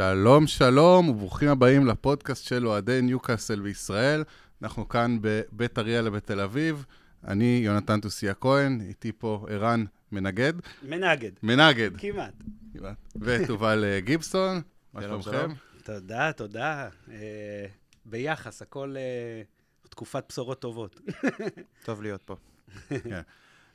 [0.00, 4.24] שלום, שלום, וברוכים הבאים לפודקאסט של אוהדי ניוקאסל בישראל.
[4.62, 6.84] אנחנו כאן בבית אריאלה בתל אביב.
[7.24, 10.52] אני יונתן תוסיה כהן, איתי פה ערן מנגד.
[10.82, 11.30] מנגד.
[11.42, 11.90] מנגד.
[11.98, 12.32] כמעט.
[12.72, 12.96] כמעט.
[13.20, 14.60] ותובל אה, גיבסון,
[14.94, 15.50] מה שלומכם?
[15.84, 16.88] תודה, תודה.
[17.10, 17.66] אה,
[18.04, 19.42] ביחס, הכל אה,
[19.88, 21.00] תקופת בשורות טובות.
[21.84, 22.36] טוב להיות פה.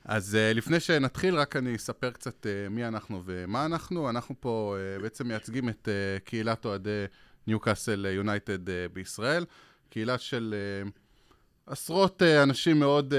[0.06, 4.10] אז uh, לפני שנתחיל, רק אני אספר קצת uh, מי אנחנו ומה אנחנו.
[4.10, 7.06] אנחנו פה uh, בעצם מייצגים את uh, קהילת אוהדי
[7.48, 8.60] ניוקאסל יונייטד
[8.94, 9.46] בישראל.
[9.90, 10.92] קהילה של uh,
[11.66, 13.14] עשרות uh, אנשים מאוד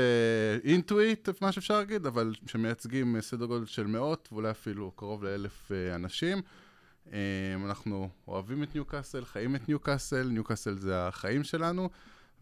[0.65, 4.91] into it, uh, מה שאפשר להגיד, אבל שמייצגים uh, סדר גודל של מאות, ואולי אפילו
[4.91, 6.43] קרוב לאלף uh, אנשים.
[7.07, 7.11] Uh,
[7.65, 11.91] אנחנו אוהבים את ניוקאסל, חיים את ניוקאסל, ניוקאסל זה החיים שלנו.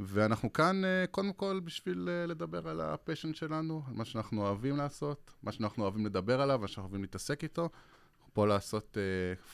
[0.01, 4.47] ואנחנו כאן uh, קודם כל בשביל uh, לדבר על ה passion שלנו, על מה שאנחנו
[4.47, 7.63] אוהבים לעשות, מה שאנחנו אוהבים לדבר עליו, מה שאנחנו אוהבים להתעסק איתו.
[7.63, 8.97] אנחנו פה לעשות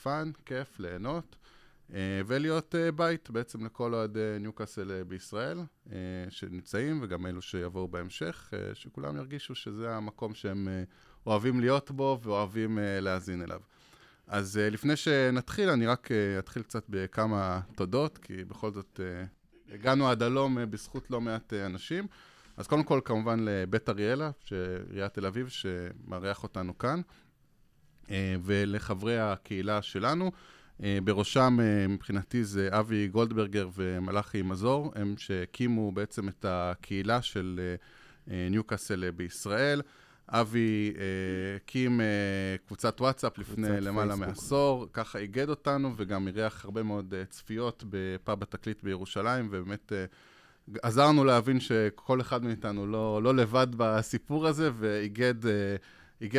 [0.03, 1.35] פאן, uh, כיף, ליהנות,
[1.89, 1.93] uh,
[2.27, 5.59] ולהיות uh, בית בעצם לכל אוהדי ניוקאסל בישראל,
[6.29, 10.67] שנמצאים, וגם אלו שיבואו בהמשך, שכולם ירגישו שזה המקום שהם
[11.25, 13.61] אוהבים להיות בו ואוהבים להאזין אליו.
[14.27, 16.09] אז לפני שנתחיל, אני רק
[16.39, 18.99] אתחיל קצת בכמה תודות, כי בכל זאת...
[19.73, 22.07] הגענו עד הלום אה, בזכות לא מעט אה, אנשים.
[22.57, 24.31] אז קודם כל, כמובן, לבית אריאלה,
[24.91, 27.01] עיריית תל אביב, שמארח אותנו כאן,
[28.11, 30.31] אה, ולחברי הקהילה שלנו.
[31.03, 31.57] בראשם,
[31.89, 37.75] מבחינתי, זה אבי גולדברגר ומלאכי מזור, הם שהקימו בעצם את הקהילה של
[38.27, 39.81] ניוקאסל בישראל.
[40.31, 40.93] אבי
[41.55, 44.27] הקים אה, אה, קבוצת וואטסאפ לפני למעלה פייסבוק.
[44.27, 50.05] מעשור, ככה איגד אותנו וגם אירח הרבה מאוד אה, צפיות בפאב התקליט בירושלים, ובאמת אה,
[50.81, 55.75] עזרנו להבין שכל אחד מאיתנו לא, לא לבד בסיפור הזה, ואיגד אה,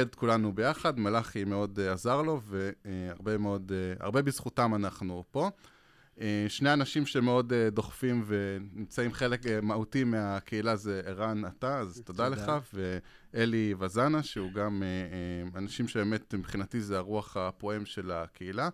[0.02, 0.98] את כולנו ביחד.
[0.98, 5.50] מלאכי מאוד אה, עזר לו, והרבה מאוד, אה, הרבה בזכותם אנחנו פה.
[6.20, 12.02] אה, שני אנשים שמאוד אה, דוחפים ונמצאים חלק אה, מהותי מהקהילה זה ערן אתה, אז
[12.04, 12.52] תודה, תודה לך,
[13.34, 14.82] ואלי וזנה, שהוא גם
[15.54, 18.68] אנשים שבאמת מבחינתי זה הרוח הפועם של הקהילה.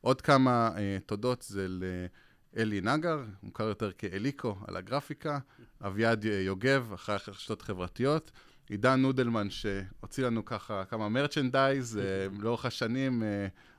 [0.00, 0.70] עוד כמה
[1.06, 5.38] תודות זה לאלי נגר, מוכר יותר כאליקו על הגרפיקה,
[5.86, 8.30] אביעד יוגב, אחרי הרשתות חברתיות.
[8.68, 12.00] עידן נודלמן, שהוציא לנו ככה כמה מרצ'נדייז
[12.38, 13.22] לאורך השנים,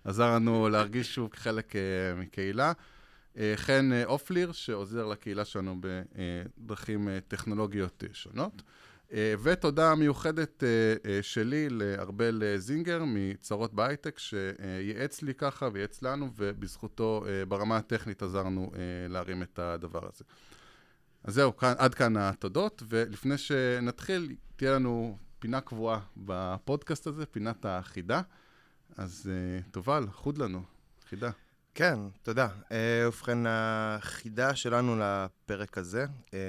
[0.03, 1.73] עזר לנו להרגיש שוב כחלק
[2.17, 2.73] מקהילה.
[3.37, 8.61] אה, חן אה, אופליר, שעוזר לקהילה שלנו בדרכים אה, טכנולוגיות שונות.
[9.43, 10.63] ותודה מיוחדת
[11.21, 18.71] שלי לארבל זינגר מצרות בהייטק, שייעץ לי ככה וייעץ לנו, ובזכותו ברמה הטכנית עזרנו
[19.09, 20.23] להרים את הדבר הזה.
[21.23, 28.21] אז זהו, עד כאן התודות, ולפני שנתחיל, תהיה לנו פינה קבועה בפודקאסט הזה, פינת החידה.
[28.97, 29.31] אז
[29.71, 30.63] תובל, חוד לנו,
[31.09, 31.31] חידה.
[31.75, 32.47] כן, תודה.
[32.71, 36.39] אה, ובכן, החידה שלנו לפרק הזה אה,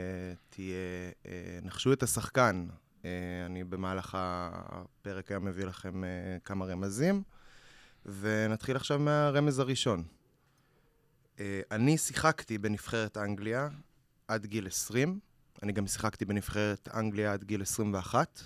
[0.50, 0.76] תהיה,
[1.26, 2.66] אה, נחשו את השחקן.
[3.46, 6.02] אני במהלך הפרק היום מביא לכם
[6.44, 7.22] כמה רמזים,
[8.06, 10.04] ונתחיל עכשיו מהרמז הראשון.
[11.70, 13.68] אני שיחקתי בנבחרת אנגליה
[14.28, 15.18] עד גיל 20,
[15.62, 18.40] אני גם שיחקתי בנבחרת אנגליה עד גיל 21,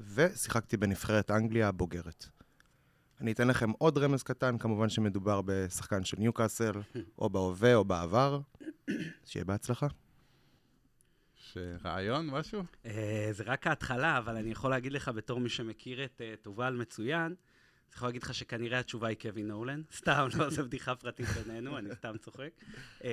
[0.00, 2.26] ושיחקתי בנבחרת אנגליה הבוגרת.
[3.20, 6.72] אני אתן לכם עוד רמז קטן, כמובן שמדובר בשחקן של ניוקאסל,
[7.18, 8.40] או בהווה או בעבר.
[9.24, 9.86] שיהיה בהצלחה.
[11.84, 12.62] רעיון, משהו?
[12.84, 12.88] Uh,
[13.32, 17.22] זה רק ההתחלה, אבל אני יכול להגיד לך, בתור מי שמכיר את uh, תובל מצוין,
[17.26, 19.82] אני יכול להגיד לך שכנראה התשובה היא קווין נולן.
[19.96, 22.50] סתם, לא, זו בדיחה פרטית בינינו, אני סתם צוחק.
[23.00, 23.04] Uh,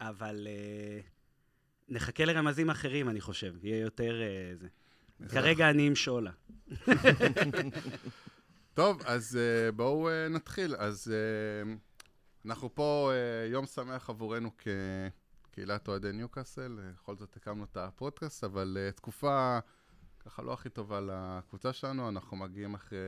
[0.00, 1.06] אבל uh,
[1.88, 3.54] נחכה לרמזים אחרים, אני חושב.
[3.62, 4.68] יהיה יותר uh, זה.
[5.28, 6.30] כרגע אני עם שולה.
[8.74, 10.76] טוב, אז uh, בואו uh, נתחיל.
[10.76, 11.68] אז uh,
[12.46, 18.78] אנחנו פה, uh, יום שמח עבורנו כקהילת אוהדי ניוקאסל, בכל זאת הקמנו את הפודקאסט, אבל
[18.78, 19.58] uh, תקופה
[20.20, 22.98] ככה לא הכי טובה לקבוצה שלנו, אנחנו מגיעים אחרי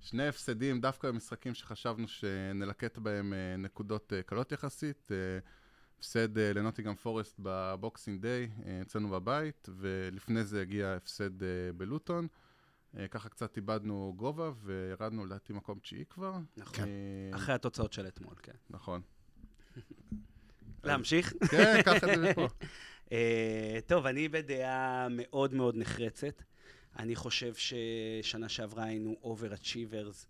[0.00, 5.08] שני הפסדים, דווקא במשחקים שחשבנו שנלקט בהם uh, נקודות uh, קלות יחסית.
[5.08, 5.48] Uh,
[5.98, 8.50] הפסד uh, לנוטינגהאם פורסט ב Boxing Day,
[8.82, 11.44] אצלנו בבית, ולפני זה הגיע הפסד uh,
[11.76, 12.28] בלוטון.
[12.98, 16.34] אה, ככה קצת איבדנו גובה וירדנו לדעתי מקום תשיעי כבר.
[16.56, 18.52] נכון, אה, אחרי התוצאות של אתמול, כן.
[18.70, 19.00] נכון.
[20.84, 21.32] להמשיך?
[21.50, 22.48] כן, ככה זה מפה.
[23.12, 26.42] אה, טוב, אני בדעה מאוד מאוד נחרצת.
[26.98, 30.26] אני חושב ששנה שעברה היינו overachievers.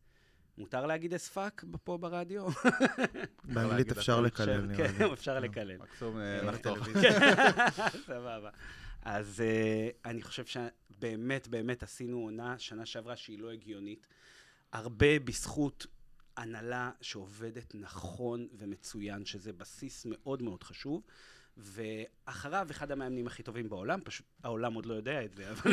[0.58, 2.46] מותר להגיד as fuck פה ברדיו?
[3.44, 4.98] באנגלית אפשר לקלל, נראה לי.
[4.98, 5.76] כן, אפשר לקלל.
[5.76, 6.88] מקסום לחתוך.
[8.06, 8.50] סבבה.
[9.02, 14.06] אז uh, אני חושב שבאמת, באמת עשינו עונה שנה שעברה שהיא לא הגיונית.
[14.72, 15.86] הרבה בזכות
[16.36, 21.02] הנהלה שעובדת נכון ומצוין, שזה בסיס מאוד מאוד חשוב.
[21.56, 25.72] ואחריו אחד המאמנים הכי טובים בעולם, פשוט העולם עוד לא יודע את זה, אבל,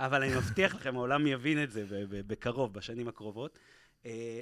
[0.00, 3.58] אבל אני מבטיח לכם, העולם יבין את זה בקרוב, בשנים הקרובות.
[4.06, 4.40] אה,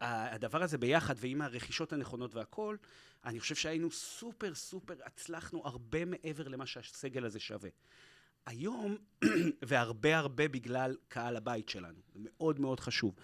[0.00, 2.78] והדבר הזה ביחד, ועם הרכישות הנכונות והכול,
[3.24, 7.70] אני חושב שהיינו סופר סופר, הצלחנו הרבה מעבר למה שהסגל הזה שווה.
[8.46, 8.96] היום,
[9.68, 13.14] והרבה הרבה בגלל קהל הבית שלנו, זה מאוד מאוד חשוב.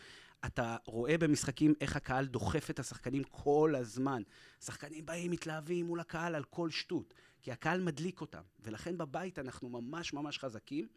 [0.47, 4.23] אתה רואה במשחקים איך הקהל דוחף את השחקנים כל הזמן.
[4.65, 9.69] שחקנים באים, מתלהבים מול הקהל על כל שטות, כי הקהל מדליק אותם, ולכן בבית אנחנו
[9.69, 10.89] ממש ממש חזקים,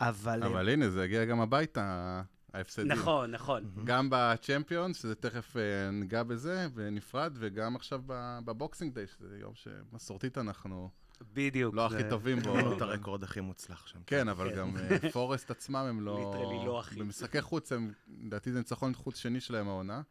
[0.00, 0.42] אבל...
[0.42, 2.88] אבל הנה, זה הגיע גם הביתה, ההפסדים.
[2.92, 3.64] נכון, נכון.
[3.84, 8.02] גם בצ'מפיונס, שזה תכף אה, ניגע בזה, ונפרד, וגם עכשיו
[8.44, 10.90] ב Boxing Day, שזה יום שמסורתית אנחנו...
[11.32, 11.74] בדיוק.
[11.74, 12.56] לא הכי טובים בו.
[12.56, 13.98] לא את הרקורד הכי מוצלח שם.
[14.06, 14.56] כן, אבל כן.
[14.56, 16.18] גם אה, פורסט עצמם הם לא...
[16.18, 17.00] literally לא הכי.
[17.00, 20.02] במשחקי חוץ, הם, לדעתי זה ניצחון חוץ שני שלהם העונה.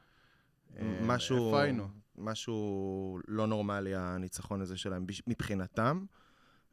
[0.77, 0.99] אה,
[2.17, 6.05] משהו, לא נורמלי הניצחון הזה שלהם מבחינתם,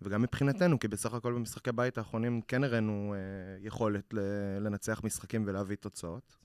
[0.03, 4.15] וגם מבחינתנו, כי בסך הכל במשחקי בית האחרונים כן הראינו אה, יכולת
[4.61, 6.37] לנצח משחקים ולהביא תוצאות.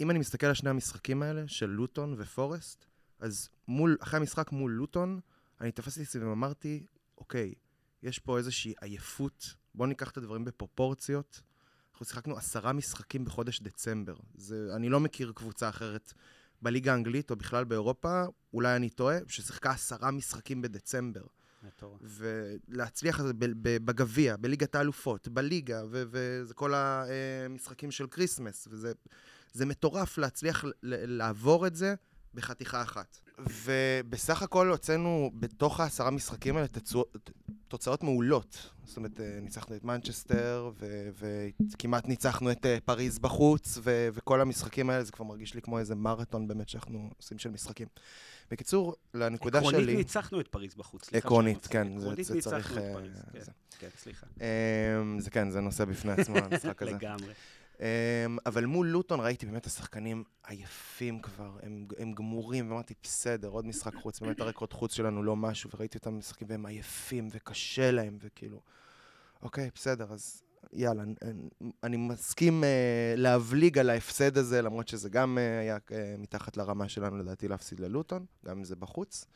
[0.00, 2.84] אם אני מסתכל על שני המשחקים האלה, של לוטון ופורסט,
[3.20, 5.20] אז מול, אחרי המשחק מול לוטון,
[5.60, 6.86] אני תפסתי את זה ואמרתי,
[7.18, 7.54] אוקיי,
[8.02, 11.42] יש פה איזושהי עייפות, בואו ניקח את הדברים בפרופורציות.
[11.92, 14.16] אנחנו שיחקנו עשרה משחקים בחודש דצמבר.
[14.34, 16.12] זה, אני לא מכיר קבוצה אחרת
[16.62, 18.24] בליגה האנגלית או בכלל באירופה,
[18.54, 21.24] אולי אני טועה, ששיחקה עשרה משחקים בדצמבר.
[21.62, 22.00] מטורף.
[22.02, 28.92] ולהצליח ב- בגביע, בליגת האלופות, בליגה, וזה כל המשחקים של כריסמס, וזה
[29.52, 31.94] זה מטורף להצליח לעבור את זה
[32.34, 33.20] בחתיכה אחת.
[33.38, 37.04] ובסך הכל הוצאנו בתוך העשרה משחקים האלה תצוע,
[37.68, 38.70] תוצאות מעולות.
[38.84, 41.08] זאת אומרת, אה, ניצחנו את מנצ'סטר, ו-
[41.72, 45.78] וכמעט ניצחנו את אה, פריז בחוץ, ו- וכל המשחקים האלה, זה כבר מרגיש לי כמו
[45.78, 47.86] איזה מרתון באמת שאנחנו עושים של משחקים.
[48.50, 49.68] בקיצור, לנקודה שלי...
[49.68, 51.14] עקרונית ניצחנו את פריז בחוץ.
[51.14, 51.86] עקרונית, כן.
[51.98, 53.50] זה- עקרונית זה ניצחנו צריך, את אה, פריז, כן, זה.
[53.78, 54.26] כן, סליחה.
[54.40, 56.90] אמ, זה כן, זה נושא בפני עצמו, המשחק הזה.
[56.92, 57.32] לגמרי.
[57.80, 57.84] אמ,
[58.46, 63.94] אבל מול לוטון ראיתי באמת השחקנים עייפים כבר, הם, הם גמורים, ואמרתי, בסדר, עוד משחק
[63.94, 68.60] חוץ, באמת הרקורד חוץ שלנו לא משהו, וראיתי אותם משחקים והם עייפים, וקשה להם, וכאילו,
[69.42, 70.42] אוקיי, בסדר, אז
[70.72, 71.02] יאללה,
[71.82, 76.88] אני, מסכים אה, להבליג על ההפסד הזה, למרות שזה גם אה, היה אה, מתחת לרמה
[76.88, 79.26] שלנו, לדעתי, להפסיד ללוטון, גם אם זה בחוץ.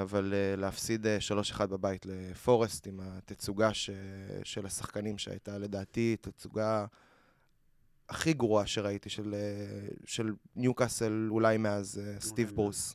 [0.00, 1.18] אבל להפסיד אה,
[1.58, 3.90] 3-1 בבית לפורסט עם התצוגה ש...
[4.44, 6.86] של השחקנים שהייתה לדעתי תצוגה
[8.08, 9.34] הכי גרועה שראיתי של,
[10.06, 12.56] של ניוקאסל אולי מאז סטיב וואלה.
[12.56, 12.94] ברוס.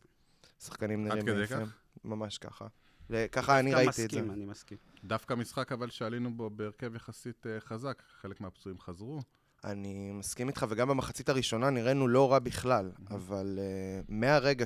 [0.63, 1.65] שחקנים נראים כדי יפים.
[1.65, 1.77] כך?
[2.03, 2.67] ממש ככה.
[3.09, 4.21] ל- ככה אני דווקא ראיתי את זה.
[4.21, 4.77] מסכים, אני מסכים.
[5.03, 9.19] דווקא משחק אבל שעלינו בו בהרכב יחסית אה, חזק, חלק מהפצועים חזרו.
[9.63, 14.65] אני מסכים איתך, וגם במחצית הראשונה נראינו לא רע בכלל, אבל uh, מהרגע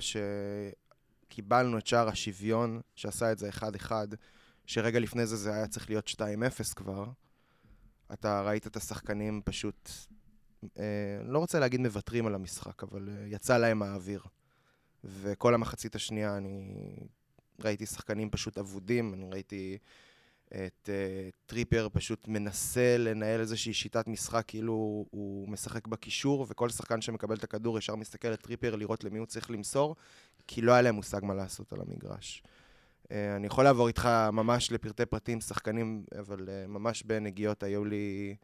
[1.30, 3.92] שקיבלנו את שער השוויון, שעשה את זה 1-1,
[4.66, 7.06] שרגע לפני זה זה היה צריך להיות 2-0 כבר,
[8.14, 9.90] אתה ראית את השחקנים פשוט,
[10.64, 10.68] uh,
[11.24, 14.24] לא רוצה להגיד מוותרים על המשחק, אבל uh, יצא להם האוויר.
[15.04, 16.76] וכל המחצית השנייה אני
[17.60, 19.78] ראיתי שחקנים פשוט אבודים, אני ראיתי
[20.48, 27.02] את uh, טריפר פשוט מנסה לנהל איזושהי שיטת משחק כאילו הוא, משחק בקישור, וכל שחקן
[27.02, 29.96] שמקבל את הכדור ישר מסתכל על טריפר לראות למי הוא צריך למסור,
[30.48, 32.44] כי לא היה להם מושג מה לעשות על המגרש.
[33.04, 38.36] Uh, אני יכול לעבור איתך ממש לפרטי פרטים, שחקנים, אבל uh, ממש בנגיעות היו לי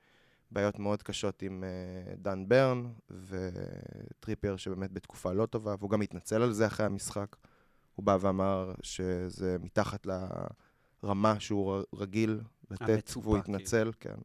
[0.51, 6.41] בעיות מאוד קשות עם uh, דן ברן וטריפר שבאמת בתקופה לא טובה, והוא גם התנצל
[6.41, 7.35] על זה אחרי המשחק.
[7.99, 10.07] הוא בא ואמר שזה מתחת
[11.03, 12.41] לרמה שהוא רגיל
[12.71, 14.15] לתת, המצופה, והוא התנצל, כן.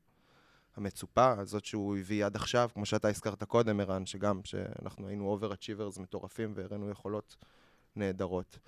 [0.77, 5.99] המצופה, זאת שהוא הביא עד עכשיו, כמו שאתה הזכרת קודם, ערן, שגם, שאנחנו היינו overachievers
[5.99, 7.37] מטורפים והראינו יכולות
[7.97, 8.59] נהדרות.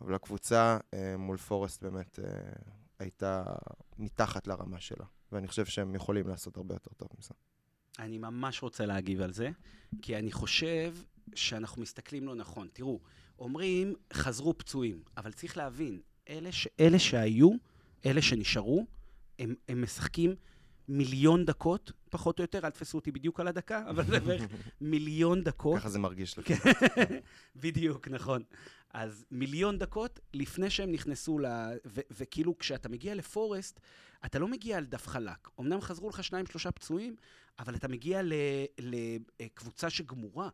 [0.00, 2.24] אבל הקבוצה אה, מול פורסט באמת אה,
[2.98, 3.44] הייתה
[3.98, 7.34] מתחת לרמה שלה, ואני חושב שהם יכולים לעשות הרבה יותר טוב מזה.
[7.98, 9.50] אני ממש רוצה להגיב על זה,
[10.02, 10.94] כי אני חושב
[11.34, 12.68] שאנחנו מסתכלים לא נכון.
[12.72, 13.00] תראו,
[13.38, 16.68] אומרים, חזרו פצועים, אבל צריך להבין, אלה, ש...
[16.80, 17.50] אלה שהיו,
[18.06, 18.86] אלה שנשארו,
[19.38, 20.34] הם, הם משחקים
[20.88, 24.42] מיליון דקות, פחות או יותר, אל תפסו אותי בדיוק על הדקה, אבל זה בערך
[24.80, 25.78] מיליון דקות.
[25.78, 26.54] ככה זה מרגיש כן.
[26.54, 27.14] לפי.
[27.56, 28.42] בדיוק, נכון.
[28.94, 31.46] אז מיליון דקות לפני שהם נכנסו ל...
[31.86, 33.80] ו- וכאילו, כשאתה מגיע לפורסט,
[34.26, 35.48] אתה לא מגיע על דף חלק.
[35.60, 37.16] אמנם חזרו לך שניים, שלושה פצועים,
[37.58, 38.20] אבל אתה מגיע
[39.40, 40.48] לקבוצה שגמורה.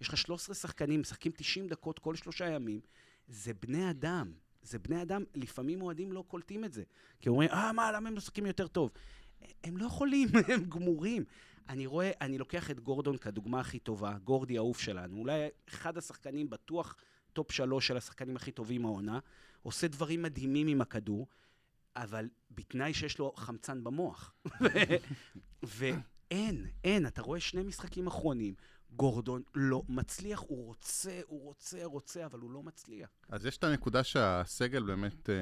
[0.00, 2.80] יש לך 13 שחקנים, משחקים 90 דקות כל שלושה ימים.
[3.28, 4.32] זה בני אדם.
[4.62, 6.82] זה בני אדם, לפעמים אוהדים לא קולטים את זה.
[7.20, 8.90] כי אומרים, אה, מה, למה הם משחקים יותר טוב?
[9.64, 11.24] הם לא יכולים, הם גמורים.
[11.68, 16.50] אני רואה, אני לוקח את גורדון כדוגמה הכי טובה, גורדי האהוב שלנו, אולי אחד השחקנים
[16.50, 16.96] בטוח
[17.32, 19.18] top שלוש של השחקנים הכי טובים העונה,
[19.62, 21.26] עושה דברים מדהימים עם הכדור,
[21.96, 24.34] אבל בתנאי שיש לו חמצן במוח.
[25.62, 28.54] ואין, אין, אתה רואה שני משחקים אחרונים,
[28.96, 33.10] גורדון לא מצליח, הוא רוצה, הוא רוצה, רוצה, אבל הוא לא מצליח.
[33.28, 35.34] אז יש את הנקודה שהסגל באמת אה,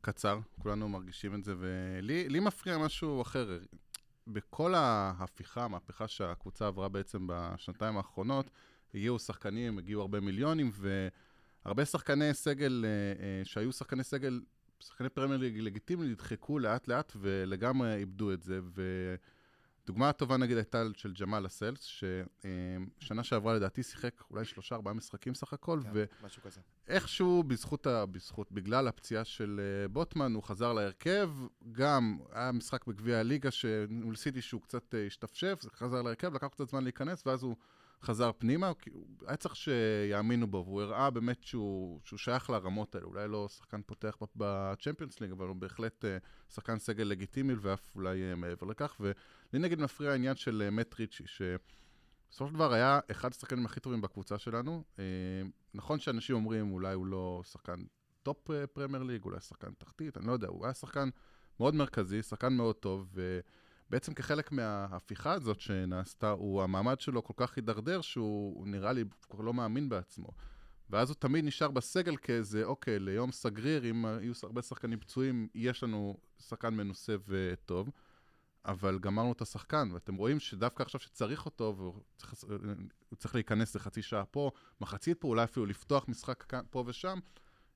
[0.00, 3.58] קצר, כולנו מרגישים את זה, ולי מפריע משהו אחר.
[4.26, 8.50] בכל ההפיכה, המהפכה שהקבוצה עברה בעצם בשנתיים האחרונות,
[8.94, 10.70] הגיעו שחקנים, הגיעו הרבה מיליונים,
[11.64, 14.40] והרבה שחקני סגל, אה, אה, שהיו שחקני סגל,
[14.80, 18.60] שחקני פרמייר ליג לגיטימיים, נדחקו לאט-לאט ולגמרי איבדו את זה.
[19.84, 21.80] ודוגמה טובה נגיד הייתה של ג'מאל הסלס,
[23.00, 26.60] ששנה שעברה לדעתי שיחק אולי שלושה, ארבעה משחקים סך הכל, כן, משהו כזה.
[26.88, 28.06] ואיכשהו בזכות, ה...
[28.06, 31.30] בזכות, בגלל הפציעה של אה, בוטמן, הוא חזר להרכב,
[31.72, 33.50] גם היה משחק בגביע הליגה
[33.88, 37.56] מול סיטי שהוא קצת אה, השתפשף, חזר להרכב, לקח קצת זמן להיכנס, ואז הוא
[38.02, 42.94] חזר פנימה, כי הוא היה צריך שיאמינו בו, והוא הראה באמת שהוא, שהוא שייך לרמות
[42.94, 43.06] האלה.
[43.06, 46.18] אולי לא שחקן פותח בצ'מפיונס ליג, אבל הוא בהחלט אה,
[46.54, 48.96] שחקן סגל לגיטימי, ואף אולי אה, מעבר לכך.
[49.00, 53.80] ולי נגיד מפריע העניין של אה, מאט ריצ'י, שבסופו של דבר היה אחד השחקנים הכי
[53.80, 54.84] טובים בקבוצה שלנו.
[55.74, 57.84] נכון שאנשים אומרים, אולי הוא לא שחקן
[58.22, 61.08] top פרמייר ליג, אולי שחקן תחתית, אני לא יודע, הוא היה שחקן
[61.60, 63.40] מאוד מרכזי, שחקן מאוד טוב, ו...
[63.92, 69.40] בעצם כחלק מההפיכה הזאת שנעשתה, הוא, המעמד שלו כל כך הידרדר שהוא נראה לי כבר
[69.40, 70.28] לא מאמין בעצמו.
[70.90, 75.82] ואז הוא תמיד נשאר בסגל כאיזה, אוקיי, ליום סגריר, אם יהיו הרבה שחקנים פצועים, יש
[75.82, 77.90] לנו שחקן מנוסה וטוב,
[78.64, 82.34] אבל גמרנו את השחקן, ואתם רואים שדווקא עכשיו שצריך אותו, והוא צריך,
[83.16, 87.18] צריך להיכנס לחצי שעה פה, מחצית פה, אולי אפילו לפתוח משחק פה ושם,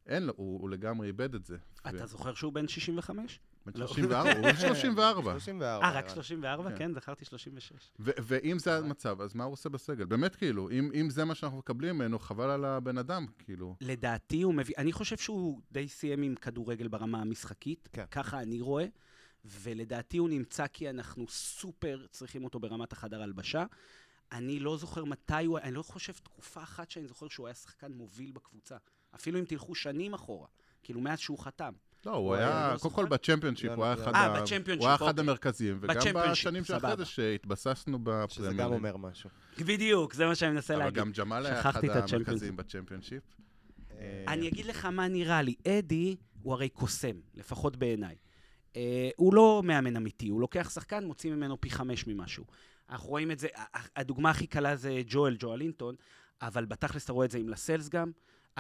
[0.06, 1.56] אין לו, הוא, הוא לגמרי איבד את זה.
[1.88, 2.06] אתה ו...
[2.06, 3.40] זוכר שהוא בן 65?
[3.66, 5.30] בן 34, הוא בן 34.
[5.30, 5.84] 34.
[5.86, 6.76] אה, רק 34?
[6.76, 7.92] כן, זכרתי 36.
[7.98, 10.04] ואם זה המצב, אז מה הוא עושה בסגל?
[10.04, 13.76] באמת, כאילו, אם זה מה שאנחנו מקבלים ממנו, חבל על הבן אדם, כאילו.
[13.80, 18.04] לדעתי הוא מביא, אני חושב שהוא די סיים עם כדורגל ברמה המשחקית, כן.
[18.10, 18.86] ככה אני רואה,
[19.44, 23.64] ולדעתי הוא נמצא כי אנחנו סופר צריכים אותו ברמת החדר הלבשה.
[24.32, 27.92] אני לא זוכר מתי הוא, אני לא חושב תקופה אחת שאני זוכר שהוא היה שחקן
[27.92, 28.76] מוביל בקבוצה.
[29.14, 30.48] אפילו אם תלכו שנים אחורה,
[30.82, 31.72] כאילו מאז שהוא חתם.
[32.06, 35.10] לא, הוא היה, לא קודם כל בצ'מפיונשיפ, הוא היה אחד אוקיי.
[35.18, 38.26] המרכזיים, וגם בשנים שאחרי זה שהתבססנו בפרמייר.
[38.26, 39.30] שזה גם אומר משהו.
[39.58, 40.98] בדיוק, זה מה שאני מנסה להגיד.
[40.98, 43.22] אבל גם ג'מאל היה אחד המרכזיים בצ'מפיונשיפ.
[43.90, 45.54] אה, אני אגיד לך מה נראה לי.
[45.68, 48.16] אדי הוא הרי קוסם, לפחות בעיניי.
[48.76, 52.44] אה, הוא לא מאמן אמיתי, הוא לוקח שחקן, מוציא ממנו פי חמש ממשהו.
[52.90, 53.48] אנחנו רואים את זה,
[53.96, 55.94] הדוגמה הכי קלה זה ג'ואל, ג'ואלינטון,
[56.42, 58.10] אבל בתכלס אתה רואה את זה עם לסלס גם.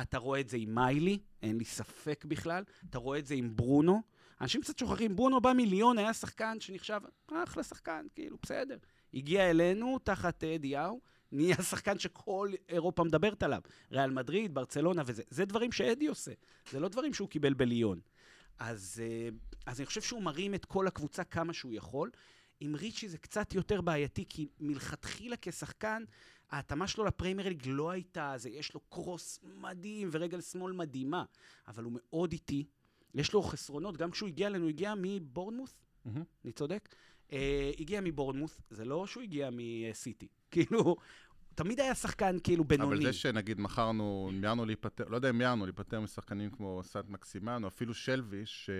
[0.02, 2.64] אתה רואה את זה עם מיילי, אין לי ספק בכלל.
[2.90, 4.02] אתה רואה את זה עם ברונו.
[4.40, 7.00] אנשים קצת שוכחים, ברונו בא מיליון, היה שחקן שנחשב
[7.32, 8.78] אחלה שחקן, כאילו, בסדר.
[9.14, 11.00] הגיע אלינו תחת אדיהו,
[11.32, 13.60] נהיה שחקן שכל אירופה מדברת עליו.
[13.92, 15.22] ריאל מדריד, ברצלונה וזה.
[15.30, 16.32] זה דברים שאדי עושה,
[16.70, 18.00] זה לא דברים שהוא קיבל בליון.
[18.58, 19.28] אז, אה,
[19.66, 22.10] אז אני חושב שהוא מרים את כל הקבוצה כמה שהוא יכול.
[22.60, 26.04] עם ריצ'י זה קצת יותר בעייתי, כי מלכתחילה כשחקן,
[26.50, 31.24] ההתאמה שלו לפריימר ליג לא הייתה, זה, יש לו קרוס מדהים ורגל שמאל מדהימה,
[31.68, 32.64] אבל הוא מאוד איטי,
[33.14, 35.74] יש לו חסרונות, גם כשהוא הגיע אלינו, הוא הגיע מבורנמוס,
[36.06, 36.20] mm-hmm.
[36.44, 36.88] אני צודק?
[37.30, 37.32] Uh,
[37.78, 40.96] הגיע מבורנמוס, זה לא שהוא הגיע מסיטי, כאילו,
[41.54, 42.96] תמיד היה שחקן כאילו בינוני.
[42.96, 47.62] אבל זה שנגיד מכרנו, מיהרנו להיפטר, לא יודע אם מיהרנו להיפטר משחקנים כמו סאט מקסימן,
[47.62, 48.70] או אפילו שלוי, ש...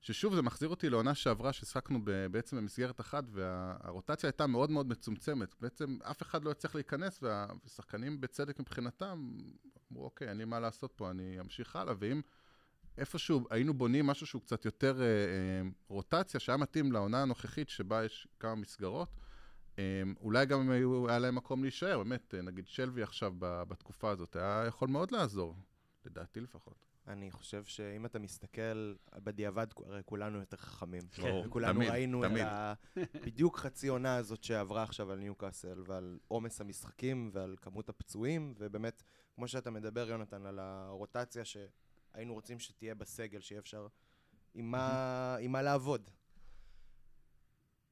[0.00, 1.98] ששוב, זה מחזיר אותי לעונה שעברה, ששחקנו
[2.30, 5.54] בעצם במסגרת אחת, והרוטציה הייתה מאוד מאוד מצומצמת.
[5.60, 9.38] בעצם אף אחד לא יצטרך להיכנס, והשחקנים בצדק מבחינתם,
[9.92, 12.20] אמרו, אוקיי, אין לי מה לעשות פה, אני אמשיך הלאה, ואם
[12.98, 18.04] איפשהו היינו בונים משהו שהוא קצת יותר אה, אה, רוטציה, שהיה מתאים לעונה הנוכחית, שבה
[18.04, 19.08] יש כמה מסגרות,
[19.78, 24.36] אה, אולי גם היו, היה להם מקום להישאר, באמת, אה, נגיד שלוי עכשיו בתקופה הזאת,
[24.36, 25.56] היה יכול מאוד לעזור,
[26.04, 26.87] לדעתי לפחות.
[27.08, 31.02] אני חושב שאם אתה מסתכל, בדיעבד, הרי כולנו יותר חכמים.
[31.10, 31.42] כן.
[31.46, 32.42] וכולנו ראינו תמיד.
[32.42, 32.74] את ה...
[33.26, 39.02] בדיוק חצי עונה הזאת שעברה עכשיו על ניוקאסל, ועל עומס המשחקים, ועל כמות הפצועים, ובאמת,
[39.34, 43.86] כמו שאתה מדבר, יונתן, על הרוטציה שהיינו רוצים שתהיה בסגל, שיהיה אפשר
[44.54, 46.10] עם מה, עם מה לעבוד.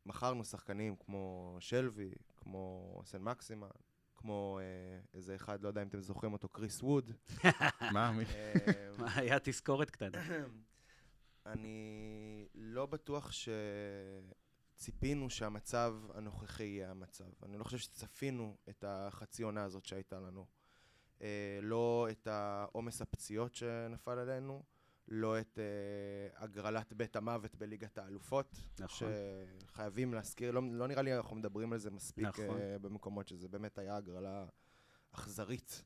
[0.06, 3.68] מכרנו שחקנים כמו שלוי, כמו סן מקסימה,
[4.26, 7.12] כמו אה, איזה אחד, לא יודע אם אתם זוכרים אותו, קריס ווד.
[7.95, 8.25] מה, מי?
[8.25, 10.18] אה, היה תזכורת קטנה.
[11.47, 13.30] אני לא בטוח
[14.76, 17.25] שציפינו שהמצב הנוכחי יהיה המצב.
[17.42, 20.47] אני לא חושב שצפינו את החצי עונה הזאת שהייתה לנו.
[21.23, 24.62] אה, לא את העומס הפציעות שנפל עלינו,
[25.09, 25.65] לא את אה,
[26.45, 28.57] הגרלת בית המוות בליגת האלופות.
[28.79, 29.09] נכון.
[29.67, 32.59] שחייבים להזכיר, לא, לא נראה לי אנחנו מדברים על זה מספיק נכון.
[32.59, 34.47] אה, במקומות שזה באמת היה הגרלה
[35.13, 35.85] אכזרית.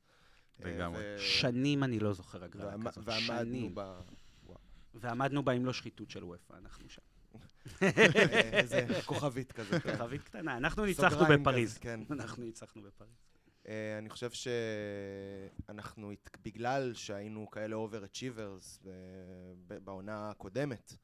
[0.64, 1.02] אה, לגמרי.
[1.16, 3.04] ו- שנים אני לא זוכר הגרלה ועמ- כזאת.
[3.08, 3.72] ועמדנו שנים.
[3.74, 4.00] ב...
[4.94, 7.02] ועמדנו בה אם לא שחיתות של אופ"א, אנחנו שם.
[8.52, 9.82] איזה כוכבית כזאת.
[9.82, 9.92] כן.
[9.92, 11.78] כוכבית קטנה, אנחנו ניצחנו בפריז.
[11.78, 12.00] כן.
[12.10, 13.29] אנחנו ניצחנו בפריז.
[13.68, 16.12] אה, אני חושב שאנחנו,
[16.44, 18.82] בגלל שהיינו כאלה overachievers
[19.84, 20.96] בעונה הקודמת,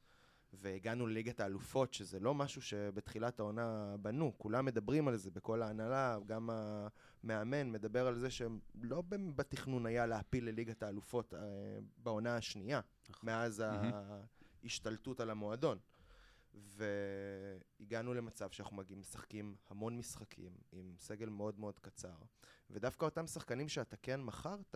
[0.53, 6.17] והגענו לליגת האלופות, שזה לא משהו שבתחילת העונה בנו, כולם מדברים על זה בכל ההנהלה,
[6.25, 6.49] גם
[7.23, 9.03] המאמן מדבר על זה שלא
[9.35, 11.39] בתכנון היה להפיל לליגת האלופות אה,
[11.97, 13.29] בעונה השנייה, נכון.
[13.29, 13.63] מאז.
[14.63, 15.77] ההשתלטות על המועדון.
[17.79, 22.15] והגענו למצב שאנחנו מגיעים, משחקים המון משחקים עם סגל מאוד מאוד קצר.
[22.69, 24.75] ודווקא אותם שחקנים שאתה כן מכרת,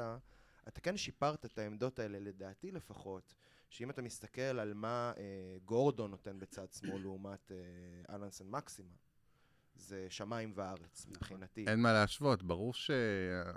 [0.68, 3.34] אתה כן שיפרת את העמדות האלה, לדעתי לפחות,
[3.70, 8.94] שאם אתה מסתכל על מה אה, גורדון נותן בצד שמאל לעומת אה, אלנסון מקסימה,
[9.76, 11.66] זה שמיים וארץ מבחינתי.
[11.68, 12.92] אין מה להשוות, ברור ש...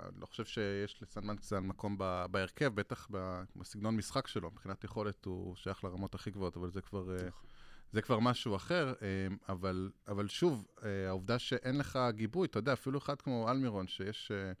[0.09, 4.51] אני לא חושב שיש לסנדמן קצת מקום ב- בהרכב, בטח ב- בסגנון משחק שלו.
[4.51, 7.49] מבחינת יכולת הוא שייך לרמות הכי גבוהות, אבל זה כבר, אה, נכון.
[7.91, 8.93] זה כבר משהו אחר.
[9.01, 9.07] אה,
[9.49, 14.31] אבל, אבל שוב, אה, העובדה שאין לך גיבוי, אתה יודע, אפילו אחד כמו אלמירון, שיש
[14.31, 14.51] אה,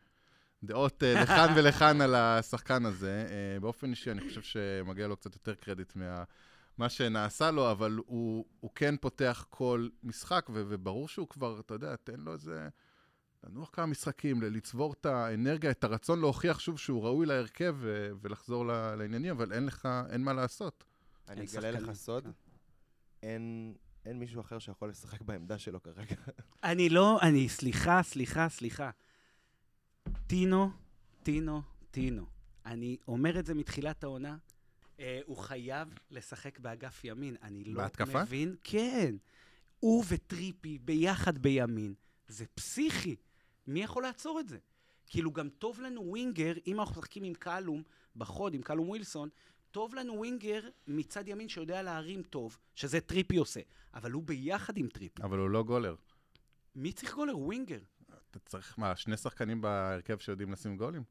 [0.63, 3.27] דעות לכאן ולכאן על השחקן הזה,
[3.61, 6.23] באופן אישי אני חושב שמגיע לו קצת יותר קרדיט מה...
[6.77, 11.73] מה שנעשה לו, אבל הוא, הוא כן פותח כל משחק, ו- וברור שהוא כבר, אתה
[11.73, 12.69] יודע, תן לו איזה...
[13.43, 17.75] לנוח כמה משחקים, לצבור את האנרגיה, את הרצון להוכיח שוב שהוא ראוי להרכב
[18.21, 18.65] ולחזור
[18.97, 20.83] לעניינים, אבל אין לך, אין מה לעשות.
[21.29, 22.31] אני אגלה לך סוד, כן.
[23.25, 26.15] אין, אין מישהו אחר שיכול לשחק בעמדה שלו כרגע.
[26.63, 28.89] אני לא, אני, סליחה, סליחה, סליחה.
[30.27, 30.69] טינו,
[31.23, 32.25] טינו, טינו.
[32.65, 34.37] אני אומר את זה מתחילת העונה.
[34.99, 37.35] אה, הוא חייב לשחק באגף ימין.
[37.41, 38.23] אני לא בהתקפה?
[38.23, 38.55] מבין.
[38.63, 39.15] כן.
[39.79, 41.93] הוא וטריפי ביחד בימין.
[42.27, 43.15] זה פסיכי.
[43.67, 44.57] מי יכול לעצור את זה?
[45.07, 47.83] כאילו, גם טוב לנו winger, אם אנחנו משחקים עם קלום
[48.15, 49.29] בחוד, עם קלום ווילסון,
[49.75, 53.59] טוב לנו winger מצד ימין שיודע להרים טוב, שזה טריפי עושה.
[53.93, 55.23] אבל הוא ביחד עם טריפי.
[55.23, 55.95] אבל הוא לא גולר.
[56.75, 57.37] מי צריך גולר?
[57.37, 57.79] winger.
[58.31, 61.03] אתה צריך, מה, שני שחקנים בהרכב שיודעים לשים גולים?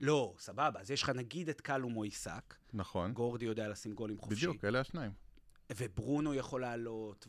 [0.00, 3.12] לא, סבבה, אז יש לך נגיד את קלום או איסק, נכון.
[3.12, 4.34] גורדי יודע לשים גולים חופשי.
[4.34, 5.12] בדיוק, אלה השניים.
[5.76, 7.26] וברונו יכול לעלות,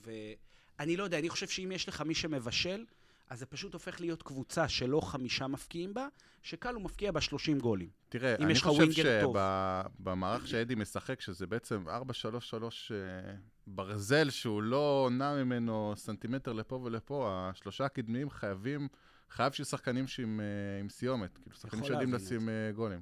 [0.80, 2.86] ואני לא יודע, אני חושב שאם יש לך מי שמבשל,
[3.30, 6.08] אז זה פשוט הופך להיות קבוצה שלא חמישה מפקיעים בה,
[6.42, 7.90] שקלום מפקיע בה 30 גולים.
[8.10, 8.92] תראה, אני חושב.
[8.92, 13.36] שבמערך שאדי משחק, שזה בעצם 4-3-3 אה,
[13.68, 18.88] ברזל, שהוא לא נע ממנו סנטימטר לפה ולפה, השלושה הקדמיים חייבים,
[19.30, 21.38] חייב שיהיו שחקנים שעם אה, עם סיומת.
[21.38, 23.02] כאילו, שחקנים שיודעים לשים אה, גולים.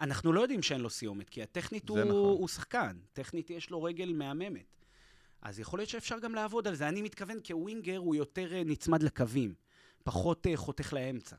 [0.00, 2.10] אנחנו לא יודעים שאין לו סיומת, כי הטכנית הוא, נכון.
[2.10, 2.96] הוא שחקן.
[3.12, 4.81] טכנית יש לו רגל מהממת.
[5.42, 6.88] אז יכול להיות שאפשר גם לעבוד על זה.
[6.88, 9.54] אני מתכוון כווינגר הוא יותר אה, נצמד לקווים,
[10.04, 11.36] פחות אה, חותך לאמצע.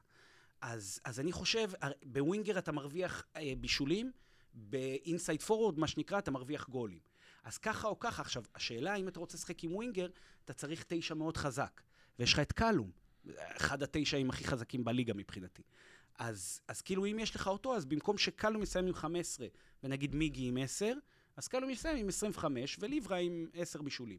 [0.61, 4.11] אז, אז אני חושב, הר- בווינגר אתה מרוויח אה, בישולים,
[4.53, 6.99] באינסייד פורוורד, מה שנקרא, אתה מרוויח גולים.
[7.43, 8.21] אז ככה או ככה.
[8.21, 10.07] עכשיו, השאלה, אם אתה רוצה לשחק עם ווינגר,
[10.45, 11.81] אתה צריך תשע מאוד חזק.
[12.19, 12.91] ויש לך את קלום,
[13.37, 15.61] אחד התשעים הכי חזקים בליגה מבחינתי.
[16.19, 19.47] אז, אז כאילו, אם יש לך אותו, אז במקום שקלום יסיים עם 15,
[19.83, 20.93] ונגיד מיגי עם 10,
[21.37, 24.17] אז קלום יסיים עם 25, וליברה עם 10 בישולים.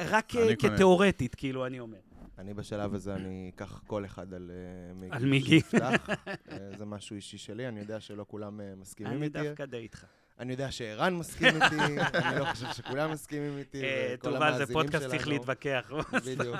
[0.00, 0.56] רק אני אה.
[0.56, 1.98] כתיאורטית, כאילו, אני אומר.
[2.38, 5.16] אני בשלב הזה, אני אקח כל אחד על אה, מיגי.
[5.16, 5.60] על מיגי.
[5.74, 9.42] אה, זה משהו אישי שלי, אני יודע שלא כולם מסכימים אני איתי.
[9.42, 10.04] דווקא די איתך.
[10.38, 14.72] אני יודע שערן מסכים איתי, אני לא חושב שכולם מסכימים איתי, וכל תובל, זה המאזינים
[14.72, 15.32] פודקאסט צריך שלנו.
[15.32, 15.90] להתווכח.
[16.26, 16.56] בדיוק.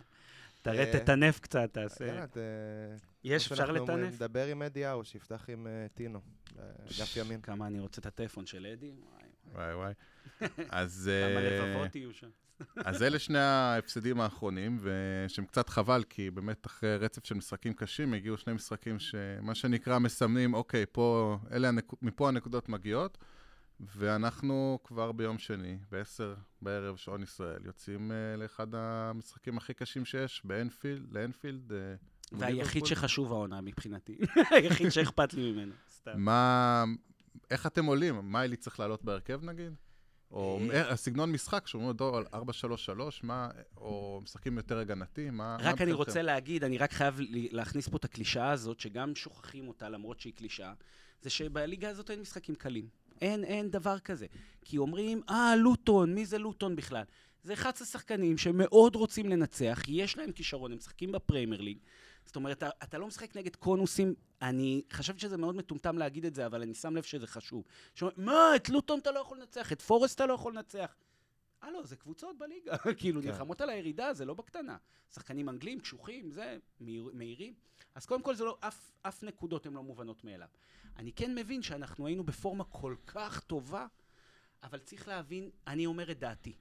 [0.62, 2.24] תראה, אה, תטנף קצת, תעשה.
[3.24, 4.18] יש, אפשר לטנף?
[4.18, 6.20] דבר עם אדי האו, שיפתח עם טינו,
[6.84, 7.40] אגף ימין.
[7.40, 8.92] כמה אני רוצה את הטלפון של אדי?
[9.52, 9.92] וואי, וואי.
[10.70, 11.10] אז...
[11.12, 12.28] כמה אה, לבבות יהיו שם.
[12.84, 18.14] אז אלה שני ההפסדים האחרונים, ושהם קצת חבל, כי באמת אחרי רצף של משחקים קשים,
[18.14, 21.92] הגיעו שני משחקים שמה שנקרא מסמנים, אוקיי, פה, אלה הנק...
[22.02, 23.18] מפה הנקודות מגיעות,
[23.80, 30.42] ואנחנו כבר ביום שני, ב-10 בערב, שעון ישראל, יוצאים uh, לאחד המשחקים הכי קשים שיש,
[30.44, 31.72] באנפילד, לאנפילד.
[31.72, 31.98] אה, מול
[32.32, 32.86] והיחיד.
[32.86, 34.18] שחשוב העונה מבחינתי.
[34.56, 36.12] היחיד שאכפת לי ממנו, סתם.
[36.16, 36.84] מה...
[37.50, 38.20] איך אתם עולים?
[38.22, 39.72] מה אלי צריך לעלות בהרכב נגיד?
[40.30, 42.38] או אה, אה, הסגנון משחק, שאומרים אותו על 4-3-3,
[43.22, 45.56] מה, או משחקים יותר הגנתי, מה...
[45.60, 45.92] רק אני?
[45.92, 50.32] רוצה להגיד, אני רק חייב להכניס פה את הקלישאה הזאת, שגם שוכחים אותה למרות שהיא
[50.32, 50.72] קלישאה,
[51.22, 52.88] זה שבליגה הזאת אין משחקים קלים.
[53.20, 54.26] אין, אין דבר כזה.
[54.64, 57.02] כי אומרים, אה, לוטון, מי זה לוטון בכלל?
[57.42, 61.78] זה 11 שחקנים שמאוד רוצים לנצח, יש להם כישרון, הם משחקים בפריימר ליג.
[62.26, 66.34] זאת אומרת, אתה, אתה לא משחק נגד קונוסים, אני חשבתי שזה מאוד מטומטם להגיד את
[66.34, 67.64] זה, אבל אני שם לב שזה חשוב.
[67.94, 70.96] שאומרים, מה, את לוטון אתה לא יכול לנצח, את פורסט אתה לא יכול לנצח.
[71.62, 73.28] הלו, זה קבוצות בליגה, כאילו, כן.
[73.28, 74.76] נלחמות על הירידה, זה לא בקטנה.
[75.14, 77.54] שחקנים אנגלים, קשוחים, זה, מהיר- מהירים.
[77.94, 80.48] אז קודם כל, זה לא, אף, אף נקודות הן לא מובנות מאליו.
[80.96, 83.86] אני כן מבין שאנחנו היינו בפורמה כל כך טובה,
[84.62, 86.56] אבל צריך להבין, אני אומר את דעתי.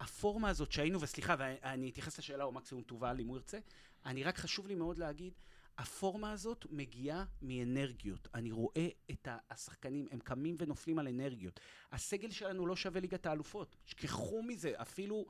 [0.00, 3.58] הפורמה הזאת שהיינו, וסליחה, ואני אתייחס לשאלה, או מקסימום תובל, אם הוא ירצה,
[4.06, 5.32] אני רק חשוב לי מאוד להגיד,
[5.78, 8.28] הפורמה הזאת מגיעה מאנרגיות.
[8.34, 11.60] אני רואה את השחקנים, הם קמים ונופלים על אנרגיות.
[11.92, 13.76] הסגל שלנו לא שווה ליגת האלופות.
[13.84, 15.26] שכחו מזה, אפילו,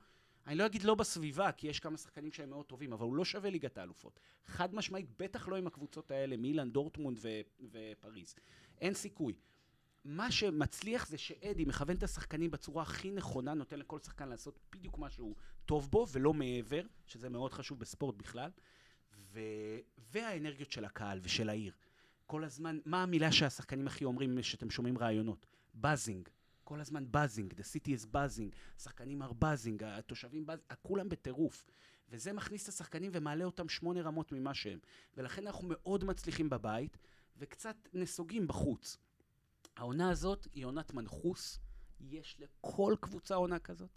[0.46, 3.24] אני לא אגיד לא בסביבה, כי יש כמה שחקנים שהם מאוד טובים, אבל הוא לא
[3.24, 4.20] שווה ליגת האלופות.
[4.46, 8.34] חד משמעית, בטח לא עם הקבוצות האלה, מילאן, דורטמונד ו- ופריז.
[8.80, 9.34] אין סיכוי.
[10.04, 14.98] מה שמצליח זה שאדי מכוון את השחקנים בצורה הכי נכונה, נותן לכל שחקן לעשות בדיוק
[14.98, 15.34] מה שהוא
[15.66, 18.50] טוב בו, ולא מעבר, שזה מאוד חשוב בספורט בכלל.
[19.32, 19.40] ו...
[19.98, 21.72] והאנרגיות של הקהל ושל העיר.
[22.26, 25.46] כל הזמן, מה המילה שהשחקנים הכי אומרים שאתם שומעים רעיונות?
[25.74, 26.28] באזינג.
[26.64, 31.64] כל הזמן באזינג, the city is buzzing, השחקנים are buzzing, התושבים באזינג, כולם בטירוף.
[32.08, 34.78] וזה מכניס את השחקנים ומעלה אותם שמונה רמות ממה שהם.
[35.16, 36.98] ולכן אנחנו מאוד מצליחים בבית,
[37.36, 38.98] וקצת נסוגים בחוץ.
[39.76, 41.58] העונה הזאת היא עונת מנחוס,
[42.00, 43.90] יש לכל קבוצה עונה כזאת.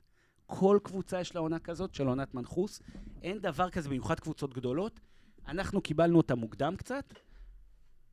[0.46, 2.82] כל קבוצה יש לה עונה כזאת של עונת מנחוס.
[3.22, 5.00] אין דבר כזה, במיוחד קבוצות גדולות.
[5.48, 7.14] אנחנו קיבלנו אותה מוקדם קצת,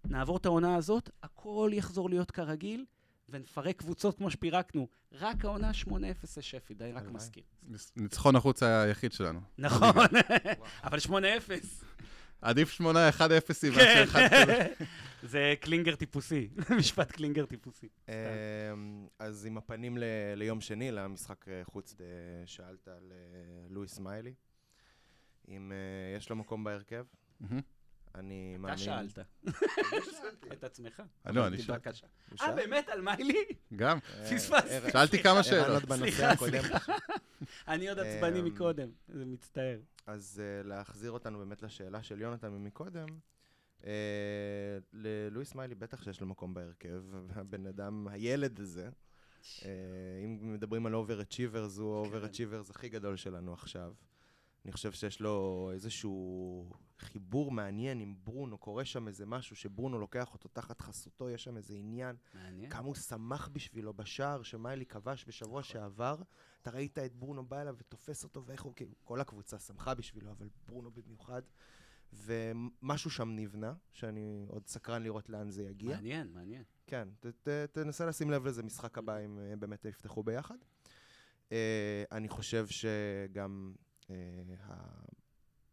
[0.04, 2.84] נעבור את העונה הזאת, הכל יחזור להיות כרגיל,
[3.28, 4.88] ונפרק קבוצות כמו שפירקנו.
[5.12, 5.94] רק העונה 8-0
[6.36, 7.02] לשפילד, אני רק.
[7.06, 7.42] מזכיר.
[7.96, 9.40] ניצחון החוץ היחיד שלנו.
[9.58, 10.06] נכון,
[10.84, 11.10] אבל 8-0.
[12.42, 14.66] עדיף 8 1-0 מאשר כן, 1 כזה.
[15.22, 17.88] זה קלינגר טיפוסי, משפט קלינגר טיפוסי.
[18.08, 18.12] אמ,
[19.18, 20.04] אז עם הפנים ל-
[20.36, 22.06] ליום שני, למשחק אה, חוץ, אה,
[22.46, 23.16] שאלת על אה,
[23.70, 24.32] לואיס מיילי.
[25.48, 25.76] אם אה,
[26.16, 27.04] יש לו מקום בהרכב.
[28.14, 28.74] אני מאמין...
[28.74, 29.18] אתה שאלת.
[30.52, 31.02] את עצמך.
[31.26, 31.88] לא, אני תשובה שאלתי.
[31.88, 32.06] קשה.
[32.30, 32.52] הוא אה?
[32.52, 32.88] באמת?
[32.88, 33.44] על מיילי?
[33.76, 33.98] גם.
[34.18, 34.90] אה, פספסתי.
[34.92, 35.82] שאלתי כמה שאלות.
[35.96, 36.62] סליחה, הקודם.
[36.62, 36.92] סליחה.
[37.68, 39.78] אני עוד עצבני אמ, מקודם, זה מצטער.
[40.06, 43.06] אז אה, להחזיר אותנו באמת לשאלה של יונתן ממקודם,
[44.92, 48.88] ללואיס מיילי בטח שיש לו מקום בהרכב, והבן אדם, הילד הזה,
[50.24, 53.92] אם מדברים על overachievers, הוא ה overachievers הכי גדול שלנו עכשיו.
[54.64, 56.66] אני חושב שיש לו איזשהו
[56.98, 61.56] חיבור מעניין עם ברונו, קורה שם איזה משהו שברונו לוקח אותו תחת חסותו, יש שם
[61.56, 62.16] איזה עניין.
[62.34, 62.70] מעניין.
[62.70, 66.16] כמה הוא שמח בשבילו בשער שמיילי כבש בשבוע שעבר.
[66.62, 70.30] אתה ראית את ברונו בא אליו ותופס אותו, ואיך הוא, כאילו, כל הקבוצה שמחה בשבילו,
[70.30, 71.42] אבל ברונו במיוחד.
[72.12, 75.94] ומשהו שם נבנה, שאני עוד סקרן לראות לאן זה יגיע.
[75.94, 76.62] מעניין, מעניין.
[76.86, 80.56] כן, ת, ת, תנסה לשים לב לזה משחק הבא, אם אה, באמת יפתחו ביחד.
[81.52, 83.74] אה, אני חושב שגם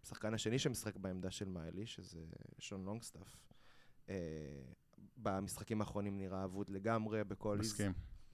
[0.03, 2.19] השחקן השני שמשחק בעמדה של מיילי, שזה
[2.59, 3.35] שון לונגסטאף,
[4.09, 4.15] אה,
[5.17, 7.93] במשחקים האחרונים נראה אבוד לגמרי, בכל, מסכים.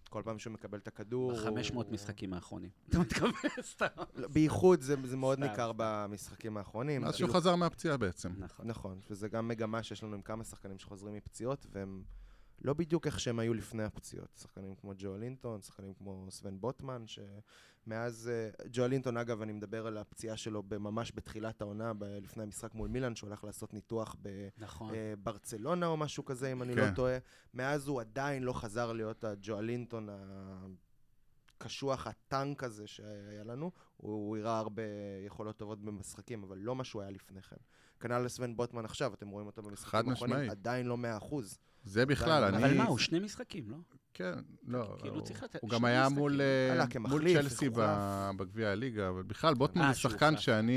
[0.09, 1.31] כל פעם שהוא מקבל את הכדור.
[1.33, 2.69] ב-500 הוא- משחקים האחרונים.
[2.89, 3.31] אתה מתכוון?
[3.61, 3.85] סתם.
[4.15, 5.71] לא, בייחוד זה, זה מאוד ניכר.
[5.77, 7.01] במשחקים האחרונים.
[7.01, 8.31] מאז אפילו- שהוא חזר מהפציעה בעצם.
[8.37, 8.67] נכון.
[8.67, 12.03] נכון, וזה גם מגמה שיש לנו עם כמה שחקנים שחוזרים מפציעות, והם
[12.61, 14.29] לא בדיוק איך שהם היו לפני הפציעות.
[14.41, 17.03] שחקנים כמו ג'ו לינטון, שחקנים כמו סוון בוטמן,
[17.85, 18.31] שמאז...
[18.33, 22.73] אה, ג'ו לינטון, אגב, אני מדבר על הפציעה שלו ממש בתחילת העונה, ב- לפני המשחק
[22.73, 24.15] מול מילאן, שהוא הלך לעשות ניתוח
[24.57, 24.91] נכון.
[24.93, 26.89] בברצלונה או משהו כזה, אם אני כן.
[26.89, 27.17] לא טועה.
[27.53, 30.09] מאז הוא עדיין לא חזר להיות הג'ואלינטון
[31.59, 33.71] הקשוח, הטנק הזה שהיה לנו.
[33.97, 34.83] הוא, הוא הראה הרבה
[35.25, 37.55] יכולות טובות במשחקים, אבל לא מה שהוא היה לפני כן.
[37.99, 40.49] כנ"ל לסוון בוטמן עכשיו, אתם רואים אותו במשחקים האחרונים.
[40.49, 41.35] עדיין לא 100%.
[41.85, 42.57] זה בכלל, אני...
[42.57, 43.75] אבל מה, הוא שני משחקים, לא?
[44.13, 44.33] כן,
[44.67, 44.95] לא.
[44.99, 46.09] כאילו הוא- צריך לתת הוא גם היה.
[46.09, 46.85] מול אה,
[47.33, 47.69] צ'לסי
[48.37, 50.37] בגביע הליגה, אבל בכלל, בוטמן אה, זה שהוא שחקן.
[50.37, 50.73] שאני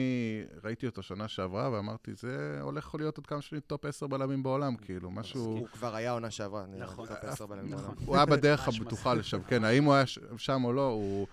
[0.64, 4.76] ראיתי אותו שנה שעברה, ואמרתי, זה הולך להיות עוד כמה שנים טופ 10 בלמים בעולם,
[4.76, 5.44] כאילו, משהו...
[5.44, 7.06] הוא כבר היה עונה שעברה, נכון.
[7.06, 7.84] טופ 10 בלמים נכון.
[7.94, 8.06] בעולם.
[8.06, 9.14] הוא היה בדרך הבטוחה.
[9.14, 10.04] לשם, כן, האם הוא היה
[10.36, 11.26] שם או לא, הוא...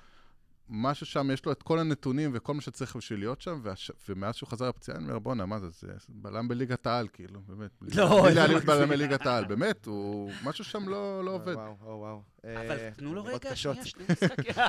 [0.69, 3.91] משהו שם, יש לו את כל הנתונים וכל מה שצריך בשביל להיות שם, והש...
[4.10, 7.71] ומאז שהוא חזר לפציעה, אני אומר, בואנה, מה זה, זה בלם בליגת העל, כאילו, באמת.
[7.82, 8.80] לא, בלי להעליב מגזים.
[8.80, 10.32] בלמי ליגת העל, באמת, הוא...
[10.43, 11.56] משהו שם לא לא עובד.
[11.56, 12.21] וואו, וואו, וואו.
[12.43, 13.56] אבל אה, תנו לו רגע.
[13.56, 14.63] שנייה, שני משחקים.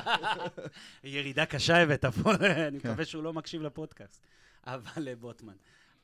[1.03, 2.89] ירידה קשה הבאת פה, אני כן.
[2.89, 4.27] מקווה שהוא לא מקשיב לפודקאסט.
[4.63, 5.55] אבל אה, בוטמן,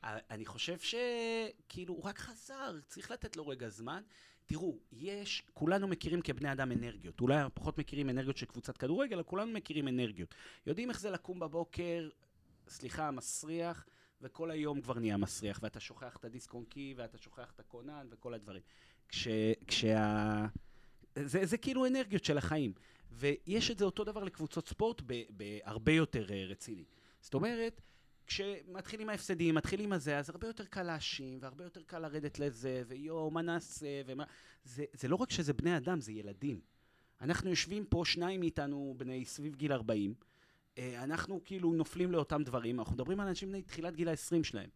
[0.03, 4.01] אה, אני חושב שכאילו, הוא רק חזר, צריך לתת לו רגע זמן.
[4.45, 7.21] תראו, יש, כולנו מכירים כבני אדם אנרגיות.
[7.21, 10.35] אולי פחות מכירים אנרגיות של קבוצת כדורגל, אבל כולנו מכירים אנרגיות.
[10.67, 12.09] יודעים איך זה לקום בבוקר,
[12.67, 13.85] סליחה, מסריח,
[14.21, 18.07] וכל היום כבר נהיה מסריח, ואתה שוכח את הדיסק און קי, ואתה שוכח את הכונן,
[18.11, 18.61] וכל הדברים.
[19.09, 19.27] כש,
[19.67, 20.45] כשה...
[21.15, 22.73] זה, זה כאילו אנרגיות של החיים.
[23.11, 26.83] ויש את זה אותו דבר לקבוצות ספורט בהרבה יותר אה, רציני.
[27.21, 27.81] זאת אומרת,
[28.27, 33.31] כשמתחילים ההפסדים, מתחילים הזה, אז הרבה יותר קל להאשים, והרבה יותר קל לרדת לזה, ויואו,
[33.31, 34.23] מה נעשה, ומה...
[34.63, 36.59] זה, זה לא רק שזה בני אדם, זה ילדים.
[37.21, 40.13] אנחנו יושבים פה, שניים מאיתנו בני סביב גיל 40,
[40.77, 44.69] אה, אנחנו כאילו נופלים לאותם דברים, אנחנו מדברים על אנשים בני תחילת גיל ה-20 שלהם.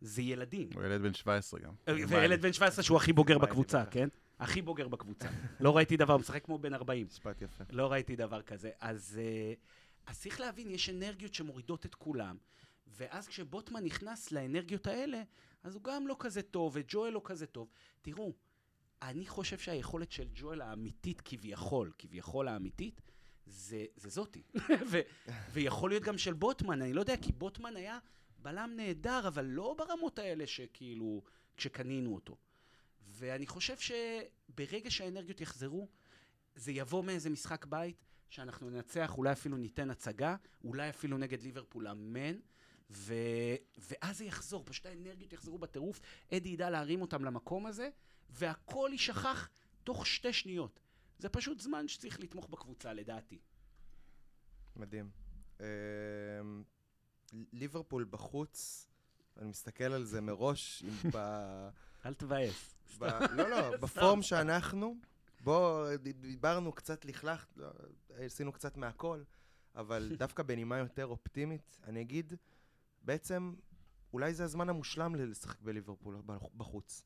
[0.00, 0.68] זה ילדים.
[0.74, 1.72] הוא ילד בן 17 גם.
[1.88, 3.84] אה, וילד בן 17 שהוא הכי בוגר בקבוצה.
[3.84, 4.08] כן?
[4.38, 5.28] הכי בוגר בקבוצה.
[5.60, 7.06] לא ראיתי דבר, הוא משחק כמו בן 40.
[7.06, 7.64] משפט יפה.
[7.70, 8.70] לא ראיתי דבר כזה.
[8.80, 9.54] אז, אה,
[10.06, 12.36] אז צריך להבין, יש אנרגיות שמורידות את כולם,
[12.96, 15.22] ואז כשבוטמן נכנס לאנרגיות האלה,
[15.62, 17.68] אז הוא גם לא כזה טוב, וג'ואל לא כזה טוב.
[18.02, 18.32] תראו,
[19.02, 23.00] אני חושב שהיכולת של ג'ואל האמיתית כביכול, כביכול האמיתית,
[23.46, 24.42] זה, זה זאתי.
[24.90, 25.00] ו,
[25.52, 27.98] ויכול להיות גם של בוטמן, אני לא יודע, כי בוטמן היה
[28.38, 31.22] בלם נהדר, אבל לא ברמות האלה שכאילו,
[31.56, 32.36] כשקנינו אותו.
[33.02, 35.88] ואני חושב שברגע שהאנרגיות יחזרו,
[36.54, 41.88] זה יבוא מאיזה משחק בית, שאנחנו ננצח, אולי אפילו ניתן הצגה, אולי אפילו נגד ליברפול,
[41.88, 42.36] אמן.
[42.92, 43.14] ו...
[43.78, 46.00] ואז זה יחזור, פשוט האנרגיות יחזרו בטירוף,
[46.34, 47.88] אדי ידע להרים אותם למקום הזה,
[48.30, 49.48] והכל יישכח
[49.84, 50.80] תוך שתי שניות.
[51.18, 53.38] זה פשוט זמן שצריך לתמוך בקבוצה, לדעתי.
[54.76, 55.10] מדהים.
[55.60, 55.64] אמ,
[57.52, 58.86] ליברפול בחוץ,
[59.38, 61.16] אני מסתכל על זה מראש, אם ב...
[62.06, 62.74] אל תבאס.
[63.00, 64.96] לא, לא, בפורם שאנחנו,
[65.40, 67.68] בוא, ד- דיברנו קצת לכלך, לא,
[68.18, 69.22] עשינו קצת מהכל,
[69.74, 72.32] אבל דווקא בנימה יותר אופטימית, אני אגיד,
[73.04, 73.52] בעצם,
[74.12, 77.02] אולי זה הזמן המושלם לשחק בליברפול בח- בחוץ.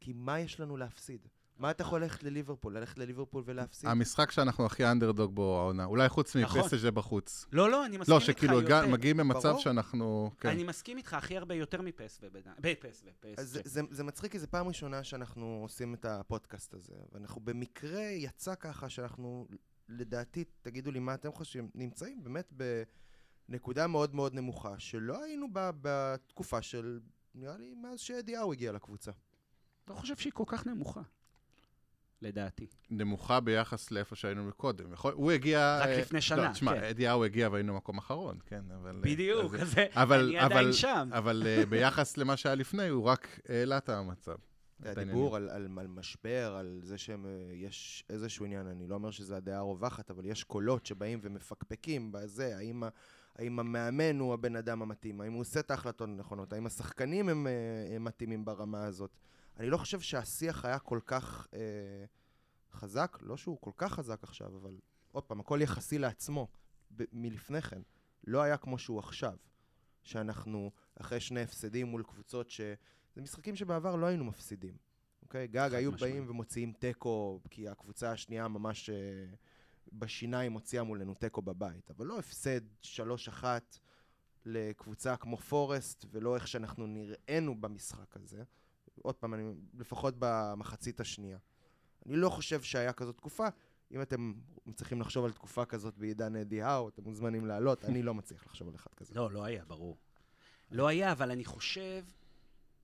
[0.00, 1.26] כי מה יש לנו להפסיד?
[1.58, 2.76] מה אתה יכול ללכת לליברפול?
[2.78, 3.90] ללכת לליברפול ולהפסיד?
[3.90, 6.60] המשחק שאנחנו הכי אנדרדוג בו העונה, אולי חוץ נכון.
[6.60, 7.46] מפסג' בחוץ.
[7.52, 8.88] לא, לא, אני מסכים לא, איתך שכאילו הגע- יותר.
[8.92, 9.60] מגיעים במצב ברור.
[9.60, 10.30] שאנחנו...
[10.40, 10.48] כן.
[10.48, 12.20] אני מסכים איתך הכי הרבה יותר מפס.
[12.60, 13.40] בפס ופס.
[13.40, 18.00] זה, זה, זה מצחיק, כי זו פעם ראשונה שאנחנו עושים את הפודקאסט הזה, ואנחנו במקרה
[18.02, 19.46] יצא ככה שאנחנו,
[19.88, 22.52] לדעתי, תגידו לי מה אתם חושבים, נמצאים באמת
[23.48, 27.00] בנקודה מאוד מאוד נמוכה, שלא היינו בה בתקופה של,
[27.34, 29.10] נראה לי, מאז שאדיהו הגיע לקבוצה.
[29.88, 31.00] לא חושב שהיא כל כך נמוכה.
[32.22, 32.66] לדעתי.
[32.90, 34.92] נמוכה ביחס לאיפה שהיינו מקודם.
[34.92, 35.78] יכול- הוא הגיע...
[35.82, 36.84] רק אה, לפני שנה, לא, תשמע, כן.
[36.84, 38.96] אדיהו הגיע והיינו מקום אחרון, כן, אבל...
[38.96, 41.08] אה, בדיוק, אז- זה- אבל- אני עדיין אבל- שם.
[41.12, 44.34] אבל אה, ביחס למה שהיה לפני, הוא רק העלה את המצב.
[44.82, 49.58] הדיבור על, על, על משבר, על זה שיש איזשהו עניין, אני לא אומר שזה הדעה
[49.58, 52.82] הרווחת, אבל יש קולות שבאים ומפקפקים בזה, האם,
[53.38, 57.46] האם המאמן הוא הבן אדם המתאים, האם הוא עושה את ההחלטות הנכונות, האם השחקנים הם,
[57.46, 59.10] אה, הם מתאימים ברמה הזאת.
[59.56, 62.04] אני לא חושב שהשיח היה כל כך אה,
[62.72, 64.78] חזק, לא שהוא כל כך חזק עכשיו, אבל
[65.12, 66.48] עוד פעם, הכל יחסי לעצמו,
[66.96, 67.82] ב- מלפני כן.
[68.24, 69.36] לא היה כמו שהוא עכשיו,
[70.02, 70.70] שאנחנו
[71.00, 72.60] אחרי שני הפסדים מול קבוצות ש...
[73.14, 74.76] זה משחקים שבעבר לא היינו מפסידים.
[75.22, 75.46] אוקיי?
[75.46, 76.14] גג היו משמעית.
[76.14, 78.96] באים ומוציאים תיקו, כי הקבוצה השנייה ממש אה,
[79.92, 81.90] בשיניים הוציאה מולנו תיקו בבית.
[81.90, 83.44] אבל לא הפסד 3-1
[84.44, 88.42] לקבוצה כמו פורסט, ולא איך שאנחנו נראינו במשחק הזה.
[89.02, 91.38] עוד פעם, אני, לפחות במחצית השנייה.
[92.06, 93.48] אני לא חושב שהיה כזאת תקופה.
[93.90, 94.32] אם אתם
[94.74, 98.68] צריכים לחשוב על תקופה כזאת בעידן אדי האו, אתם מוזמנים לעלות, אני לא מצליח לחשוב
[98.68, 99.14] על אחד כזה.
[99.14, 99.98] לא, לא היה, ברור.
[100.70, 102.04] לא היה, אבל אני חושב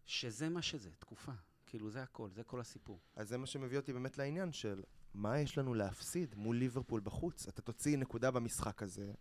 [0.05, 1.33] שזה מה שזה, תקופה.
[1.67, 3.01] כאילו, זה הכל, זה כל הסיפור.
[3.17, 4.83] אז זה מה שמביא אותי באמת לעניין של
[5.15, 7.49] מה יש לנו להפסיד מול ליברפול בחוץ.
[7.49, 9.13] אתה תוציא נקודה במשחק הזה,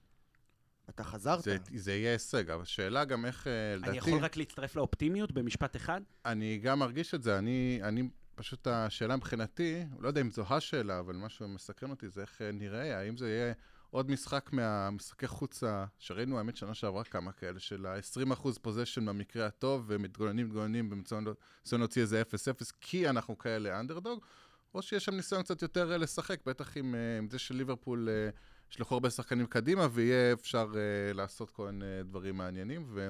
[0.89, 1.43] אתה חזרת.
[1.43, 3.89] זה- זה יהיה הישג, אבל השאלה גם איך, אה, לדעתי...
[3.89, 6.01] אני יכול רק להצטרף לאופטימיות במשפט אחד?
[6.25, 8.03] אני גם מרגיש את זה, אני, אני,
[8.35, 12.51] פשוט השאלה מבחינתי, לא יודע אם זו השאלה, אבל משהו מסקרן אותי זה איך אה,
[12.51, 13.53] נראה, האם זה יהיה
[13.89, 19.45] עוד משחק מהמשחקי חוץ ה- שראינו, האמת, שנה שעברה כמה כאלה, של ה-20% פוזיישן במקרה
[19.45, 21.25] הטוב, ומתגוננים, מתגוננים, בניסיון
[21.73, 24.25] להוציא איזה 0-0, כי אנחנו כאלה אנדרדוג,
[24.73, 28.29] או שיש שם ניסיון קצת יותר אה, לשחק, בטח עם, אה, עם זה שליברפול אה,
[28.71, 33.09] ישלחו הרבה שחקנים קדימה, ויהיה אפשר אה, לעשות כל מיני דברים מעניינים, ו...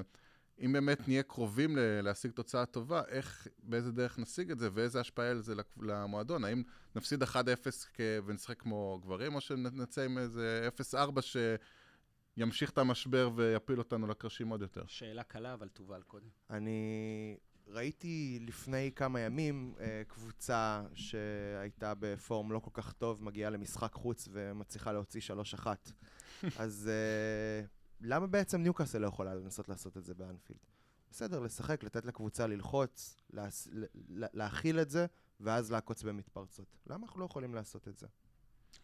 [0.60, 5.00] אם באמת נהיה קרובים ל- להשיג תוצאה טובה, איך, באיזה דרך נשיג את זה, ואיזה
[5.00, 6.44] השפעה יהיה לזה למועדון?
[6.44, 6.62] האם
[6.96, 7.26] נפסיד 1-0
[7.94, 10.96] כ- ונשחק כמו גברים, או שנצא עם איזה 0-4
[12.36, 14.84] שימשיך את המשבר ויפיל אותנו לקרשים עוד יותר?
[14.86, 16.28] שאלה קלה, אבל תובל קודם.
[16.50, 23.92] אני ראיתי לפני כמה ימים אה, קבוצה שהייתה בפורום לא כל כך טוב, מגיעה למשחק
[23.92, 25.20] חוץ ומצליחה להוציא
[25.60, 25.66] 3-1.
[26.58, 27.66] אז אה,
[28.00, 30.58] למה בעצם ניוקאסל לא יכולה לנסות לעשות את זה באנפילד?
[31.10, 33.68] בסדר, לשחק, לתת לקבוצה ללחוץ, להס...
[33.72, 35.06] ל- ל- להכיל את זה,
[35.40, 36.76] ואז לעקוץ במתפרצות.
[36.86, 38.06] למה אנחנו לא יכולים לעשות את זה?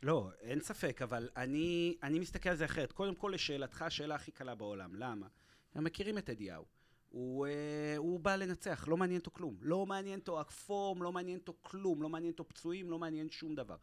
[0.03, 2.93] לא, אין ספק, אבל אני, אני מסתכל על זה אחרת.
[2.93, 4.95] קודם כל, לשאלתך, השאלה הכי קלה בעולם.
[4.95, 5.27] למה?
[5.75, 6.65] הם מכירים את אדיהו.
[7.11, 9.57] הוא, אה, הוא בא לנצח, לא מעניין אותו כלום.
[9.63, 13.55] לא מעניין אותו הפורם, לא מעניין אותו כלום, לא מעניין אותו פצועים, לא מעניין שום
[13.55, 13.77] דבר.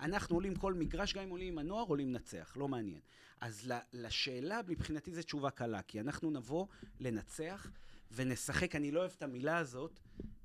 [0.00, 3.00] אנחנו עולים כל מגרש, גם אם עולים עם הנוער, עולים לנצח, לא מעניין.
[3.40, 6.66] אז לשאלה, מבחינתי זו תשובה קלה, כי אנחנו נבוא
[7.00, 7.70] לנצח
[8.12, 10.00] ונשחק, אני לא אוהב את המילה הזאת,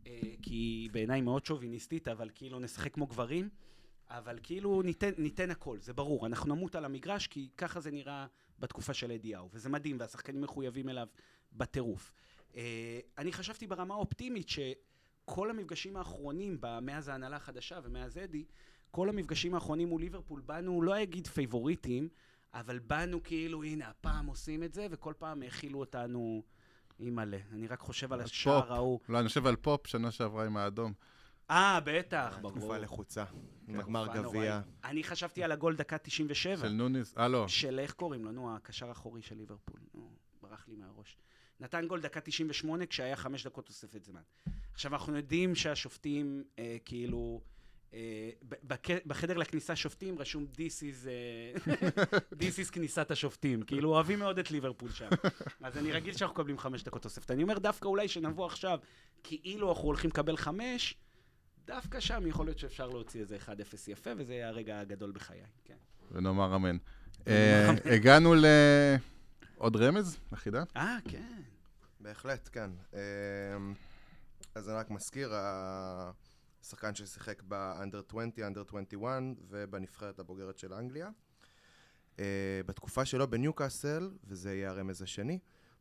[0.08, 3.50] אה, כי בעיניי מאוד שוביניסטית, אבל כאילו נשחק כמו גברים,
[4.10, 6.26] אבל כאילו ניתן, ניתן הכל, זה ברור.
[6.26, 8.28] אנחנו נמות על המגרש, כי ככה זה נראה
[8.60, 11.08] בתקופה של אדיהו, וזה מדהים, והשחקנים מחויבים אליו
[11.56, 12.14] בטירוף.
[12.56, 18.46] אה, אני חשבתי ברמה האופטימית שכל המפגשים האחרונים, מאז ההנהלה החדשה ומאז אדי,
[18.92, 22.10] כל המפגשים האחרונים מול ליברפול, באנו, לא אגיד פייבוריטים,
[22.54, 26.44] אבל באנו כאילו, הנה, הפעם עושים את זה, וכל פעם האכילו אותנו,
[27.00, 27.38] אימא'לה.
[27.52, 29.00] אני רק חושב על השער ההוא.
[29.10, 30.94] לא, אני חושב על פופ, שנה שעברה עם האדום.
[31.50, 32.58] אה, בטח, ברור.
[32.58, 33.24] תקופה לחוצה,
[33.68, 34.62] בגמר גביע.
[34.84, 36.68] אני חשבתי על הגול דקה 97.
[36.68, 37.48] של נוניס, אה, לא.
[37.48, 39.80] של איך קוראים לו, נו, הקשר האחורי של ליברפול.
[39.94, 40.12] נו,
[40.42, 41.18] ברח לי מהראש.
[41.60, 44.22] נתן גול דקה 98 כשהיה חמש דקות תוספת זמן.
[44.74, 47.42] עכשיו, אנחנו יודעים שהשופטים, אה, כאילו...
[47.94, 48.30] אה,
[49.06, 51.74] בחדר לכניסה שופטים רשום This is, אה,
[52.40, 53.62] This is כניסת השופטים.
[53.62, 55.10] כאילו אוהבים מאוד את ליברפול שם.
[55.62, 57.32] אז אני רגיל שאנחנו מקבלים חמש דקות תוספת.
[57.32, 58.80] אני אומר דווקא אולי שנבוא עכשיו,
[59.24, 60.96] כאילו אנחנו הולכים לקבל חמש,
[61.66, 63.50] דווקא שם יכול להיות שאפשר להוציא איזה 1-0
[63.88, 65.42] יפה, וזה יהיה הרגע הגדול בחיי.
[65.66, 65.76] כן.
[66.12, 66.78] ונאמר אמן.
[67.28, 68.34] אה, הגענו
[69.64, 70.64] לעוד רמז לחידה?
[70.76, 71.42] אה, כן.
[72.00, 72.72] בהחלט, כן.
[74.56, 75.34] אז אני רק מזכיר,
[76.64, 81.10] שחקן ששיחק ב-under 20, under 21 ובנבחרת הבוגרת של אנגליה.
[82.16, 82.20] Uh,
[82.66, 85.40] בתקופה שלו בניוקאסל, וזה יהיה הרמז השני,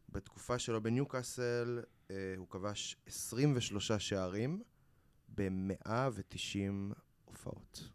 [0.08, 4.62] בתקופה שלו בניוקאסל uh, הוא כבש 23 שערים
[5.34, 7.88] ב-190 הופעות.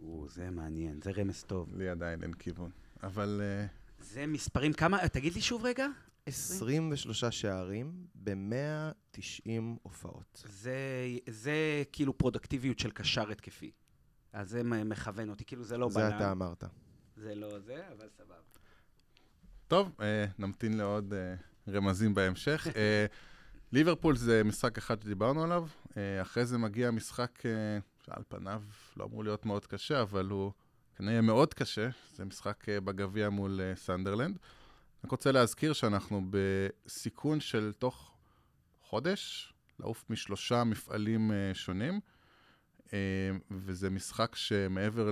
[0.00, 1.76] או, זה מעניין, זה רמז טוב.
[1.76, 2.70] לי עדיין אין כיוון,
[3.02, 3.40] אבל...
[3.40, 3.87] Uh...
[4.00, 5.86] זה מספרים, כמה, תגיד לי שוב רגע.
[6.26, 9.50] 23 שערים ב-190
[9.82, 10.44] הופעות.
[10.48, 10.76] זה,
[11.28, 13.70] זה כאילו פרודקטיביות של קשר התקפי.
[14.32, 16.10] אז זה מכוון אותי, כאילו זה לא בלם.
[16.10, 16.64] זה אתה אמרת.
[17.16, 18.34] זה לא זה, אבל סבבה.
[19.68, 21.34] טוב, אה, נמתין לעוד אה,
[21.68, 22.66] רמזים בהמשך.
[22.76, 23.06] אה,
[23.72, 28.62] ליברפול זה משחק אחד שדיברנו עליו, אה, אחרי זה מגיע משחק אה, שעל פניו
[28.96, 30.52] לא אמור להיות מאוד קשה, אבל הוא
[30.98, 31.88] כנראה מאוד קשה.
[32.14, 34.38] זה משחק אה, בגביע מול אה, סנדרלנד.
[35.04, 38.16] רק רוצה להזכיר שאנחנו בסיכון של תוך
[38.82, 42.00] חודש, לעוף משלושה מפעלים אה, שונים,
[43.50, 45.10] וזה משחק שמעבר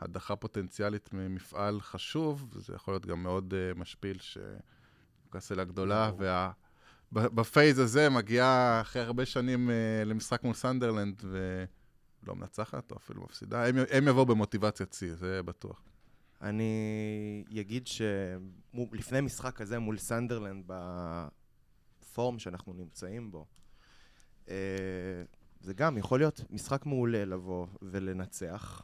[0.00, 6.50] להדחה פוטנציאלית ממפעל חשוב, זה יכול להיות גם מאוד משפיל שקאסל הגדולה, וה...
[7.12, 9.70] ב phase הזה מגיעה אחרי הרבה שנים
[10.06, 11.22] למשחק מול סנדרלנד
[12.24, 13.68] ולא מנצחת או אפילו מפסידה.
[13.68, 15.82] הם, הם יבואו במוטיבציית שיא, זה בטוח.
[16.42, 23.46] אני אגיד שלפני משחק כזה מול סנדרלנד בפורום שאנחנו נמצאים בו,
[24.48, 24.54] אה,
[25.60, 28.82] זה גם יכול להיות משחק מעולה לבוא ולנצח,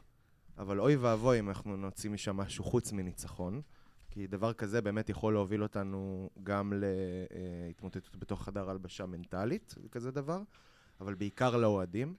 [0.57, 3.61] אבל אוי ואבוי אם אנחנו נוציא משם משהו חוץ מניצחון,
[4.09, 10.41] כי דבר כזה באמת יכול להוביל אותנו גם להתמוטטות בתוך חדר הלבשה מנטלית, כזה דבר,
[11.01, 12.15] אבל בעיקר לאוהדים.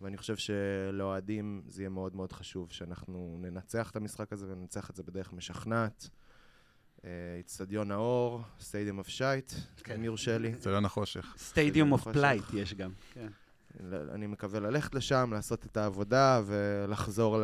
[0.00, 4.96] ואני חושב שלאוהדים זה יהיה מאוד מאוד חשוב שאנחנו ננצח את המשחק הזה וננצח את
[4.96, 6.08] זה בדרך משכנעת.
[7.36, 9.52] איצטדיון האור, Stadium of Shite,
[9.94, 10.52] אם יורשה לי.
[10.52, 11.34] אצטדיון החושך.
[11.38, 13.28] Stadium of Plight יש גם, כן.
[14.14, 17.42] אני מקווה ללכת לשם, לעשות את העבודה ולחזור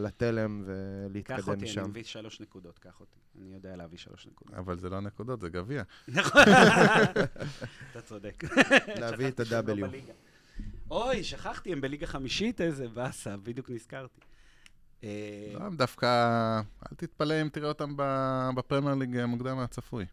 [0.00, 1.42] לתלם ולהתקדם משם.
[1.42, 3.18] קח אותי, אני מביא שלוש נקודות, קח אותי.
[3.40, 4.54] אני יודע להביא שלוש נקודות.
[4.54, 5.82] אבל זה לא נקודות, זה גביע.
[6.08, 6.42] נכון,
[7.90, 8.44] אתה צודק.
[8.96, 9.84] להביא את ה-W.
[10.90, 14.20] אוי, שכחתי, הם בליגה חמישית, איזה באסה, בדיוק נזכרתי.
[15.04, 16.06] אה, לא, דווקא,
[16.82, 17.94] אל תתפלא אם תראה אותם
[18.56, 20.06] בפרמייר ליג מוקדם מהצפוי.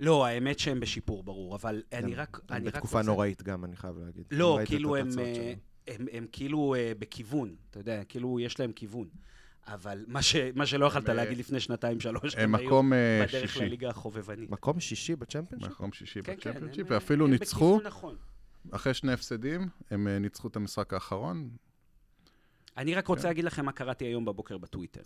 [0.00, 2.40] לא, האמת שהם בשיפור, ברור, אבל אני רק...
[2.48, 4.24] הם בתקופה נוראית גם, אני חייב להגיד.
[4.30, 5.54] לא, כאילו הם, אה,
[5.86, 9.08] הם, הם כאילו אה, בכיוון, אתה יודע, כאילו יש להם כיוון.
[9.66, 12.92] אבל מה, ש, מה שלא יכלת להגיד לפני שנתיים, שלוש, הם מקום
[13.26, 13.38] שישי.
[13.38, 14.50] בדרך לליגה החובבנית.
[14.50, 15.70] מקום שישי בצ'מפיונשיפ?
[15.70, 17.80] מקום שישי כן, כן בצ'מפיונשיפ, כן, ואפילו ניצחו.
[17.84, 18.16] נכון.
[18.70, 21.50] אחרי שני הפסדים, הם אה, ניצחו את המשחק האחרון.
[22.76, 23.28] אני רק רוצה כן.
[23.28, 25.02] להגיד לכם מה קראתי היום בבוקר בטוויטר.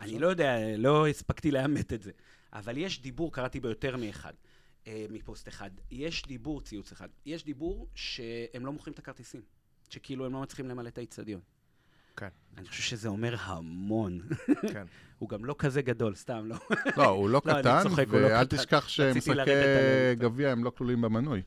[0.00, 2.10] אני לא יודע, לא הספקתי לאמת את זה,
[2.52, 4.32] אבל יש דיבור, קראתי ביותר מאחד,
[4.86, 5.70] אה, מפוסט אחד.
[5.90, 9.42] יש דיבור, ציוץ אחד, יש דיבור שהם לא מוכרים את הכרטיסים,
[9.90, 11.40] שכאילו הם לא מצליחים למלא את האיצטדיון.
[12.16, 12.28] כן.
[12.58, 14.20] אני חושב שזה אומר המון.
[14.72, 14.86] כן.
[15.18, 16.56] הוא גם לא כזה גדול, סתם, לא.
[16.96, 19.50] לא, הוא לא, לא קטן, לא ואל תשכח שמשחקי
[20.14, 21.42] גביע הם לא כלולים במנוי.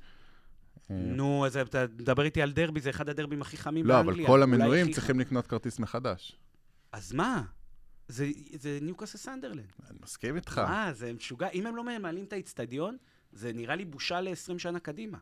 [0.89, 4.15] נו, אז אתה מדבר איתי על דרבי, זה אחד הדרבים הכי חמים באנגליה.
[4.15, 6.35] לא, אבל כל המנויים צריכים לקנות כרטיס מחדש.
[6.91, 7.43] אז מה?
[8.07, 8.27] זה,
[8.59, 9.71] זה ניוקאסל סנדרלנד.
[9.89, 10.57] אני מסכים איתך.
[10.57, 11.49] מה, זה משוגע.
[11.49, 12.97] אם הם לא מעלים את האיצטדיון,
[13.31, 15.17] זה נראה לי בושה ל-20 שנה קדימה.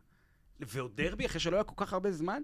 [0.60, 2.42] ועוד דרבי, אחרי שלא היה כל כך הרבה זמן.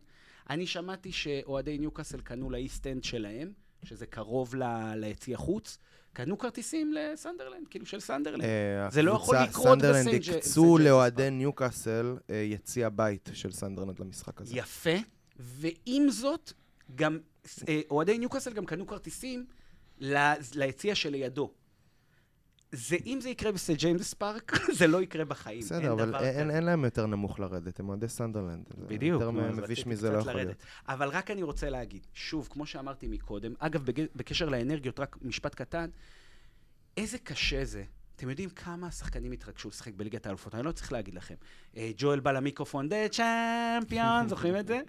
[0.50, 3.52] אני שמעתי שאוהדי ניוקאסל קנו ל East Stand שלהם,
[3.84, 5.78] שזה קרוב ל- ליציע חוץ,
[6.12, 8.42] קנו כרטיסים לסנדרלנד, כאילו של סנדרלנד.
[8.44, 11.30] אה, זה לא יכול לקרות סנדרלנד בסנט ג'- הקצו לאוהדי.
[11.30, 14.56] ניוקאסל אה, יציע בית של סנדרלנד למשחק הזה.
[14.56, 14.90] יפה,
[15.36, 16.52] ועם זאת,
[16.94, 17.18] גם
[17.68, 19.46] אה, אוהדי ניוקאסל גם קנו כרטיסים
[20.54, 21.52] ליציע שלידו.
[22.72, 25.60] זה, אם זה יקרה בסט ג'יימס פארק, זה לא יקרה בחיים.
[25.60, 26.50] בסדר, אין אבל אין.
[26.50, 28.64] אין להם יותר נמוך לרדת, הם אוהדי סנדרלנד.
[28.86, 29.22] בדיוק.
[29.22, 30.32] יותר אז מביש מזה לא יכול.
[30.32, 30.56] להיות.
[30.88, 35.54] אבל רק אני רוצה להגיד, שוב, כמו שאמרתי מקודם, אגב, בג- בקשר לאנרגיות, רק משפט
[35.54, 35.90] קטן,
[36.96, 37.84] איזה קשה זה.
[38.16, 41.34] אתם יודעים כמה השחקנים התרגשו לשחק בליגת האלופות, אני לא צריך להגיד לכם.
[41.76, 44.80] אה, ג'ואל בא למיקרופון, דה צ'אמפיון, זוכרים את זה?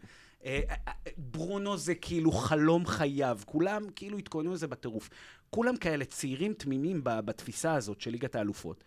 [0.45, 5.09] אה, אה, ברונו זה כאילו חלום חייו, כולם כאילו התכוננו לזה בטירוף.
[5.53, 8.83] כולם כאלה צעירים תמימים בתפיסה הזאת של ליגת האלופות.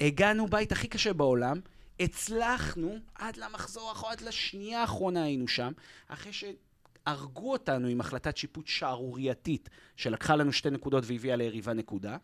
[0.00, 1.60] הגענו בית הכי קשה בעולם,
[2.00, 5.72] הצלחנו עד למחזור האחרון, עד לשנייה האחרונה היינו שם,
[6.08, 12.16] אחרי שהרגו אותנו עם החלטת שיפוט שערורייתית, שלקחה לנו שתי נקודות והביאה ליריבה נקודה.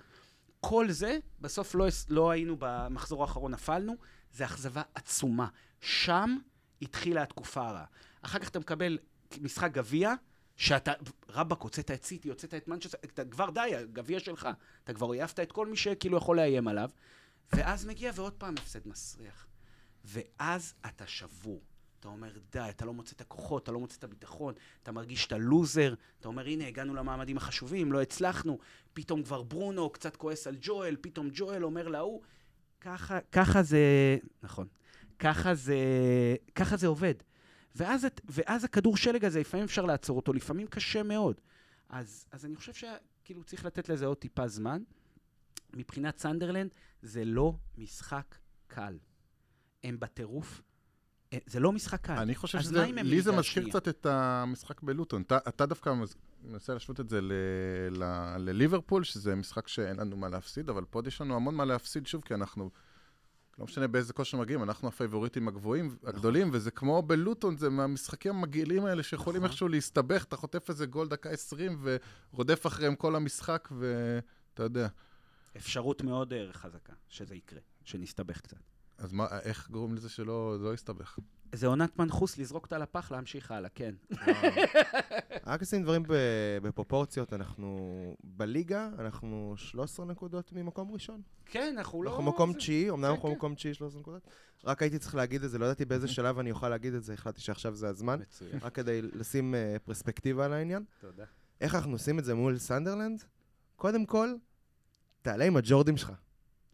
[0.61, 3.97] כל זה, בסוף לא, לא היינו במחזור האחרון, נפלנו,
[4.33, 5.47] זה אכזבה עצומה.
[5.81, 6.37] שם
[6.83, 7.85] התחילה התקופה הרעה.
[8.23, 8.99] אחר כך אתה מקבל
[9.41, 10.15] משחק גביע,
[10.57, 10.93] שאתה,
[11.29, 14.49] רבאק, הוצאת את סיטי, הוצאת את מנצ'סטר, אתה כבר די, הגביע שלך.
[14.85, 16.91] אתה כבר העפת את כל מי שכאילו יכול לאיים עליו,
[17.53, 19.47] ואז מגיע ועוד פעם הפסד מסריח.
[20.05, 21.61] ואז אתה שבור.
[22.01, 25.23] אתה אומר, די, אתה לא מוצא את הכוחות, אתה לא מוצא את הביטחון, אתה מרגיש
[25.23, 28.59] שאתה לוזר, אתה אומר, הנה, הגענו למעמדים החשובים, לא הצלחנו,
[28.93, 32.23] פתאום כבר ברונו קצת כועס על ג'ואל, פתאום ג'ואל אומר להוא,
[32.81, 34.67] ככה, ככה זה, נכון,
[35.19, 35.77] ככה זה,
[36.55, 37.15] ככה זה עובד.
[37.77, 41.41] ואז, את- ואז הכדור שלג הזה, לפעמים אפשר לעצור אותו, לפעמים קשה מאוד.
[41.89, 44.83] אז, אז אני חושב שכאילו צריך לתת לזה עוד טיפה זמן.
[45.77, 46.71] מבחינת סנדרלנד,
[47.03, 48.35] זה לא משחק
[48.67, 48.99] קל.
[49.85, 50.63] הם בטירוף.
[51.33, 52.13] אה, זה לא משחק קל.
[52.13, 53.71] אני חושב שזה, לי זה מזכיר שנייה?
[53.71, 55.23] קצת את המשחק בלוטון.
[55.23, 55.93] אתה, אתה דווקא
[56.45, 57.21] מנסה להשוות את זה
[58.39, 62.07] לליברפול, שזה משחק שאין לנו מה להפסיד, אבל פה עוד יש לנו המון מה להפסיד
[62.07, 62.71] שוב, כי אנחנו,
[63.59, 68.85] לא משנה באיזה כושר מגיעים, אנחנו הפייבוריטים הגבוהים, הגדולים, וזה כמו בלוטון, זה מהמשחקים המגעילים
[68.85, 69.51] האלה שיכולים נכון.
[69.51, 71.83] איכשהו להסתבך, אתה חוטף איזה גול דקה 20
[72.33, 74.89] ורודף אחריהם כל המשחק, ואתה יודע.
[75.57, 78.57] אפשרות מאוד אה, חזקה שזה יקרה, שנסתבך קצת.
[78.99, 81.19] אז מה, איך גורם לזה שלא לא יסתבך?
[81.53, 83.95] זה עונת מנחוס לזרוק אותה לפח, להמשיך הלאה, כן.
[85.47, 86.03] רק לשים דברים
[86.63, 91.23] בפרופורציות, אנחנו בליגה, אנחנו 13 נקודות ממקום ראשון.
[91.45, 92.11] כן, אנחנו לא...
[92.11, 93.35] אנחנו מקום תשיעי, אמנם כן, אנחנו כן.
[93.35, 94.23] מקום תשיעי 13 נקודות.
[94.65, 97.13] רק הייתי צריך להגיד את זה, לא ידעתי באיזה שלב אני אוכל להגיד את זה,
[97.13, 98.21] החלטתי שעכשיו זה הזמן.
[98.21, 100.85] מצוין, רק כדי לשים אה, פרספקטיבה על העניין.
[101.01, 101.25] תודה.
[101.61, 103.25] איך אנחנו עושים את זה מול סנדרלנד?
[103.77, 104.35] קודם כל,
[105.23, 106.13] תעלה עם הג'ורדים שלך.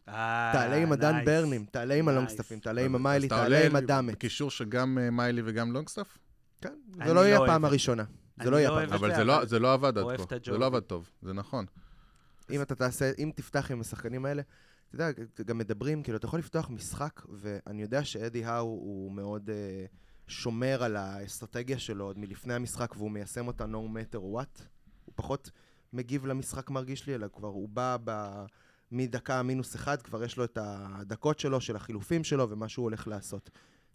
[0.05, 1.25] תעלה עם הדן.
[1.25, 2.17] ברנים, תעלה עם נייס.
[2.17, 4.13] הלונגסטפים, תעלה עם המיילי, תעלה עולה עם הדאמט.
[4.13, 6.17] בקישור שגם אה, מיילי וגם לונגסטאפ?
[6.61, 6.73] כן,
[7.05, 8.03] זה לא יהיה לא הפעם אוהב את הראשונה.
[8.43, 10.35] זה לא יהיה לא הפעם אבל זה, זה לא- אבל זה לא עבד עד כה.
[10.45, 10.57] זה.
[10.57, 11.65] לא עבד טוב, זה נכון.
[12.51, 14.41] אם אתה תעשה, אם תפתח עם השחקנים האלה,
[14.89, 19.49] אתה יודע, גם מדברים, כאילו, אתה יכול לפתוח משחק, ואני יודע שאדי האו הוא מאוד
[19.49, 19.85] אה,
[20.27, 24.61] שומר על האסטרטגיה שלו עוד מלפני המשחק, והוא מיישם אותה no matter what.
[25.05, 25.49] הוא פחות
[25.93, 28.11] מגיב למשחק, מרגיש לי, אלא כבר הוא בא ב...
[28.93, 33.07] מדקה מינוס אחד, כבר יש לו את הדקות שלו, של החילופים שלו, ומה שהוא הולך
[33.07, 33.49] לעשות.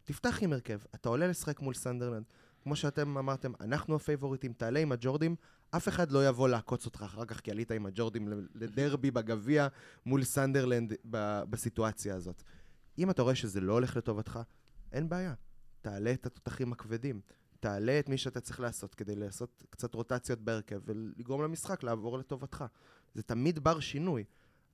[0.04, 2.24] תפתח עם הרכב, אתה עולה לשחק מול סנדרלנד.
[2.62, 5.36] כמו שאתם אמרתם, אנחנו הפייבוריטים, תעלה עם הג'ורדים,
[5.70, 9.68] אף אחד לא יבוא לעקוץ אותך אחר כך, כי עלית עם הג'ורדים לדרבי בגביע
[10.06, 12.42] מול סנדרלנד ב- בסיטואציה הזאת.
[12.98, 14.38] אם אתה רואה שזה לא הולך לטובתך,
[14.92, 15.34] אין בעיה.
[15.80, 17.20] תעלה את התותחים הכבדים.
[17.60, 22.64] תעלה את מי שאתה צריך לעשות כדי לעשות קצת רוטציות בהרכב ולגרום למשחק לעבור לטובתך.
[23.14, 24.24] זה תמיד בר שינוי,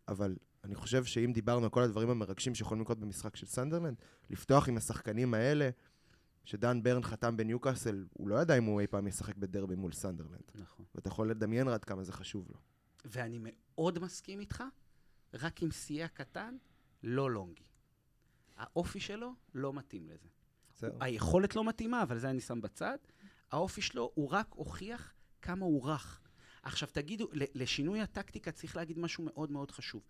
[0.09, 3.97] אבל אני חושב שאם דיברנו על כל הדברים המרגשים שיכולים לקרות במשחק של סנדרלנד,
[4.31, 5.71] לפתוח עם השחקנים האלה,
[6.45, 10.51] שדן ברן חתם בניוקאסל, הוא לא ידע אם הוא אי פעם ישחק בדרבי מול סנדרלנד.
[10.55, 10.85] נכון.
[10.95, 12.57] ואתה יכול לדמיין עד כמה זה חשוב לו.
[13.05, 14.65] ואני מאוד מסכים איתך,
[15.35, 16.57] רק עם סייע קטן,
[17.03, 17.65] לא לונגי.
[18.57, 20.29] האופי שלו לא מתאים לזה.
[20.73, 20.97] בסדר.
[21.01, 22.99] היכולת לא מתאימה, אבל זה אני שם בצד.
[23.53, 26.21] האופי שלו, הוא רק הוכיח כמה הוא רך.
[26.65, 30.03] עכשיו תגידו, לשינוי הטקטיקה צריך להגיד משהו מאוד מאוד חשוב.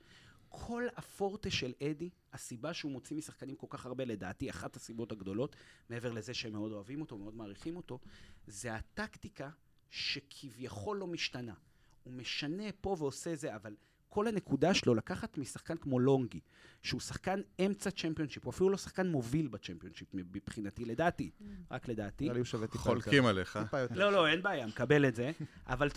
[0.48, 5.56] כל הפורטה של אדי, הסיבה שהוא מוציא משחקנים כל כך הרבה, לדעתי, אחת הסיבות הגדולות,
[5.90, 7.98] מעבר לזה שהם מאוד אוהבים אותו, מאוד מעריכים אותו,
[8.46, 9.50] זה הטקטיקה
[9.90, 11.54] שכביכול לא משתנה.
[12.02, 13.76] הוא משנה פה ועושה זה, אבל
[14.14, 16.40] כל הנקודה שלו לקחת משחקן כמו לונגי,
[16.82, 21.30] שהוא שחקן אמצע צ'מפיונשיפ, הוא אפילו לא שחקן מוביל בצ'מפיונשיפ מבחינתי, לדעתי,
[21.70, 22.24] רק לדעתי.
[22.24, 23.00] נראה לי הוא שווה טיפה יותר.
[23.00, 23.58] חולקים עליך.
[23.90, 25.30] לא, לא, אין בעיה, מקבל את זה,
[25.66, 25.90] אבל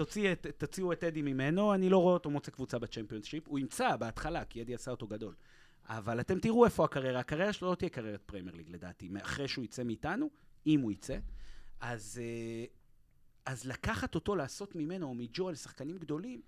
[0.58, 3.48] תוציאו את אדי ממנו, אני לא רואה אותו מוצא קבוצה בצ'מפיונשיפ.
[3.48, 5.34] הוא ימצא בהתחלה, כי אדי עשה אותו גדול.
[5.86, 7.20] אבל אתם תראו איפה הקריירה.
[7.20, 9.10] הקריירה שלו לא תהיה קריירת פרמייר ליג, לדעתי.
[9.22, 10.30] אחרי שהוא יצא מאיתנו,
[10.68, 11.18] אם הוא יצא.
[11.80, 12.66] אז, אה,
[13.46, 16.42] אז לקחת אותו, לעשות ממנו או מג'ו על שחקנים גדולים,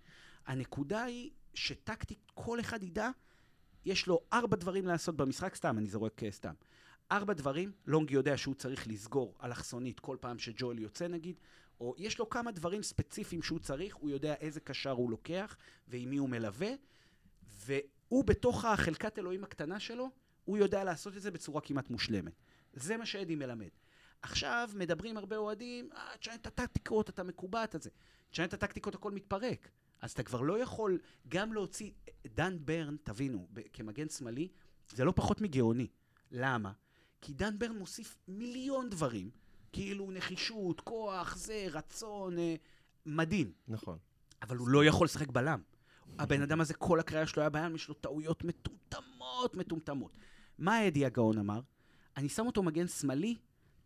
[0.45, 3.09] הנקודה היא שטקטית כל אחד ידע,
[3.85, 6.53] יש לו ארבע דברים לעשות במשחק, סתם, אני זורק אה, סתם.
[7.11, 11.39] ארבע דברים, לונג יודע שהוא צריך לסגור אלכסונית כל פעם שג'ואל יוצא נגיד,
[11.79, 16.09] או יש לו כמה דברים ספציפיים שהוא צריך, הוא יודע איזה קשר הוא לוקח ועם
[16.09, 16.69] מי הוא מלווה,
[17.65, 20.09] והוא בתוך החלקת אלוהים הקטנה שלו,
[20.45, 22.33] הוא יודע לעשות את זה בצורה כמעט מושלמת.
[22.73, 23.69] זה מה שאדי מלמד.
[24.21, 27.89] עכשיו מדברים הרבה אוהדים, אה, תשנה את הטקטיקות, אתה מקובעת את זה.
[28.29, 29.69] תשנה את הטקטיקות, הכל מתפרק.
[30.01, 31.91] אז אתה כבר לא יכול גם להוציא...
[32.27, 34.47] דן ברן, תבינו, כמגן שמאלי,
[34.89, 35.87] זה לא פחות מגאוני.
[36.31, 36.71] למה?
[37.21, 39.29] כי דן ברן מוסיף מיליון דברים,
[39.71, 42.55] כאילו נחישות, כוח, זה, רצון, אה,
[43.05, 43.51] מדהים.
[43.67, 43.97] נכון.
[44.41, 45.61] אבל הוא לא יכול לשחק בלם.
[46.19, 50.17] הבן אדם הזה, כל הקריאה שלו היה בים, יש לו טעויות מטומטמות, מטומטמות.
[50.57, 51.61] מה אדי הגאון אמר?
[52.17, 53.35] אני שם אותו מגן שמאלי,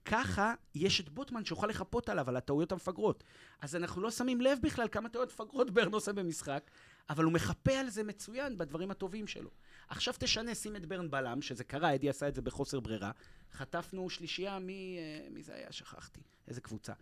[0.05, 3.23] ככה יש את בוטמן שיוכל לחפות עליו, על הטעויות המפגרות.
[3.61, 6.71] אז אנחנו לא שמים לב בכלל כמה טעויות מפגרות ברן עושה במשחק,
[7.09, 9.49] אבל הוא מחפה על זה מצוין בדברים הטובים שלו.
[9.87, 13.11] עכשיו תשנה, שים את ברן בלם, שזה קרה, אדי עשה את זה בחוסר ברירה.
[13.51, 15.71] חטפנו שלישייה, מי, אה, מי זה היה?
[15.71, 16.21] שכחתי.
[16.47, 16.93] איזה קבוצה.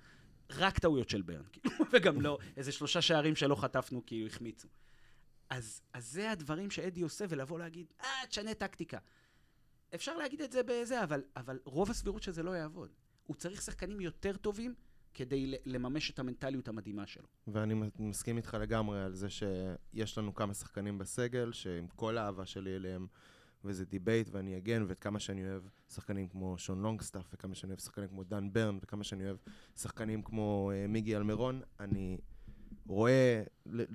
[0.50, 4.68] רק טעויות של ברן, כאילו, וגם לא, איזה שלושה שערים שלא חטפנו כי החמיצו.
[5.50, 8.98] אז, אז זה הדברים שאדי עושה, ולבוא להגיד, אה, תשנה טקטיקה.
[9.96, 12.90] אפשר להגיד את זה בזה, אבל, אבל רוב הסבירות שזה לא יעבוד.
[13.24, 14.74] הוא צריך שחקנים יותר טובים
[15.14, 17.28] כדי לממש את המנטליות המדהימה שלו.
[17.48, 22.76] ואני מסכים איתך לגמרי על זה שיש לנו כמה שחקנים בסגל, שעם כל האהבה שלי
[22.76, 23.08] אליהם,
[23.64, 27.80] וזה debate, ואני אגן, ואת כמה שאני אוהב שחקנים כמו שון לונגסטאפ, וכמה שאני אוהב
[27.80, 29.38] שחקנים כמו דן ברן, וכמה שאני אוהב
[29.76, 32.18] שחקנים כמו uh, מיגי אלמרון, אני
[32.88, 33.44] רואה,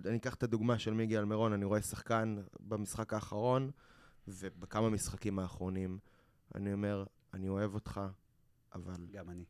[0.06, 3.70] אני אקח את הדוגמה של מיגי אלמרון, אני רואה שחקן במשחק האחרון,
[4.28, 5.98] ובכמה משחקים האחרונים,
[6.54, 7.04] אני אומר,
[7.34, 8.00] אני אוהב אותך,
[8.74, 9.06] אבל...
[9.10, 9.44] גם אני.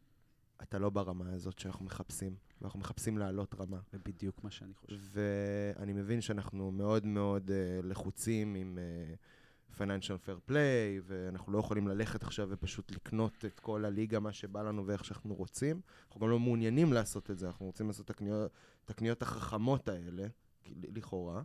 [0.62, 3.80] אתה לא ברמה הזאת שאנחנו מחפשים, ואנחנו מחפשים לעלות רמה.
[3.92, 4.96] זה בדיוק מה שאני חושב.
[5.12, 11.88] ואני מבין שאנחנו מאוד מאוד uh, לחוצים עם uh, Financial Fair Play, ואנחנו לא יכולים
[11.88, 15.80] ללכת עכשיו ופשוט לקנות את כל הליגה, מה שבא לנו ואיך שאנחנו רוצים.
[16.06, 18.50] אנחנו גם לא מעוניינים לעשות את זה, אנחנו רוצים לעשות את הקניות,
[18.84, 20.26] את הקניות החכמות האלה,
[20.66, 21.42] לכאורה.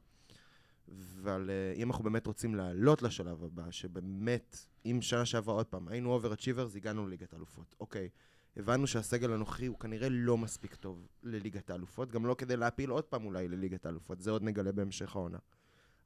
[0.89, 5.87] אבל uh, אם אנחנו באמת רוצים לעלות לשלב הבא, שבאמת, אם שנה שעברה עוד פעם,
[5.87, 7.75] היינו overachievers, הגענו לליגת האלופות.
[7.79, 8.09] אוקיי,
[8.57, 13.03] הבנו שהסגל הנוכחי הוא כנראה לא מספיק טוב לליגת האלופות, גם לא כדי להעפיל עוד
[13.03, 15.37] פעם אולי לליגת האלופות, זה עוד נגלה בהמשך העונה.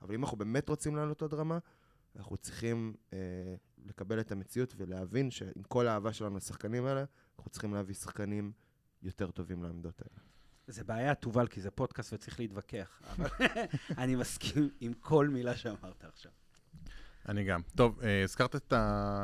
[0.02, 1.60] אבל אם אנחנו באמת רוצים לעלות עוד רמה,
[2.16, 3.56] אנחנו צריכים אה,
[3.86, 7.04] לקבל את המציאות ולהבין שעם כל האהבה שלנו לשחקנים האלה,
[7.38, 8.52] אנחנו צריכים להביא שחקנים
[9.02, 10.35] יותר טובים לעמדות האלה.
[10.68, 13.02] זה בעיה, תובל, כי זה פודקאסט וצריך להתווכח.
[13.16, 13.30] אבל
[13.98, 16.32] אני מסכים עם כל מילה שאמרת עכשיו.
[17.30, 17.62] אני גם.
[17.76, 19.24] טוב, אה, הזכרת את, ה...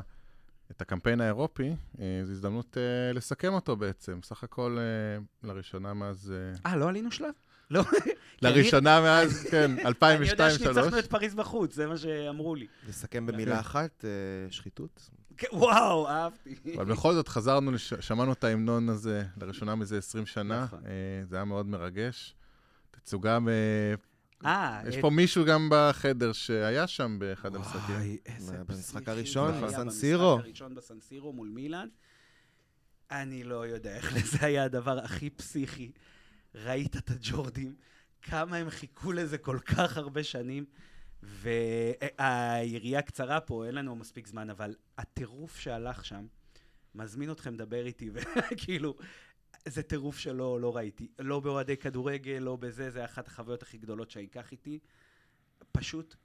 [0.72, 4.20] את הקמפיין האירופי, אה, זו הזדמנות אה, לסכם אותו בעצם.
[4.24, 4.78] סך הכל,
[5.44, 6.34] לראשונה מאז...
[6.66, 7.34] אה, לא עלינו שלב?
[7.72, 7.84] לא.
[8.42, 9.84] לראשונה מאז, כן, 2002-2003.
[10.04, 12.68] אני יודע שניצחנו את פריז בחוץ, זה מה שאמרו לי.
[12.88, 14.06] לסכם במילה אחת,
[14.50, 15.10] שחיתות?
[15.42, 16.76] כן, וואו, אהבתי.
[16.76, 20.80] אבל בכל זאת חזרנו, שמענו את ההמנון הזה לראשונה מזה 20 שנה, נכון.
[21.24, 22.36] זה היה מאוד מרגש.
[22.92, 23.38] תצוגה
[24.46, 27.96] אה, יש פה מישהו גם בחדר שהיה שם באחד המשחקים.
[27.96, 28.58] וואי, איזה...
[28.68, 30.36] במשחק הראשון, בסנסירו.
[30.36, 31.88] במשחק הראשון בסנסירו מול מילאן.
[33.12, 35.92] אני לא יודע איך לזה היה הדבר הכי פסיכי.
[36.56, 37.76] ראית את הג'ורדים,
[38.22, 40.66] כמה הם חיכו לזה כל כך הרבה שנים.
[41.24, 46.28] והיריעה קצרה פה, אין לנו מספיק זמן, אבל הטירוף שהלך שם,
[46.96, 48.96] מזמין אתכם לדבר איתי, וכאילו,
[49.66, 51.08] זה טירוף שלא לא ראיתי.
[51.20, 54.80] לא באוהדי כדורגל, לא בזה, זה אחת החוויות הכי גדולות שאני אקח איתי.
[55.72, 56.16] פשוט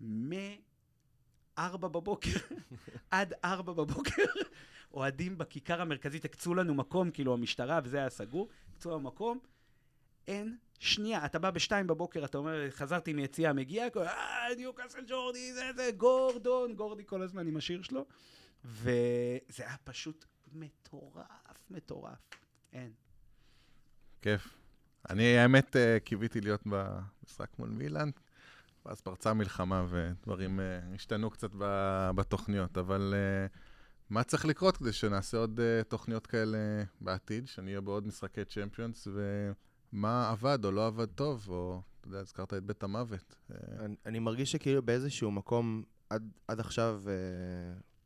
[0.00, 2.38] מ-4 בבוקר
[3.10, 4.24] עד 4 בבוקר,
[4.94, 9.38] אוהדים בכיכר המרכזית הקצו לנו מקום, כאילו המשטרה וזה היה סגור, הקצו לנו מקום.
[10.28, 15.70] אין שנייה, אתה בא בשתיים בבוקר, אתה אומר, חזרתי מיציאה, מגיע, אה, ניוקאסל ג'ורדי, זה
[15.76, 18.06] זה, גורדון, גורדי כל הזמן עם השיר שלו.
[18.64, 22.18] וזה היה פשוט מטורף, מטורף.
[22.72, 22.92] אין.
[24.22, 24.48] כיף.
[25.10, 28.10] אני, האמת, אה, קיוויתי להיות במשחק מול מילאן,
[28.86, 31.50] ואז פרצה מלחמה ודברים אה, השתנו קצת
[32.14, 33.46] בתוכניות, אבל אה,
[34.10, 36.58] מה צריך לקרות כדי שנעשה עוד תוכניות כאלה
[37.00, 39.08] בעתיד, שנהיה בעוד משחקי צ'מפיונס,
[39.92, 43.36] ומה עבד או לא עבד טוב, או, אתה יודע, הזכרת את בית המוות.
[43.78, 47.02] אני, אני מרגיש שכאילו באיזשהו מקום, עד, עד עכשיו,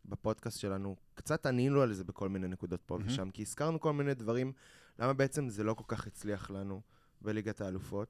[0.05, 3.07] בפודקאסט שלנו, קצת ענינו על זה בכל מיני נקודות פה mm-hmm.
[3.07, 4.53] ושם, כי הזכרנו כל מיני דברים,
[4.99, 6.81] למה בעצם זה לא כל כך הצליח לנו
[7.21, 8.09] בליגת האלופות.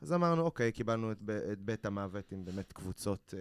[0.00, 1.18] אז אמרנו, אוקיי, קיבלנו את,
[1.52, 3.40] את בית המוות עם באמת קבוצות אה,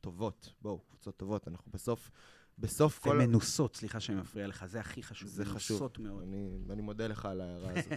[0.00, 0.52] טובות.
[0.62, 1.48] בואו, קבוצות טובות.
[1.48, 2.10] אנחנו בסוף,
[2.58, 3.10] בסוף כל...
[3.10, 5.28] ומנוסות, סליחה שאני מפריע לך, זה הכי חשוב.
[5.28, 5.80] זה חשוב.
[5.80, 6.22] מנוסות מאוד.
[6.22, 7.92] אני, אני מודה לך על ההערה הזאת.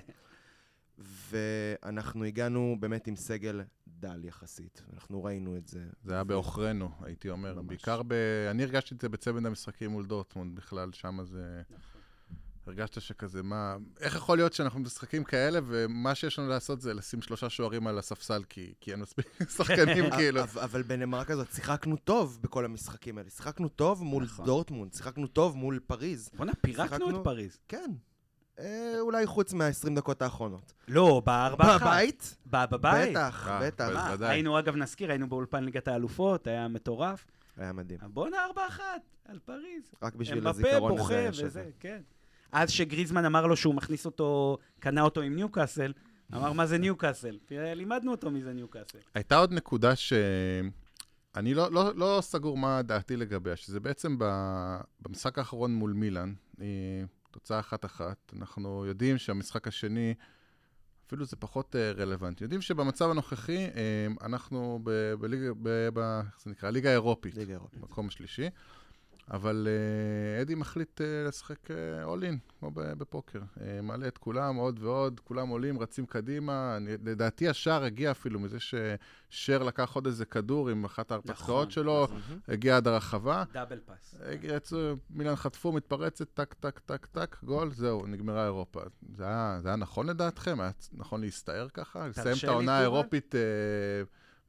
[0.97, 4.83] ואנחנו הגענו באמת עם סגל דל יחסית.
[4.93, 5.85] אנחנו ראינו את זה.
[6.03, 7.55] זה היה בעוכרינו, הייתי אומר.
[7.55, 7.65] ממש.
[7.65, 8.13] בעיקר ב...
[8.51, 11.61] אני הרגשתי את זה בצמד המשחקים מול דורטמונד בכלל, שם זה...
[12.67, 13.75] הרגשת שכזה, מה...
[13.99, 17.97] איך יכול להיות שאנחנו משחקים כאלה, ומה שיש לנו לעשות זה לשים שלושה שוערים על
[17.99, 19.25] הספסל, כי, כי אין מספיק
[19.57, 20.41] שחקנים, כאילו.
[20.43, 23.29] אבל- אבל בנאמר כזאת, שיחקנו טוב בכל המשחקים האלה.
[23.29, 24.45] שיחקנו טוב מול נכון.
[24.45, 26.29] דורטמונד, שיחקנו טוב מול פריז.
[26.37, 27.57] בוא'נה, פירקנו שיחקנו- את פריז.
[27.67, 27.91] כן.
[28.59, 30.73] אה, אולי חוץ מה-20 דקות האחרונות.
[30.87, 31.81] לא, בארבע אחת.
[31.81, 32.37] בבית?
[32.45, 33.11] בבית.
[33.11, 33.89] בטח, אה, בטח.
[33.93, 34.29] בוודאי.
[34.35, 37.25] היינו, אגב, נזכיר, היינו באולפן ליגת האלופות, היה מטורף.
[37.57, 37.99] היה מדהים.
[38.13, 39.83] בואנה, ארבע אחת, על פריז.
[40.01, 41.47] רק בשביל הזיכרון הזה בוכה היה שווה.
[41.47, 42.01] וזה, כן.
[42.55, 45.93] אז שגריזמן אמר לו שהוא מכניס אותו, קנה אותו עם ניוקאסל,
[46.33, 47.37] אמר, מה זה ניוקאסל?
[47.45, 48.97] תראה, לימדנו אותו מי זה ניוקאסל.
[49.13, 50.13] הייתה עוד נקודה ש...
[51.35, 54.25] אני לא, לא, לא סגור מה דעתי לגביה, שזה בעצם ב...
[55.01, 56.65] במשחק האחרון מול מילאן, אה,
[57.31, 58.33] תוצאה אחת-אחת.
[58.39, 60.13] אנחנו יודעים שהמשחק השני,
[61.07, 62.43] אפילו זה פחות אה, רלוונטי.
[62.43, 66.69] יודעים שבמצב הנוכחי, אה, אנחנו ב- בליגה, ב- ב- איך זה נקרא?
[66.69, 67.81] ליגה אירופית, ליגה אירופית.
[67.81, 68.49] מקום שלישי.
[69.31, 71.71] אבל אה, אדי מחליט אה, לשחק
[72.03, 73.39] all in, כמו בפוקר.
[73.61, 76.77] אה, מעלה את כולם עוד ועוד, כולם עולים, רצים קדימה.
[76.77, 81.69] אני, לדעתי השער הגיע אפילו מזה ששר לקח עוד איזה כדור עם אחת ההרפתקאות נכון,
[81.69, 82.39] שלו, נכון.
[82.47, 83.43] הגיע עד הרחבה.
[83.53, 84.15] double pass.
[84.43, 88.81] יצאו, מילן חטפו, מתפרצת, טק, טק, טק, טק, גול, זהו, נגמרה אירופה.
[89.15, 90.59] זה היה, זה היה נכון לדעתכם?
[90.61, 92.07] היה נכון להסתער ככה?
[92.07, 92.77] לסיים את העונה.
[92.77, 93.41] האירופית אה,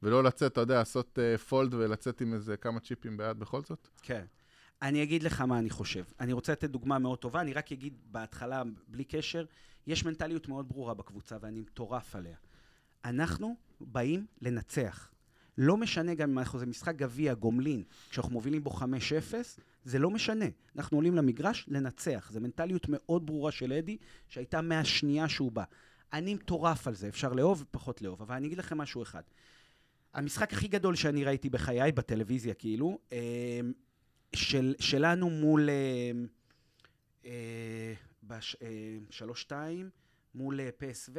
[0.03, 1.19] ולא לצאת, אתה יודע, לעשות
[1.49, 3.87] fold ולצאת עם איזה כמה צ'יפים ביד בכל זאת?
[4.01, 4.25] כן.
[4.81, 6.03] אני אגיד לך מה אני חושב.
[6.19, 9.45] אני רוצה לתת דוגמה מאוד טובה, אני רק אגיד בהתחלה, בלי קשר,
[9.87, 12.37] יש מנטליות מאוד ברורה בקבוצה ואני מטורף עליה.
[13.05, 15.11] אנחנו באים לנצח.
[15.57, 18.83] לא משנה גם אם אנחנו, זה משחק גביע, גומלין, כשאנחנו מובילים בו 5-0,
[19.83, 20.45] זה לא משנה.
[20.75, 22.29] אנחנו עולים למגרש לנצח.
[22.33, 23.97] זו מנטליות מאוד ברורה של אדי,
[24.27, 25.63] שהייתה מהשנייה שהוא בא.
[26.13, 29.21] אני מטורף על זה, אפשר לאהוב ופחות לאהוב, אבל אני אגיד לכם משהו אחד.
[30.13, 33.59] המשחק הכי גדול שאני ראיתי בחיי, בטלוויזיה כאילו, אה,
[34.35, 36.11] של, שלנו מול אה,
[37.25, 38.67] אה, בש, אה,
[39.09, 39.89] שלוש-שתיים,
[40.35, 41.17] מול אה, PSV,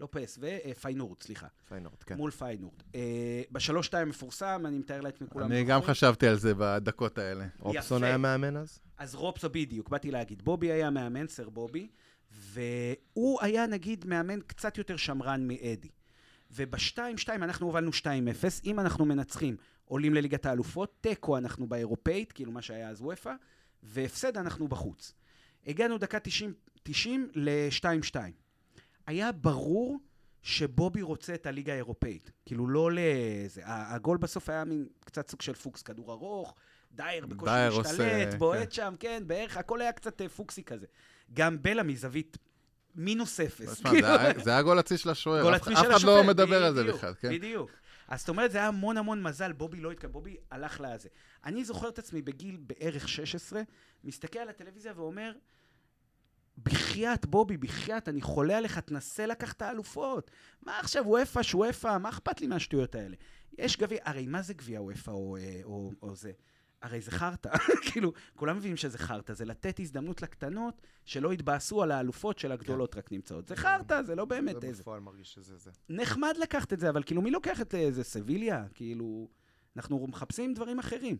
[0.00, 1.46] לא PSV, אה, פיינורד, סליחה.
[1.68, 2.16] פיינורד, כן.
[2.16, 2.82] מול פיינורד.
[2.94, 5.82] אה, בשלוש-שתיים מפורסם, אני מתאר לעצמי כולם אני גם.
[5.82, 7.46] חשבתי על זה בדקות האלה.
[7.58, 8.04] רובסון.
[8.04, 8.78] היה מאמן אז?
[8.98, 10.42] אז רובסון בדיוק, באתי להגיד.
[10.42, 11.88] בובי היה מאמן, סר בובי,
[12.30, 15.88] והוא היה נגיד מאמן קצת יותר שמרן מאדי.
[16.50, 18.04] ובשתיים-שתיים אנחנו הובלנו 2-0,
[18.64, 19.56] אם אנחנו מנצחים,
[19.88, 23.32] עולים לליגת האלופות, תיקו אנחנו באירופאית, כאילו מה שהיה אז וופא,
[23.82, 25.12] והפסד אנחנו בחוץ.
[25.66, 28.16] הגענו דקה 90, 90 ל-2-2.
[29.06, 29.98] היה ברור
[30.42, 32.30] שבובי רוצה את הליגה האירופאית.
[32.46, 33.62] כאילו לא לזה.
[33.64, 36.54] הגול בסוף היה מין קצת סוג של פוקס, כדור ארוך,
[36.92, 37.86] דייר בקושי משתלט,
[38.26, 38.70] עושה- בועט כן.
[38.70, 40.86] שם, כן, בערך, הכל היה קצת אה, פוקסי כזה.
[41.32, 42.38] גם בלה מזווית
[42.94, 43.72] מינוס אפס.
[43.74, 43.90] תשמע,
[44.44, 47.30] זה היה- גול עצמי של השוער, אף אחד לא מדבר על זה בכלל, כן?
[47.34, 47.70] בדיוק.
[48.08, 51.08] אז זאת אומרת, זה היה המון המון מזל, בובי לא התקבל, בובי הלך לזה.
[51.44, 53.62] אני זוכר את עצמי בגיל בערך 16,
[54.04, 55.32] מסתכל על הטלוויזיה ואומר,
[56.62, 60.30] בחייאת, בובי, בחייאת, אני חולה עליך, תנסה לקחת האלופות.
[60.62, 63.16] מה עכשיו, וופא, שוופא, מה אכפת לי מהשטויות האלה?
[63.58, 66.32] יש גביע, הרי מה זה גביע וופא או, אה, או, או זה?
[66.82, 67.50] הרי זה חרטא.
[67.92, 72.96] כאילו, כולם מבינים שזה חרטא, זה לתת הזדמנות לקטנות שלא יתבאסו על האלופות של הגדולות
[72.96, 73.48] רק נמצאות.
[73.48, 74.82] זה חרטא, זה לא באמת זה איזה.
[74.82, 75.70] בפועל מרגיש שזה זה.
[75.88, 78.04] נחמד לקחת את זה, אבל כאילו, מי לוקח את אה, זה?
[78.04, 78.64] סביליה?
[78.74, 79.28] כאילו,
[79.76, 81.16] אנחנו מחפשים דברים אחרים.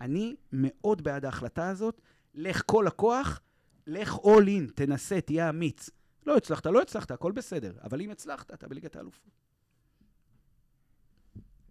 [0.00, 2.00] אני מאוד בעד ההחלטה הזאת,
[2.34, 3.40] לך כל הכוח,
[3.86, 5.90] לך all in, תנסה, תהיה אמיץ.
[6.26, 9.30] לא הצלחת, לא הצלחת, הכל בסדר, אבל אם הצלחת, אתה בליגת האלופות.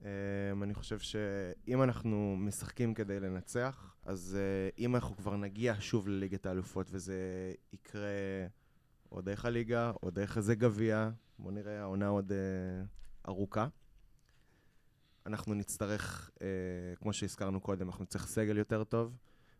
[0.03, 6.07] אמ, אני חושב שאם אנחנו משחקים כדי לנצח, אז אה, אם אנחנו כבר נגיע שוב
[6.07, 7.17] לליגת האלופות וזה
[7.73, 8.09] יקרה
[9.11, 12.85] או דרך הליגה או דרך איזה גביע, בוא נראה, העונה עוד אה,
[13.27, 13.67] ארוכה.
[15.25, 16.47] אנחנו נצטרך, אה,
[16.95, 19.17] כמו שהזכרנו קודם, אנחנו נצטרך סגל יותר טוב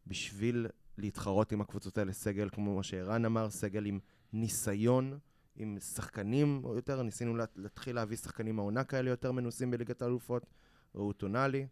[0.07, 0.67] בשביל
[0.97, 3.99] להתחרות עם הקבוצות האלה, סגל, כמו שערן אמר, סגל עם
[4.33, 5.19] ניסיון,
[5.55, 10.45] עם שחקנים או יותר, ניסינו לה- להתחיל להביא שחקנים העונה כאלה יותר מנוסים בליגת האלופות,
[10.95, 11.67] ראו טונאלי,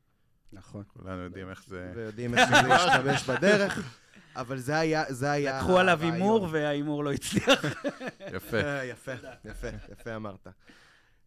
[0.53, 0.83] נכון.
[0.87, 1.91] כולנו יודעים איך זה...
[1.95, 3.97] ויודעים איך שזה ישתבש בדרך,
[4.35, 5.99] אבל זה היה, זה היה לקחו עליו.
[6.01, 7.65] הימור וההימור לא הצליח.
[8.35, 8.57] יפה.
[8.57, 9.11] אה, יפה,
[9.45, 10.47] יפה, יפה אמרת.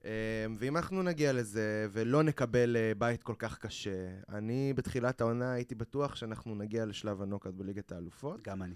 [0.05, 0.11] אה,
[0.59, 5.75] ואם אנחנו נגיע לזה ולא נקבל אה, בית כל כך קשה, אני בתחילת העונה הייתי
[5.75, 8.75] בטוח שאנחנו נגיע לשלב הנוקאוט בליגת האלופות, גם אני.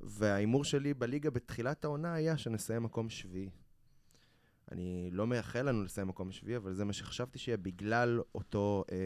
[0.00, 3.50] וההימור שלי בליגה בתחילת העונה היה שנסיים מקום שביעי.
[4.72, 8.96] אני לא מייחל לנו לסיים מקום שביעי, אבל זה מה שחשבתי שיהיה בגלל אותו אה,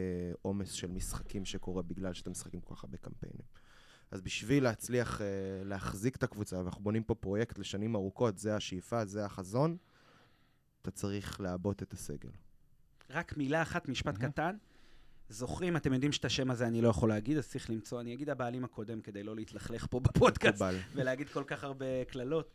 [0.41, 3.45] עומס אה, של משחקים שקורה בגלל שאתם משחקים כל כך הרבה קמפיינים.
[4.11, 5.25] אז בשביל להצליח אה,
[5.63, 9.77] להחזיק את הקבוצה, ואנחנו בונים פה פרויקט לשנים ארוכות, זה השאיפה, זה החזון,
[10.81, 12.29] אתה צריך לעבות את הסגל.
[13.09, 14.31] רק מילה אחת, משפט mm-hmm.
[14.31, 14.55] קטן.
[15.31, 18.29] זוכרים, אתם יודעים שאת השם הזה אני לא יכול להגיד, אז צריך למצוא, אני אגיד
[18.29, 20.61] הבעלים הקודם כדי לא להתלכלך פה בפודקאסט
[20.93, 22.49] ולהגיד כל כך הרבה קללות.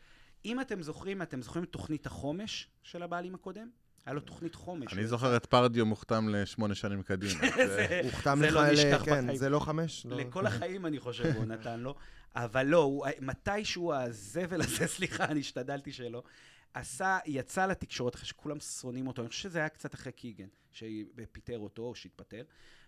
[0.44, 3.68] אם אתם זוכרים, אתם זוכרים את תוכנית החומש של הבעלים הקודם?
[4.06, 4.92] היה לו תוכנית חומש.
[4.92, 7.40] אני זוכר את פרדיו מוכתם לשמונה שנים קדימה.
[8.04, 10.06] הוכתם לך, לא כן, זה לא חמש?
[10.06, 10.16] לא.
[10.16, 11.94] לכל החיים, אני חושב, הוא נתן לו.
[12.36, 16.22] אבל לא, מתישהו הזבל הזה, סליחה, אני השתדלתי שלא,
[16.76, 21.58] עשה, יצא לתקשורת אחרי שכולם שונאים אותו, אני חושב שזה היה קצת אחרי קיגן, שפיטר
[21.58, 22.42] אותו, או שהתפטר,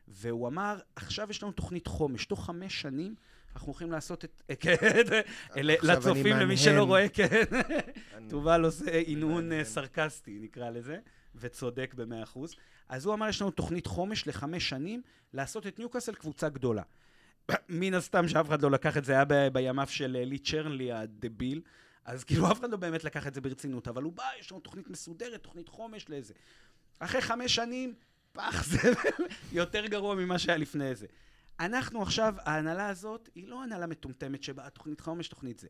[0.09, 3.14] והוא אמר, עכשיו יש לנו תוכנית חומש, תוך חמש שנים
[3.55, 4.43] אנחנו הולכים לעשות את...
[4.61, 4.76] כן,
[5.57, 7.43] לצופים, למי שלא רואה, כן.
[8.28, 10.99] תובל עושה עינון אה, סרקסטי, נקרא לזה,
[11.34, 12.55] וצודק במאה אחוז.
[12.89, 16.82] אז הוא אמר, יש לנו תוכנית חומש לחמש שנים, לעשות את ניוקאסל קבוצה גדולה.
[17.68, 21.61] מן הסתם שאף אחד לא לקח את זה, היה בימיו של אה, לי צ'רנלי הדביל.
[22.09, 24.61] אז כאילו אף אחד לא באמת לקח את זה ברצינות, אבל הוא בא, יש לנו
[24.61, 26.34] תוכנית מסודרת, תוכנית חומש לאיזה.
[26.98, 27.94] אחרי חמש שנים,
[28.32, 28.92] פח, זה
[29.52, 31.06] יותר גרוע ממה שהיה לפני זה.
[31.61, 35.68] אנחנו עכשיו, ההנהלה הזאת היא לא הנהלה מטומטמת שבה תוכנית חומש, תוכנית זה.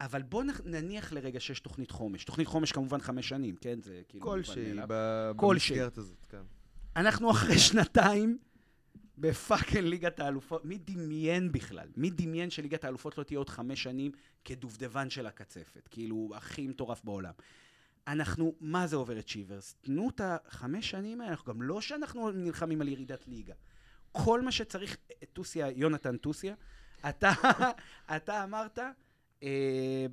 [0.00, 2.24] אבל בואו נניח לרגע שיש תוכנית חומש.
[2.24, 3.80] תוכנית חומש כמובן חמש שנים, כן?
[3.82, 4.24] זה כאילו...
[4.24, 6.42] כלשהי, במסגרת הזאת, כן.
[6.96, 8.38] אנחנו אחרי שנתיים
[9.20, 10.64] בפאקינג ליגת האלופות.
[10.64, 11.88] מי דמיין בכלל?
[11.96, 14.12] מי דמיין שליגת האלופות לא תהיה עוד חמש שנים
[14.44, 15.88] כדובדבן של הקצפת?
[15.90, 17.32] כאילו, הכי מטורף בעולם.
[18.06, 19.76] אנחנו, מה זה עובר את שיברס?
[19.80, 23.54] תנו את החמש שנים האלה, אנחנו גם לא שאנחנו נלחמים על ירידת ליגה.
[24.12, 24.96] כל מה שצריך,
[25.32, 26.54] טוסיה, יונתן טוסיה,
[27.08, 27.32] אתה,
[28.16, 28.78] אתה אמרת,
[29.42, 30.06] אה,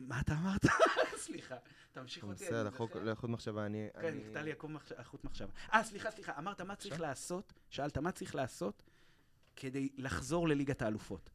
[0.00, 0.64] מה אתה אמרת?
[1.26, 1.56] סליחה.
[2.00, 2.44] תמשיך אותי.
[2.44, 2.70] בסדר,
[3.04, 3.88] לחוט מחשבה, אני...
[4.00, 4.52] כן, נקטע לי
[4.96, 5.52] החוט מחשבה.
[5.72, 8.82] אה, סליחה, סליחה, אמרת מה צריך לעשות, שאלת מה צריך לעשות
[9.56, 11.30] כדי לחזור לליגת האלופות.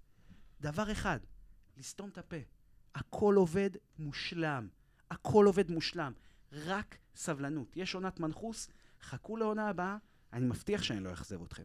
[0.61, 1.19] דבר אחד,
[1.77, 2.37] לסתום את הפה.
[2.95, 4.67] הכל עובד מושלם.
[5.11, 6.13] הכל עובד מושלם.
[6.51, 7.77] רק סבלנות.
[7.77, 8.69] יש עונת מנחוס,
[9.01, 9.97] חכו לעונה הבאה,
[10.33, 11.63] אני מבטיח שאני לא אאכזב אתכם.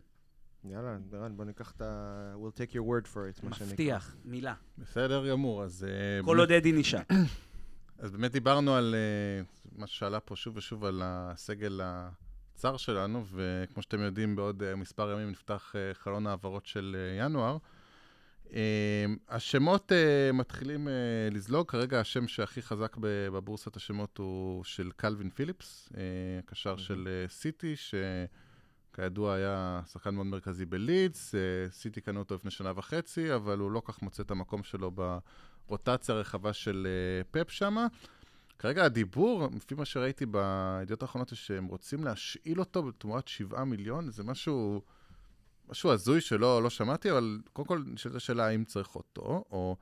[0.64, 2.34] יאללה, דרן, בוא ניקח את ה...
[2.36, 3.66] we'll take your word for it, מה שנקרא.
[3.66, 4.55] מבטיח, מילה.
[4.78, 5.84] בסדר גמור, אז...
[5.84, 7.01] אה, כל עוד אדי נשאר.
[7.99, 13.82] אז באמת דיברנו על uh, מה שעלה פה שוב ושוב על הסגל הצר שלנו, וכמו
[13.82, 17.57] שאתם יודעים, בעוד uh, מספר ימים נפתח uh, חלון העברות של ינואר.
[19.28, 19.92] השמות
[20.32, 20.88] מתחילים
[21.30, 25.92] לזלוג, כרגע השם שהכי חזק בבורסת השמות הוא של קלווין פיליפס,
[26.46, 26.78] קשר mm-hmm.
[26.78, 31.34] של סיטי, שכידוע היה שחקן מאוד מרכזי בלידס,
[31.70, 35.18] סיטי קנו אותו לפני שנה וחצי, אבל הוא לא כך מוצא את המקום שלו ב...
[35.69, 37.87] רוטציה רחבה של uh, פפ שמה.
[38.59, 44.11] כרגע הדיבור, לפי מה שראיתי בידיעות האחרונות, זה שהם רוצים להשאיל אותו בתמורת 7 מיליון,
[44.11, 44.83] זה משהו,
[45.69, 49.77] משהו הזוי שלא לא שמעתי, אבל קודם כל נשאלת השאלה האם צריך אותו, או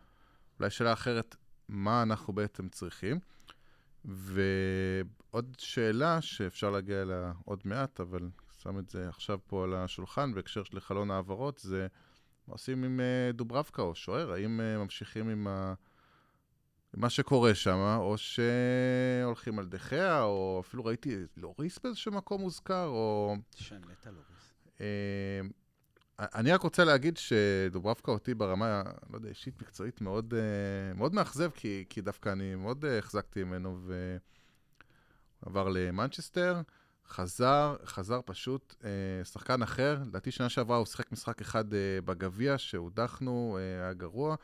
[0.61, 1.37] אולי שאלה אחרת,
[1.69, 3.21] מה אנחנו בעצם צריכים.
[4.05, 8.29] ועוד שאלה שאפשר להגיע אליה עוד מעט, אבל
[8.63, 11.87] שם את זה עכשיו פה על השולחן בהקשר של חלון העברות, זה
[12.49, 14.33] מה עושים עם אה, דוברבקה או שוער?
[14.33, 15.75] האם אה, ממשיכים עם ה...
[16.95, 23.37] מה שקורה שם, או שהולכים על דחיה, או אפילו ראיתי לוריס באיזשהו מקום מוזכר, או...
[23.55, 24.55] שנלט לוריס.
[24.81, 25.41] אה,
[26.21, 30.35] אני רק רוצה להגיד שדוברבקה אותי ברמה, לא יודע, אישית מקצועית מאוד,
[30.95, 33.89] מאוד מאכזב, כי, כי דווקא אני מאוד החזקתי ממנו,
[35.43, 36.61] ועבר למנצ'סטר.
[37.09, 39.99] חזר, חזר פשוט אה, שחקן אחר.
[40.07, 44.37] לדעתי שנה שעברה הוא שיחק משחק אחד אה, בגביע, שהודחנו, אה, היה גרוע.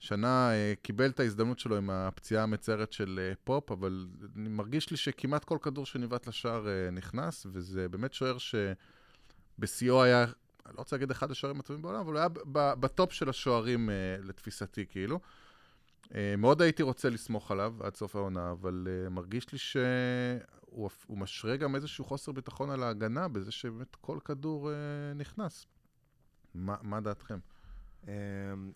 [0.00, 4.06] שנה אה, קיבל את ההזדמנות שלו עם הפציעה המצערת של אה, פופ, אבל
[4.36, 8.36] אני מרגיש לי שכמעט כל כדור שניווט לשער אה, נכנס, וזה באמת שוער
[9.58, 12.28] שבשיאו היה, אני לא רוצה להגיד אחד השוערים הטובים בעולם, אבל הוא היה
[12.74, 15.20] בטופ של השוערים אה, לתפיסתי, כאילו.
[16.14, 19.58] אה, מאוד הייתי רוצה לסמוך עליו עד סוף העונה, אבל uh, מרגיש לי
[20.70, 25.66] שהוא משרה גם איזשהו חוסר ביטחון על ההגנה, בזה שבאמת כל כדור uh, נכנס.
[26.54, 27.38] מה, מה דעתכם?
[28.04, 28.08] Um,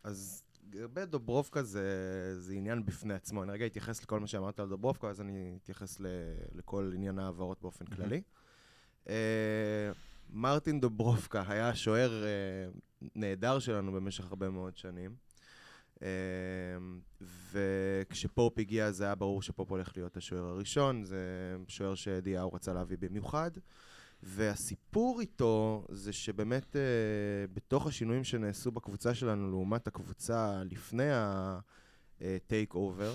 [0.05, 1.87] אז לגבי דוברובקה זה,
[2.41, 3.43] זה עניין בפני עצמו.
[3.43, 6.07] אני רגע אתייחס לכל מה שאמרת על דוברובקה, אז אני אתייחס ל,
[6.55, 8.23] לכל עניין ההעברות באופן כללי.
[9.05, 9.09] Uh,
[10.31, 15.24] מרטין דוברובקה היה שוער uh, נהדר שלנו במשך הרבה מאוד שנים.
[16.03, 16.07] אמ,
[17.53, 21.19] וכשפופ הגיע זה היה ברור שפופ הולך להיות השוער הראשון, זה
[21.69, 23.51] שוער שדיאו רצה להביא במיוחד.
[24.23, 26.79] והסיפור איתו זה שבאמת uh,
[27.53, 31.09] בתוך השינויים שנעשו בקבוצה שלנו לעומת הקבוצה לפני
[32.21, 33.13] הטייק אובר,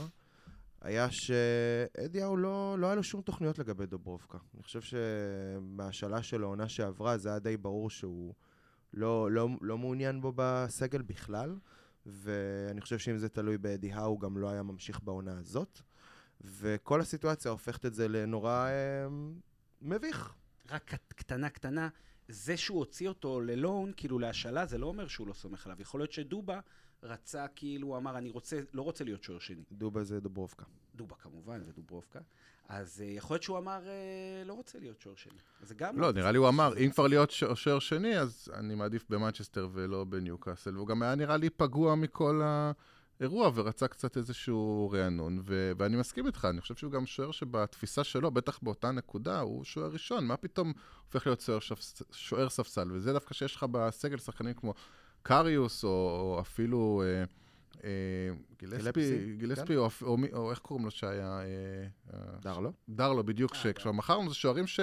[0.82, 4.38] היה שאדי האו לא, לא היה לו שום תוכניות לגבי דוברובקה.
[4.54, 8.34] אני חושב שבהשאלה של העונה שעברה זה היה די ברור שהוא
[8.94, 11.56] לא, לא, לא מעוניין בו בסגל בכלל,
[12.12, 15.82] ואני חושב שאם זה תלוי באדי האו, הוא גם לא היה ממשיך בעונה הזאת.
[16.42, 19.08] וכל הסיטואציה הופכת את זה לנורא אה,
[19.82, 20.34] מביך.
[20.70, 21.90] רק קטנה קטנה,
[22.28, 25.82] זה שהוא הוציא אותו ללון, כאילו להשאלה, זה לא אומר שהוא לא סומך עליו.
[25.82, 26.60] יכול להיות שדובה
[27.04, 29.64] רצה, כאילו, הוא אמר, אני רוצה, לא רוצה להיות שוער שני.
[29.72, 30.66] דובה זה דוברובקה.
[30.96, 32.20] דובה כמובן, זה דוברובקה.
[32.70, 35.40] אז uh, יכול להיות שהוא אמר, uh, לא רוצה להיות שוער שני.
[35.62, 36.00] זה גם...
[36.00, 40.04] לא, נראה לי הוא אמר, אם כבר להיות שוער שני, אז אני מעדיף במנצ'סטר ולא
[40.04, 40.76] בניוקאסל.
[40.76, 42.42] והוא גם היה נראה לי פגוע מכל
[43.20, 45.42] האירוע, ורצה קצת איזשהו רענון.
[45.46, 49.64] ו- ואני מסכים איתך, אני חושב שהוא גם שוער שבתפיסה שלו, בטח באותה נקודה, הוא
[49.64, 50.26] שוער ראשון.
[50.26, 50.74] מה פתאום
[51.06, 52.02] הופך להיות שוער, שפ...
[52.12, 52.92] שוער ספסל?
[52.92, 54.74] וזה דווקא שיש לך בסגל שחקנים כמו
[55.24, 57.04] קריוס, או, או אפילו...
[57.06, 57.24] אה,
[57.84, 57.90] אה,
[58.60, 59.78] גילספי, גילספי, כן.
[59.78, 61.40] או, או, או איך קוראים לו שהיה?
[61.42, 62.72] אה, דרלו?
[62.90, 64.80] דרלו, בדיוק, שכשכבר מכרנו זה שוערים ש...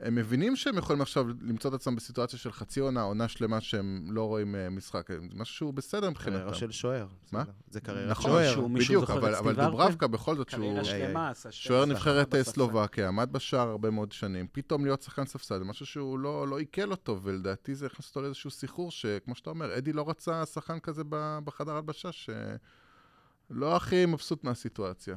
[0.00, 4.06] הם מבינים שהם יכולים עכשיו למצוא את עצמם בסיטואציה של חצי עונה, עונה שלמה שהם
[4.10, 5.08] לא רואים uh, משחק.
[5.12, 6.38] זה משהו שהוא בסדר מבחינתם.
[6.38, 7.06] קריירה של שוער.
[7.32, 7.44] מה?
[7.70, 8.52] זה קריירה נכון, שוער.
[8.52, 10.60] נכון, בדיוק, אבל, אבל דוברבקה בכל זאת שהוא...
[10.60, 15.26] קריירה שלמה, עשה שוער נבחרת אה, סלובקיה, עמד בשער הרבה מאוד שנים, פתאום להיות שחקן
[15.26, 19.34] ספסל, זה משהו שהוא לא, לא עיכל אותו, ולדעתי זה הכנס אותו לאיזשהו סחרור, שכמו
[19.34, 21.02] שאתה אומר, אדי לא רצה שחקן כזה
[21.44, 25.16] בחדר הלבשה, שלא הכי מבסוט מהסיטואציה.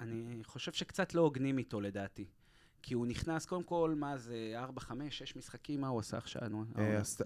[0.00, 2.26] אני חושב שקצת לא הוגנים איתו לדעתי.
[2.82, 6.42] כי הוא נכנס, קודם כל, מה זה, 4, 5, 6 משחקים, מה הוא עשה עכשיו?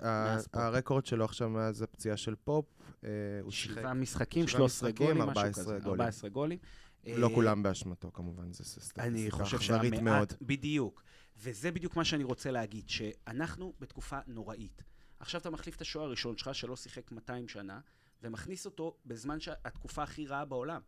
[0.02, 2.66] אה, הרקורד שלו עכשיו מאז הפציעה של פופ,
[3.04, 3.10] אה,
[3.42, 3.80] הוא שיחק...
[3.80, 5.78] שבעה משחקים, 13 גולים, משהו כזה.
[5.84, 6.58] 14 גולים.
[7.06, 10.32] לא אה, כולם באשמתו, כמובן, זה סטטיסטיקה אכזרית מאוד.
[10.42, 11.02] בדיוק.
[11.36, 14.82] וזה בדיוק מה שאני רוצה להגיד, שאנחנו בתקופה נוראית.
[15.18, 17.80] עכשיו אתה מחליף את השוער הראשון שלך, שלא שיחק 200 שנה,
[18.22, 20.80] ומכניס אותו בזמן שהתקופה הכי רעה בעולם.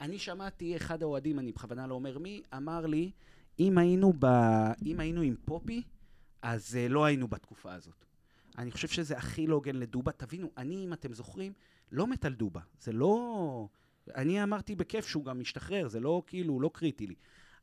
[0.00, 3.10] אני שמעתי אחד האוהדים, אני בכוונה לא אומר מי, אמר לי,
[3.60, 4.26] אם היינו, ב...
[4.86, 5.82] אם היינו עם פופי,
[6.42, 8.04] אז uh, לא היינו בתקופה הזאת.
[8.58, 10.12] אני חושב שזה הכי לא הוגן לדובה.
[10.12, 11.52] תבינו, אני, אם אתם זוכרים,
[11.92, 12.60] לא מת על דובה.
[12.80, 13.68] זה לא...
[14.14, 17.14] אני אמרתי בכיף שהוא גם משתחרר, זה לא כאילו, לא קריטי לי.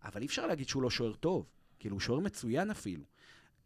[0.03, 1.49] אבל אי אפשר להגיד שהוא לא שוער טוב.
[1.79, 3.03] כאילו, הוא שוער מצוין אפילו.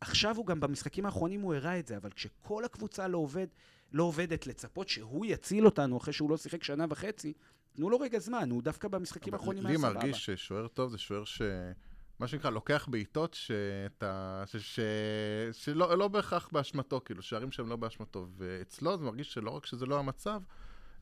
[0.02, 3.48] עכשיו הוא גם במשחקים האחרונים הוא הראה את זה, אבל כשכל הקבוצה לא, עובד,
[3.92, 7.34] לא עובדת לצפות שהוא יציל אותנו אחרי שהוא לא שיחק שנה וחצי,
[7.74, 9.90] תנו לו רגע זמן, הוא דווקא במשחקים האחרונים היה סבבה.
[9.90, 11.42] לי מרגיש ששוער טוב זה שוער ש...
[12.20, 14.44] מה שנקרא, לוקח בעיטות שאתה...
[14.46, 14.56] ש...
[14.56, 14.80] ש...
[15.52, 18.28] שלא לא בהכרח באשמתו, כאילו, שערים שהם לא באשמתו.
[18.38, 20.42] ואצלו זה מרגיש שלא רק שזה לא המצב,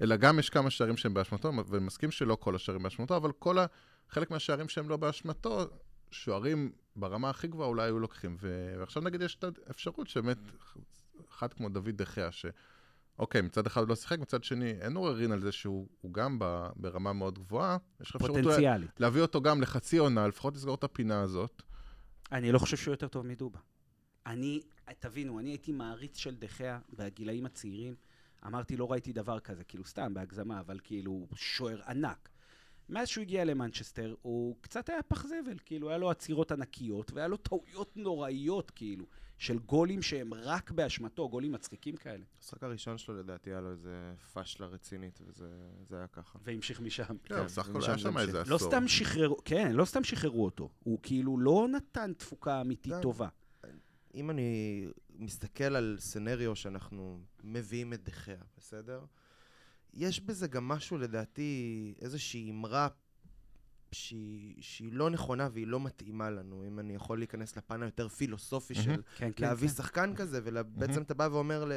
[0.02, 3.60] אלא גם יש כמה שערים שהם באשמתו, ואני מסכים שלא כל השערים באשמתו, אבל כל
[3.60, 3.66] ה...
[4.10, 5.66] חלק מהשערים שהם לא באשמתו,
[6.12, 8.38] שוערים ברמה הכי גבוהה אולי היו לוקחים.
[8.40, 8.76] ו...
[8.80, 10.38] ועכשיו נגיד יש את האפשרות שבאמת,
[11.30, 12.46] אחד כמו דוד דחיה, ש...
[13.20, 16.68] אוקיי, מצד אחד הוא לא שיחק, מצד שני אין עוררין על זה שהוא גם ב,
[16.76, 17.78] ברמה מאוד גבוהה.
[18.02, 18.40] יש לך אפשרות
[19.00, 21.62] להביא אותו גם לחצי עונה, לפחות לסגור את הפינה הזאת.
[22.32, 23.60] אני לא חושב שהוא יותר טוב מדובה.
[24.26, 24.62] אני,
[25.00, 27.96] תבינו, אני הייתי מעריץ של דחיה בגילאים הצעירים.
[28.46, 32.30] אמרתי, לא ראיתי דבר כזה, כאילו סתם, בהגזמה, אבל כאילו שוער ענק.
[32.90, 37.28] מאז שהוא הגיע למנצ'סטר, הוא קצת היה פח זבל, כאילו, היה לו עצירות ענקיות, והיה
[37.28, 39.06] לו טעויות נוראיות, כאילו.
[39.38, 42.24] של גולים שהם רק באשמתו, גולים מצחיקים כאלה.
[42.38, 46.40] המשחק הראשון שלו לדעתי היה לו איזה פאשלה רצינית, וזה היה ככה.
[46.44, 47.18] והמשיך משם.
[47.24, 48.54] כן, בסך הכל היה שם איזה לא עשור.
[48.54, 50.70] לא סתם שחררו, כן, לא סתם שחררו אותו.
[50.84, 53.02] הוא כאילו לא נתן תפוקה אמיתית כן.
[53.02, 53.28] טובה.
[54.16, 59.02] אם אני מסתכל על סנריו שאנחנו מביאים את דחיה, בסדר?
[59.94, 62.88] יש בזה גם משהו, לדעתי, איזושהי אמרה
[63.92, 68.76] שהיא, שהיא לא נכונה והיא לא מתאימה לנו, אם אני יכול להיכנס לפן היותר פילוסופי.
[68.76, 69.74] של כן, כן, להביא כן.
[69.74, 71.02] שחקן כזה, ובעצם.
[71.02, 71.72] אתה בא ואומר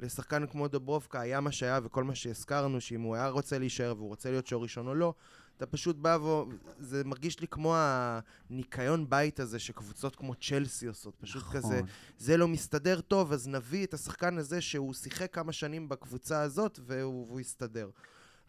[0.00, 4.08] לשחקן כמו דוברובקה, היה מה שהיה וכל מה שהזכרנו, שאם הוא היה רוצה להישאר והוא
[4.08, 5.14] רוצה להיות שור ראשון או לא,
[5.56, 6.42] אתה פשוט בא ו...
[6.78, 11.14] זה מרגיש לי כמו הניקיון בית הזה שקבוצות כמו צ'לסי עושות.
[11.20, 11.56] פשוט נכון.
[11.56, 11.80] כזה,
[12.18, 16.80] זה לא מסתדר טוב, אז נביא את השחקן הזה שהוא שיחק כמה שנים בקבוצה הזאת
[16.82, 17.90] והוא, והוא יסתדר.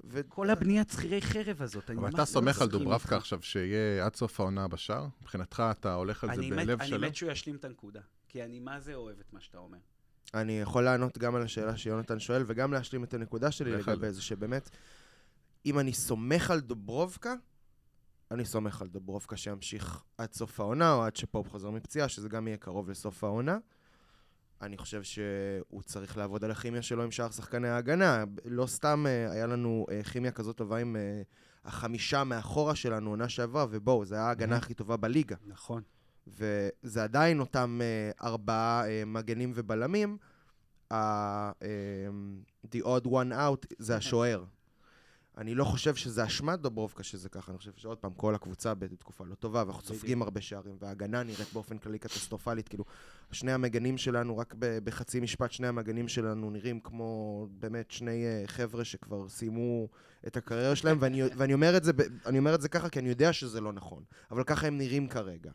[0.04, 4.16] וכל הבניית שכירי חרב הזאת, אני ממש אבל אתה סומך על דוברבקה עכשיו שיהיה עד
[4.16, 5.08] סוף העונה בשער?
[5.22, 6.98] מבחינתך אתה הולך על זה בלב שלם?
[7.00, 9.78] אני מת שהוא ישלים את הנקודה, כי אני מה זה אוהב את מה שאתה אומר.
[10.34, 14.22] אני יכול לענות גם על השאלה שיונתן שואל, וגם להשלים את הנקודה שלי לגבי זה,
[14.22, 14.70] שבאמת,
[15.66, 17.34] אם אני סומך על דוברובקה,
[18.32, 22.48] אני סומך על דוברובקה שימשיך עד סוף העונה, או עד שפופ חוזר מפציעה, שזה גם
[22.48, 23.58] יהיה קרוב לסוף העונה.
[24.64, 28.24] אני חושב שהוא צריך לעבוד על הכימיה שלו עם שאר שחקני ההגנה.
[28.46, 33.30] לא סתם uh, היה לנו uh, כימיה כזאת טובה עם uh, החמישה מאחורה שלנו עונה
[33.30, 35.36] שעברה, ובואו, זו הייתה ההגנה הכי טובה בליגה.
[35.46, 35.82] נכון.
[36.28, 37.82] וזה עדיין אותם
[38.24, 40.18] ארבעה מגנים ובלמים.
[42.66, 44.44] The odd one out זה השוער.
[45.38, 49.26] אני לא חושב שזה אשמת דוברובקה שזה ככה, אני חושב שעוד פעם, כל הקבוצה בתקופה
[49.26, 49.82] לא טובה, ואנחנו.
[49.84, 52.86] סופגים הרבה שערים, וההגנה נראית באופן כללי קטסטרופלית, כאילו,
[53.32, 58.86] שני המגנים שלנו, רק בחצי משפט, שני המגנים שלנו נראים כמו באמת שני אה, חבר'ה
[58.86, 59.88] שכבר סיימו
[60.28, 61.92] את הקריירה שלהם, ואני, ואני אומר, את זה,
[62.38, 65.52] אומר את זה ככה כי אני יודע שזה לא נכון, אבל ככה הם נראים כרגע.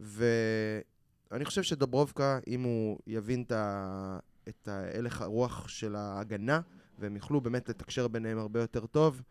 [0.00, 4.18] ואני חושב שדוברובקה, אם הוא יבין את, ה...
[4.48, 6.60] את הלך הרוח של ההגנה,
[7.00, 9.22] והם יוכלו באמת לתקשר ביניהם הרבה יותר טוב,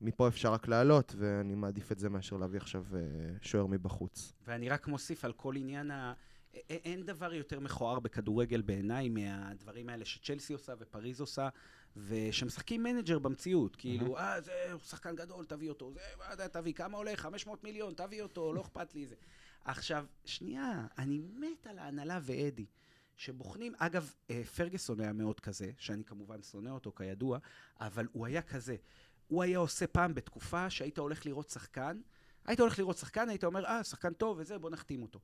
[0.00, 3.00] מפה אפשר רק לעלות, ואני מעדיף את זה מאשר להביא עכשיו אה,
[3.42, 4.32] שוער מבחוץ.
[4.46, 6.12] ואני רק מוסיף על כל עניין ה...
[6.54, 11.48] א- אין דבר יותר מכוער בכדורגל בעיניי מהדברים האלה שצ'לסי עושה ופריז עושה,
[11.96, 13.76] ושמשחקים מנג'ר במציאות.
[13.76, 14.52] כאילו, אה, זה
[14.86, 15.92] שחקן גדול, תביא אותו.
[15.92, 17.12] זה, מה יודע, תביא, כמה עולה?
[17.16, 19.14] 500 מיליון, תביא אותו, לא אכפת לי זה.
[19.64, 22.66] עכשיו, שנייה, אני מת על ההנהלה ואדי,
[23.16, 27.38] שבוחנים, אגב, אה, פרגוסון היה מאוד כזה, שאני כמובן שונא אותו כידוע,
[27.80, 28.76] אבל הוא היה כזה.
[29.26, 32.00] הוא היה עושה פעם בתקופה שהיית הולך לראות שחקן,
[32.44, 35.20] היית הולך לראות שחקן, היית אומר, אה, שחקן טוב וזה, בוא נחתים אותו.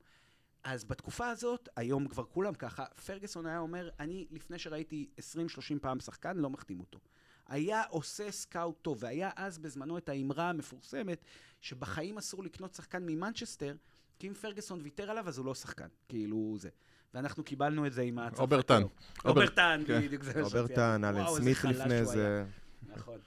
[0.63, 5.99] אז בתקופה הזאת, היום כבר כולם ככה, פרגוסון היה אומר, אני, לפני שראיתי 20-30 פעם
[5.99, 6.99] שחקן, לא מחתים אותו.
[7.47, 11.25] היה עושה סקאוט טוב, והיה אז בזמנו את האמרה המפורסמת,
[11.61, 13.75] שבחיים אסור לקנות שחקן ממנצ'סטר,
[14.19, 15.87] כי אם פרגוסון ויתר עליו, אז הוא לא שחקן.
[16.09, 16.69] כאילו זה.
[17.13, 18.41] ואנחנו קיבלנו את זה עם הצרפתי.
[18.41, 18.81] אוברטן.
[19.25, 20.01] אוברטן, כן.
[20.01, 21.03] בדיוק, זה מה שרציתי אוברטן.
[21.03, 22.05] אלן סמית לפני.
[22.05, 22.45] זה.
[22.87, 23.19] נכון.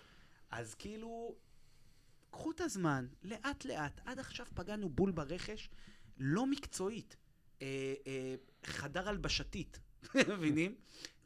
[0.50, 1.34] אז כאילו,
[2.30, 5.70] קחו את הזמן, לאט-לאט, עד עכשיו פגענו בול ברכש,
[6.18, 7.16] לא מקצועית,
[7.62, 8.34] אה, אה,
[8.64, 9.80] חדר הלבשתית,
[10.32, 10.74] מבינים?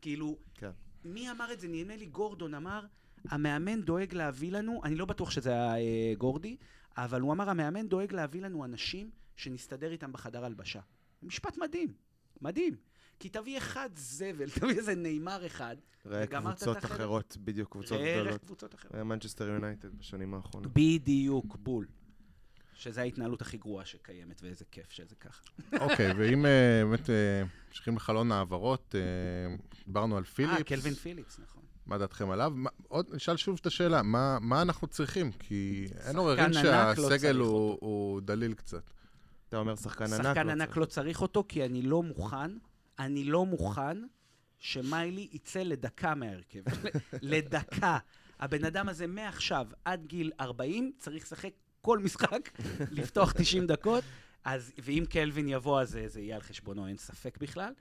[0.00, 0.70] כאילו, כן.
[1.04, 1.68] מי אמר את זה?
[1.68, 2.86] נדמה לי גורדון אמר,
[3.28, 6.56] המאמן דואג להביא לנו, אני לא בטוח שזה היה אה, גורדי,
[6.96, 10.80] אבל הוא אמר, המאמן דואג להביא לנו אנשים שנסתדר איתם בחדר הלבשה.
[11.22, 11.92] משפט מדהים,
[12.42, 12.76] מדהים.
[13.20, 15.76] כי תביא אחד זבל, תביא איזה נאמר אחד,
[16.06, 16.84] ראה וגמרת את קבוצות.
[16.84, 18.44] אחרות, בדיוק קבוצות ראה גדולות.
[18.44, 18.94] קבוצות אחרות.
[18.94, 20.72] ראה מנצ'סטר יונייטד בשנים האחרונות.
[20.74, 21.86] בדיוק, בול.
[22.74, 25.42] שזו ההתנהלות הכי גרועה שקיימת, ואיזה כיף שזה ככה.
[25.80, 30.62] אוקיי, ואם אה, באמת אה, ממשיכים לחלון העברות, אה, דיברנו על אה, פיליפס.
[30.62, 31.62] קלווין פיליפס, נכון.
[31.86, 32.52] מה דעתכם עליו?
[32.54, 35.32] מה- עוד, נשאל שוב את השאלה, מה, מה אנחנו צריכים?
[35.32, 37.78] כי אין עוררין לא שהסגל צריך הוא.
[37.80, 38.90] הוא דליל קצת.
[39.50, 40.22] אתה אומר שחקן ענק?
[40.22, 40.76] שחקן לא ענק.
[40.76, 42.50] לא צריך אותו, כי אני לא מוכן,
[42.98, 43.98] אני לא מוכן
[44.58, 46.60] שמיילי יצא לדקה מההרכב.
[47.22, 47.98] לדקה.
[48.40, 52.50] הבן אדם הזה מעכשיו עד גיל 40 צריך לשחק כל משחק,
[52.90, 54.04] לפתוח 90 דקות,
[54.44, 57.72] אז, ואם קלווין יבוא, אז זה, זה יהיה על חשבונו, אין ספק בכלל.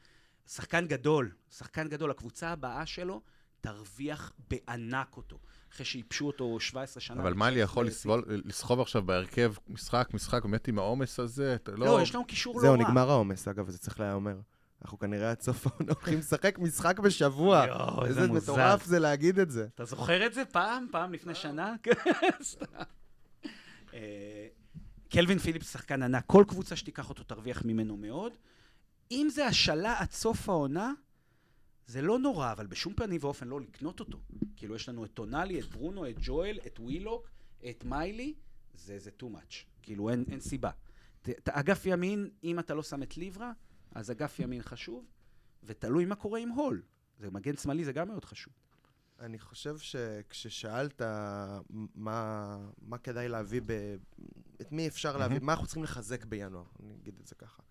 [0.47, 3.21] שחקן גדול, שחקן גדול, הקבוצה הבאה שלו
[3.61, 5.39] תרוויח בענק אותו.
[5.73, 7.21] אחרי שייבשו אותו 17 שנה.
[7.21, 7.87] אבל מיילי יכול.
[7.87, 11.55] לסבול, לסחוב עכשיו בהרכב משחק, משחק, באמת עם העומס הזה?
[11.55, 11.85] אתה לא...
[11.85, 12.77] לא, יש לנו קישור לא זהו, רע.
[12.77, 14.35] נגמר העומס, אגב, וזה צריך להיאמר.
[14.81, 17.65] אנחנו כנראה עד סוף העונה הולכים לשחק משחק בשבוע.
[17.67, 18.53] יואו, איזה איזה מוזר.
[18.53, 19.67] מטורף זה להגיד את זה.
[19.75, 20.87] אתה זוכר את זה פעם?
[20.91, 21.75] פעם לפני שנה?
[22.43, 22.65] סתם.
[23.93, 24.47] אה,
[25.09, 28.33] קלווין פיליפס שחקן ענק, כל קבוצה שתיקח אותו תרוויח ממנו מאוד.
[29.11, 30.91] אם זה השאלה עד סוף העונה,
[31.89, 34.19] זה לא נורא, אבל בשום פנים ואופן לא לקנות אותו.
[34.55, 37.29] כאילו, יש לנו את טונאלי, את ברונו, את ג'ואל, את ווילוק,
[37.69, 38.33] את מיילי,
[38.73, 39.65] זה, זה too much.
[39.81, 40.71] כאילו, אין, אין סיבה.
[41.21, 43.51] ת, ת, אגף ימין, אם אתה לא שם את ליברה,
[43.91, 45.05] אז אגף ימין חשוב,
[45.63, 46.81] ותלוי מה קורה עם הול.
[47.19, 48.53] זה מגן שמאלי, זה גם מאוד חשוב.
[49.19, 51.01] אני חושב שכששאלת
[51.95, 53.95] מה, מה כדאי להביא, ב...
[54.61, 55.39] את מי אפשר להביא.
[55.41, 57.63] מה אנחנו צריכים לחזק בינואר, אני אגיד את זה ככה.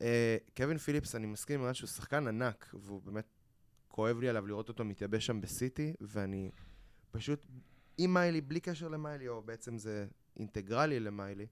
[0.00, 3.35] אה, קווין פיליפס, אני מסכים עם שהוא שחקן ענק, והוא באמת,
[3.96, 6.50] כואב לי עליו לראות אותו מתייבש שם בסיטי, ואני
[7.10, 7.46] פשוט,
[7.98, 11.46] עם מיילי, בלי קשר למיילי, או בעצם זה אינטגרלי למיילי,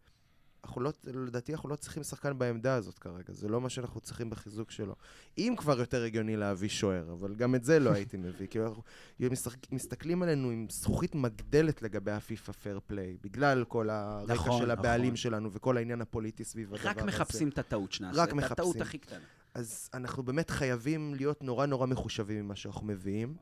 [0.64, 4.30] אנחנו לא, לדעתי אנחנו לא צריכים שחקן בעמדה הזאת כרגע, זה לא מה שאנחנו צריכים
[4.30, 4.94] בחיזוק שלו.
[5.38, 8.46] אם כבר יותר הגיוני להביא שוער, אבל גם את זה לא הייתי מביא.
[8.46, 8.82] כאילו, אנחנו
[9.20, 14.70] משחק, מסתכלים עלינו עם זכוכית מגדלת לגבי הפיפא פייר פליי, בגלל כל הרקע נכון, של
[14.70, 15.16] הבעלים נכון.
[15.16, 17.00] שלנו וכל העניין הפוליטי סביב הדבר הזה.
[17.00, 18.24] רק מחפשים את הטעות שנעשה.
[18.24, 18.80] את הטעות.
[18.80, 19.24] הכי קטנה.
[19.54, 23.36] אז אנחנו באמת חייבים להיות נורא נורא מחושבים ממה שאנחנו מביאים.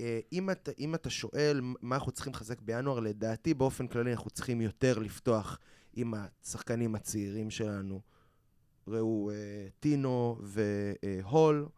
[0.00, 4.30] אה, אם אתה, אם אתה שואל מה אנחנו צריכים לחזק בינואר, לדעתי באופן כללי אנחנו
[4.30, 5.58] צריכים יותר לפתוח
[5.92, 8.00] עם השחקנים הצעירים שלנו.
[8.88, 11.68] ראו אה, טינו והול,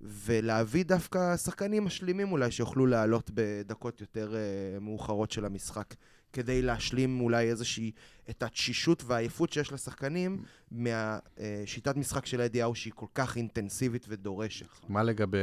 [0.00, 5.94] ולהביא דווקא שחקנים משלימים אולי שיוכלו לעלות בדקות יותר אה, מאוחרות של המשחק,
[6.32, 7.92] כדי להשלים אולי איזושהי,
[8.30, 14.66] את התשישות והעייפות שיש לשחקנים מהשיטת משחק של אדי האו שהיא כל כך אינטנסיבית ודורשת.
[14.88, 15.38] מה לגבי...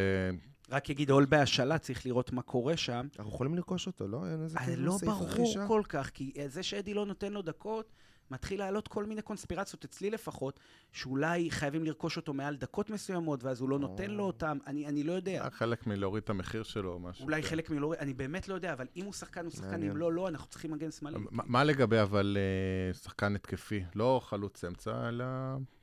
[0.70, 3.08] רק יגיד הול בהשאלה, צריך לראות מה קורה שם.
[3.20, 4.28] אנחנו יכולים לרכוש אותו, לא?
[4.32, 5.68] אין איזה אה, כאילו לא סעיף ברור רכישה?
[5.68, 7.92] כל כך, כי אה, זה שאדי לא נותן לו דקות,
[8.32, 10.60] מתחיל לעלות כל מיני קונספירציות, אצלי לפחות,
[10.92, 15.04] שאולי חייבים לרכוש אותו מעל דקות מסוימות, ואז הוא לא נותן לו אותם, אני, אני
[15.04, 15.32] לא יודע.
[15.32, 17.24] היה חלק מלהוריד את המחיר שלו או משהו.
[17.26, 17.50] אולי כן.
[17.50, 19.84] חלק מלא, אני באמת לא יודע, אבל אם הוא שחקן, הוא שחקן.
[19.84, 21.18] אם לא, לא, אנחנו צריכים מגן שמאלי.
[21.32, 23.84] מה- מה לגבי אבל אה, שחקן התקפי?
[23.96, 25.26] לא חלוץ אמצע, אלא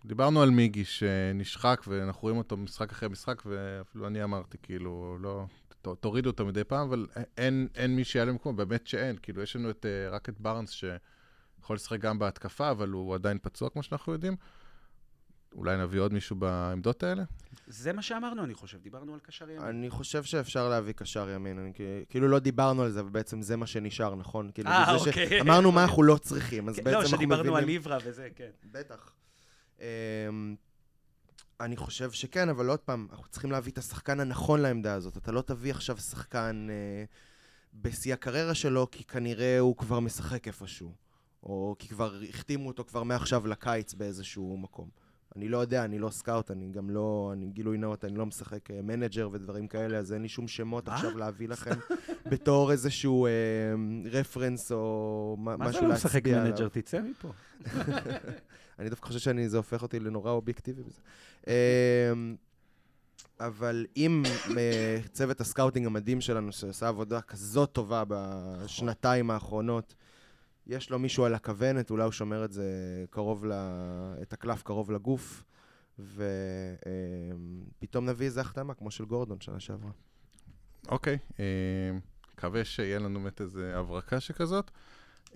[0.04, 5.44] דיברנו על מיגי שנשחק, ואנחנו רואים אותו משחק אחרי משחק, ואפילו אני אמרתי, כאילו, לא,
[6.00, 9.16] תורידו אותו מדי פעם, אבל אין, אין מי שיעלה במקום, באמת שאין.
[9.22, 10.70] כאילו, יש לנו את, אה, רק את בארנס
[11.62, 14.36] שיכול לשחק גם בהתקפה, אבל הוא עדיין פצוע, כמו שאנחנו יודעים.
[15.54, 17.22] אולי נביא עוד מישהו בעמדות האלה?
[17.66, 19.64] זה מה שאמרנו, אני חושב, דיברנו על קשר ימין.
[19.64, 21.72] אני חושב שאפשר להביא קשר ימין, אני,
[22.08, 24.50] כאילו לא דיברנו על זה, אבל בעצם זה מה שנשאר, נכון?
[24.54, 25.40] כאילו, אה, זה אוקיי.
[25.40, 27.36] אמרנו מה אנחנו לא צריכים, אז כן, בעצם לא, אנחנו מבינים...
[27.36, 28.50] שדיברנו על ליברה וזה, כן.
[28.64, 29.14] בטח.
[29.80, 29.84] אמ,
[31.60, 35.16] אני חושב שכן, אבל עוד פעם, אנחנו צריכים להביא את השחקן הנכון לעמדה הזאת.
[35.16, 37.04] אתה לא תביא עכשיו שחקן אה,
[37.74, 40.92] בשיא הקריירה שלו, כי כנראה הוא כבר משחק איפשהו.
[41.42, 44.88] או כי כבר החתימו אותו כבר מעכשיו לקיץ באיזשהו מקום.
[45.36, 48.70] אני לא יודע, אני לא סקאוט, אני גם לא, אני גילוי נאות, אני לא משחק
[48.70, 50.94] אה, מנג'ר ודברים כאלה, אז אין לי שום שמות מה?
[50.94, 51.70] עכשיו להביא לכם
[52.32, 53.30] בתור איזשהו אה,
[54.10, 56.52] רפרנס או מה- מה זה משהו לא משחק להצביע עליו.
[56.52, 56.68] מנג'ר?
[56.68, 57.32] תצא מפה.
[58.78, 61.00] אני דווקא חושב שאני, זה הופך אותי לנורא אובייקטיבי בזה.
[61.46, 62.36] אמ,
[63.40, 64.22] אבל אם
[64.58, 69.94] אה, צוות הסקאוטינג המדהים שלנו, שעושה עבודה כזאת טובה בשנתיים האחרונות,
[70.66, 72.64] יש לו מישהו על הכוונת, אולי הוא שומר את זה
[73.10, 73.52] קרוב ל...
[74.22, 75.44] את הקלף קרוב לגוף,
[77.78, 79.90] ופתאום נביא איזה החתמה, כמו של גורדון שנה שעברה.
[80.88, 81.44] אוקיי, אה,
[82.32, 84.70] מקווה שיהיה לנו באמת איזו הברקה שכזאת.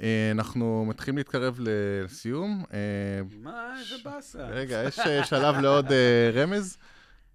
[0.01, 2.65] אה, אנחנו מתחילים להתקרב לסיום.
[2.73, 2.79] אה,
[3.41, 4.47] מה, איזה באסה.
[4.47, 5.87] רגע, יש שלב לעוד
[6.35, 6.79] רמז?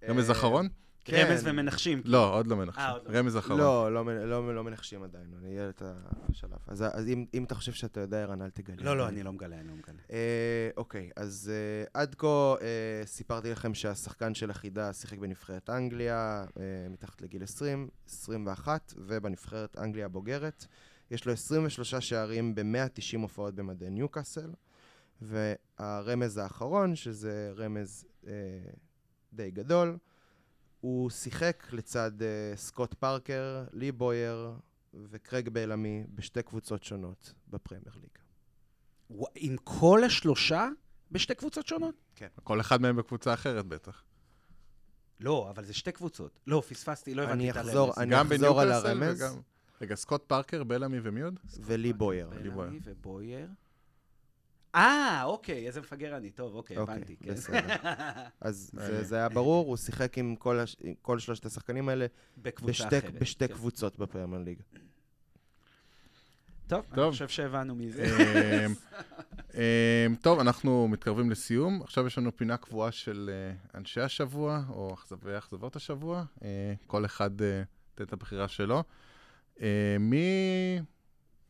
[0.08, 0.68] רמז אחרון?
[1.04, 1.26] כן.
[1.28, 2.02] רמז ומנחשים.
[2.04, 2.82] לא, עוד לא מנחשים.
[2.84, 3.18] אה, עוד לא.
[3.18, 3.60] רמז אחרון.
[3.60, 5.82] לא, לא, לא, לא מנחשים עדיין, אני אהיה את
[6.30, 6.58] השלב.
[6.66, 8.76] אז, אז אם, אם אתה חושב שאתה יודע, ערן, אל תגלה.
[8.80, 10.00] לא, לא, אני לא מגלה, אני לא מגלה.
[10.10, 16.44] אה, אוקיי, אז אה, עד כה אה, סיפרתי לכם שהשחקן של החידה שיחק בנבחרת אנגליה
[16.60, 20.66] אה, מתחת לגיל 20, 21, ובנבחרת אנגליה הבוגרת.
[21.10, 24.50] יש לו 23 שערים ב-190 הופעות במדי ניוקאסל,
[25.22, 28.32] והרמז האחרון, שזה רמז אה,
[29.32, 29.96] די גדול,
[30.82, 34.52] הוא שיחק לצד אה, סקוט פארקר, לי בויר
[34.94, 38.10] וקרג בלעמי בשתי קבוצות שונות בפרמייר ליג.
[39.34, 40.68] עם כל השלושה
[41.10, 41.94] בשתי קבוצות שונות?
[42.44, 44.02] כל אחד מהם בקבוצה אחרת בטח.
[45.20, 46.40] לא, אבל זה שתי קבוצות.
[46.46, 47.68] לא, פספסתי, לא הבנתי את הרמז.
[47.98, 49.24] אני אחזור על הרמז,
[49.80, 51.40] רגע, סקוט פארקר, בלעמי ומי עוד?
[51.60, 52.28] ולי בויר.
[52.28, 52.68] לי בויר.
[52.68, 53.48] בלעמי ובויר.
[54.74, 56.30] אה, אוקיי, איזה מפגר אני.
[56.30, 57.16] טוב, אוקיי, אוקיי, הבנתי.
[57.16, 57.32] כן.
[57.32, 57.74] בסדר.
[58.40, 59.04] אז זה.
[59.04, 60.76] זה היה ברור, הוא שיחק עם כל, הש...
[60.80, 62.06] עם כל שלושת השחקנים האלה
[62.42, 63.14] בקבוצה בשתי, אחרת.
[63.14, 63.54] בשתי כן.
[63.54, 64.58] קבוצות בפרמייר ליג.
[66.66, 67.10] טוב, אני טוב.
[67.10, 68.04] חושב שהבנו מזה.
[68.04, 68.74] אמ,
[69.54, 71.82] אמ, טוב, אנחנו מתקרבים לסיום.
[71.82, 76.24] עכשיו יש לנו פינה קבועה של אה, אנשי השבוע, או אכזבי אכזבות השבוע.
[76.44, 78.84] אה, כל אחד אה, ייתן את הבחירה שלו.
[80.00, 80.80] מי...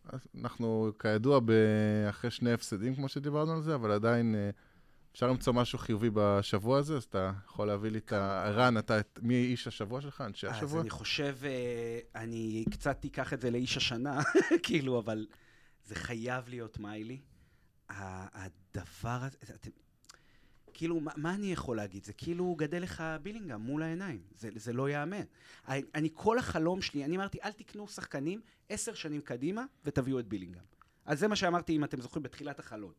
[0.04, 1.40] אז אנחנו כידוע
[2.10, 4.50] אחרי שני הפסדים, כמו שדיברנו על זה, אבל עדיין אה,
[5.12, 8.44] אפשר למצוא משהו חיובי בשבוע הזה, אז אתה יכול להביא לי את ה...
[8.46, 10.80] ערן, אתה, את- מי איש השבוע שלך, אנשי אז השבוע?
[10.80, 14.20] אני חושב, אה, אני קצת אקח את זה לאיש השנה,
[14.62, 15.26] כאילו, אבל
[15.84, 17.20] זה חייב להיות מיילי.
[17.88, 19.70] הדבר הזה, אתם,
[20.74, 22.04] כאילו, מה, מה אני יכול להגיד?
[22.04, 24.20] זה כאילו גדל לך בילינגהם מול העיניים.
[24.38, 25.22] זה, זה לא ייאמן.
[25.68, 30.28] אני, אני, כל החלום שלי, אני אמרתי, אל תקנו שחקנים עשר שנים קדימה ותביאו את
[30.28, 30.64] בילינגהם.
[31.04, 32.92] אז זה מה שאמרתי, אם אתם זוכרים, בתחילת החלון,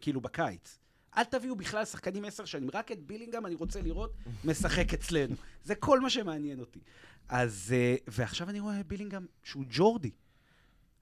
[0.00, 0.78] כאילו בקיץ.
[1.16, 4.14] אל תביאו בכלל שחקנים עשר שנים, רק את בילינגהם אני רוצה לראות
[4.44, 5.34] משחק אצלנו.
[5.64, 6.80] זה כל מה שמעניין אותי.
[7.28, 10.10] אז, אה, ועכשיו אני רואה בילינגהם שהוא ג'ורדי.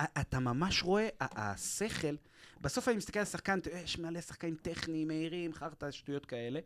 [0.05, 2.17] אתה ממש רואה, השכל,
[2.61, 6.61] בסוף אני מסתכל על שחקן, יש מלא שחקנים טכניים, מהירים, חרטא, שטויות כאלה.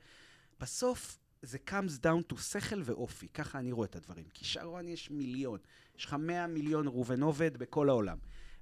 [0.60, 4.24] בסוף זה comes down to שכל ואופי, ככה אני רואה את הדברים.
[4.34, 5.58] כישרון יש מיליון,
[5.98, 8.18] יש לך 100 מיליון ראובן עובד בכל העולם.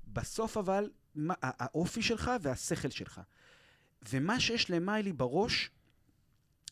[0.06, 3.20] בסוף אבל, מה, האופי שלך והשכל שלך.
[4.08, 5.70] ומה שיש למיילי בראש,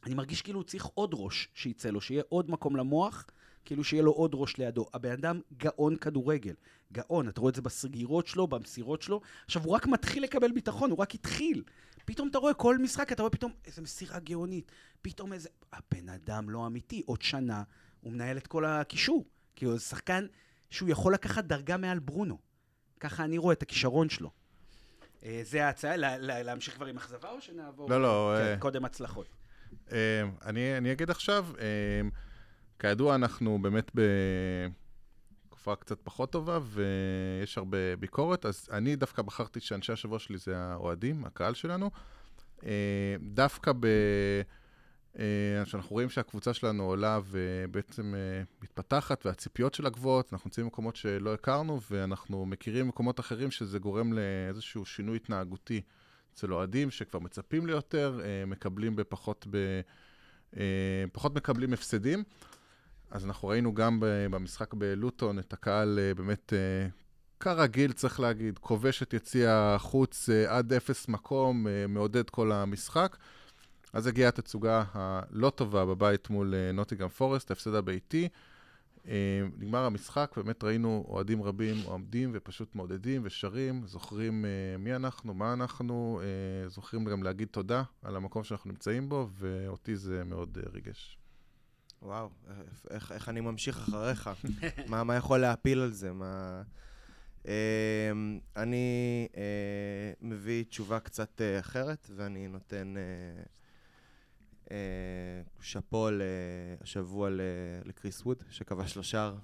[0.05, 3.27] אני מרגיש כאילו הוא צריך עוד ראש שיצא לו, שיהיה עוד מקום למוח,
[3.65, 4.87] כאילו שיהיה לו עוד ראש לידו.
[4.95, 6.55] הבן אדם גאון כדורגל.
[6.93, 9.21] גאון, אתה רואה את זה בסגירות שלו, במסירות שלו.
[9.45, 11.63] עכשיו, הוא רק מתחיל לקבל ביטחון, הוא רק התחיל.
[12.05, 14.73] פתאום אתה רואה כל משחק, אתה רואה פתאום איזה מסירה גאונית.
[15.03, 15.49] פתאום איזה...
[15.73, 17.03] הבן אדם לא אמיתי.
[17.07, 17.63] עוד שנה
[18.01, 19.25] הוא מנהל את כל הקישור.
[19.57, 20.27] כאילו, זה שחקן
[20.71, 22.39] שהוא יכול לקחת דרגה מעל ברונו.
[23.01, 24.31] ככה אני רואה את הכישרון שלו.
[25.25, 27.91] אה, זה ההצעה, לה- לה- להמשיך כבר עם אכזבה או שנעבור?
[27.91, 29.27] לא, לא, כן, אה, קודם הצלחות.
[29.91, 29.97] אמ,
[30.45, 31.47] אני, אני אגיד עכשיו,
[32.81, 33.91] כידוע אנחנו באמת
[35.49, 40.59] תקופה קצת פחות טובה, ויש הרבה ביקורת, אז אני דווקא בחרתי שאנשי השבוע שלי זה
[40.59, 41.91] האוהדים, הקהל שלנו.
[42.65, 43.87] אה, דווקא ב...
[45.19, 50.97] אה, שאנחנו רואים שהקבוצה שלנו עולה ובעצם אה, מתפתחת, והציפיות שלה גבוהות, אנחנו נמצאים במקומות
[50.97, 55.81] שלא הכרנו, ואנחנו מכירים מקומות אחרים שזה גורם לאיזשהו שינוי התנהגותי
[56.35, 59.81] אצל אוהדים, שכבר מצפים ליותר, מקבלים בפחות, ב...
[61.13, 62.25] פחות מקבלים הפסדים.
[63.11, 63.99] אז אנחנו ראינו גם
[64.31, 66.53] במשחק בלוטון את הקהל באמת
[67.41, 73.17] כרגיל, צריך להגיד, כובש את יציע החוץ אה, עד אפס מקום, אה, מעודד כל המשחק.
[73.93, 78.29] אז הגיעה התצוגה הלא טובה בבית מול נוטיגם אה, פורסט, ההפסד הביתי.
[79.59, 84.45] נגמר המשחק, באמת ראינו אוהדים רבים עומדים ופשוט מעודדים ושרים, זוכרים
[84.79, 86.21] מי אנחנו, מה אנחנו,
[86.67, 91.20] זוכרים גם להגיד תודה על המקום שאנחנו נמצאים בו, ואותי זה מאוד ריגש.
[92.03, 92.31] וואו,
[92.91, 94.31] איך, איך אני ממשיך אחריך?
[94.89, 96.13] מה, מה יכול להפיל על זה?
[96.13, 96.63] מה...
[97.45, 97.51] אמ,
[98.57, 102.95] אני אה, מביא תשובה קצת אה, אחרת, ואני נותן
[104.71, 104.77] אה,
[105.61, 106.09] שאפו
[106.81, 107.31] השבוע
[107.85, 109.37] לקריס ווד, שכבש לו שער.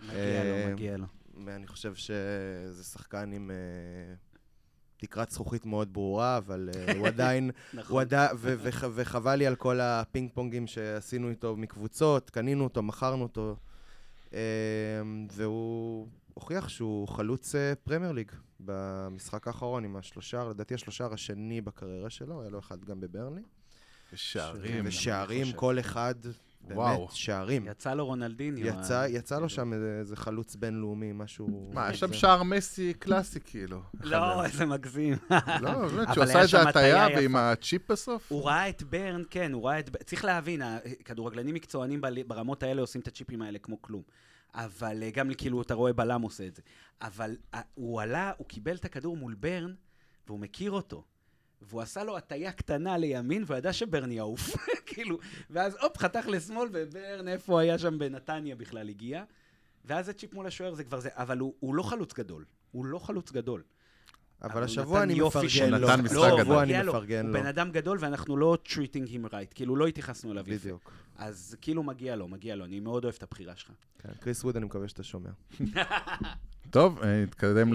[0.00, 1.06] מגיע לו, מגיע לו.
[1.44, 3.50] ואני חושב שזה שחקן עם
[5.00, 7.50] תקרת זכוכית מאוד ברורה, אבל הוא עדיין...
[7.74, 7.92] נכון.
[7.92, 8.36] הוא עדיין...
[8.94, 13.56] וחבל לי על כל הפינג פונגים שעשינו איתו מקבוצות, קנינו אותו, מכרנו אותו,
[15.32, 16.08] והוא...
[16.34, 22.40] הוכיח שהוא חלוץ אה, פרמייר ליג במשחק האחרון עם השלושה, לדעתי השלושה השני בקריירה שלו,
[22.40, 23.42] היה לו אחד גם בברנלי.
[24.12, 24.84] ושערים.
[24.86, 26.14] ושערים, כל אחד,
[26.60, 27.08] באמת, וואו.
[27.10, 27.66] שערים.
[27.66, 28.66] יצא לו רונלדיניו.
[28.66, 31.70] יצא, יצא לו שם איזה חלוץ בינלאומי, משהו...
[31.74, 33.82] מה, יש שם שער מסי קלאסי, כאילו.
[34.00, 35.14] לא, איזה מגזים.
[35.60, 38.32] לא, באמת, שהוא עשה את זה הטעיה ועם הצ'יפ בסוף.
[38.32, 39.96] הוא ראה את ברן, כן, הוא ראה את...
[40.04, 40.62] צריך להבין,
[41.04, 44.02] כדורגלנים מקצוענים ברמות האלה עושים את הצ'יפים האלה כמו כלום.
[44.54, 46.62] אבל אה, גם כאילו אתה רואה בלם עושה את זה.
[47.02, 49.74] אבל אה, הוא עלה, הוא קיבל את הכדור מול ברן,
[50.26, 51.04] והוא מכיר אותו.
[51.62, 54.56] והוא עשה לו הטיה קטנה לימין, והוא ידע שברן יעוף,
[54.86, 55.18] כאילו,
[55.50, 59.24] ואז הופ, חתך לשמאל, וברן, איפה הוא היה שם בנתניה בכלל הגיע.
[59.84, 62.44] ואז זה צ'יפ מול השוער, זה כבר זה, אבל הוא, הוא לא חלוץ גדול.
[62.70, 63.62] הוא לא חלוץ גדול.
[64.42, 65.78] אבל השבוע אני מפרגן לו.
[65.78, 66.40] נתן משחק גדול.
[66.40, 67.32] השבוע אני מפרגן לו.
[67.32, 70.64] הוא בן אדם גדול ואנחנו לא treating him right, כאילו לא התייחסנו אליו יפה.
[70.64, 70.92] בדיוק.
[71.16, 73.70] אז כאילו מגיע לו, מגיע לו, אני מאוד אוהב את הבחירה שלך.
[73.98, 75.30] כן, קריס ווד, אני מקווה שאתה שומע.
[76.70, 77.72] טוב, אה, נתקדם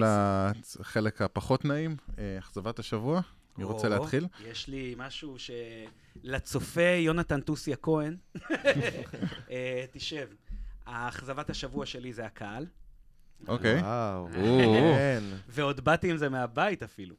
[0.80, 3.22] לחלק הפחות נעים, אה, אכזבת השבוע.
[3.58, 4.28] מי רוצה להתחיל?
[4.46, 5.52] יש לי משהו ש...
[6.24, 8.18] לצופה יונתן טוסיה כהן,
[9.52, 10.28] אה, תשב.
[10.86, 12.66] האכזבת השבוע שלי זה הקהל.
[13.48, 13.80] אוקיי.
[13.80, 14.28] וואו.
[14.34, 15.24] כן.
[15.48, 17.16] ועוד באתי עם זה מהבית אפילו.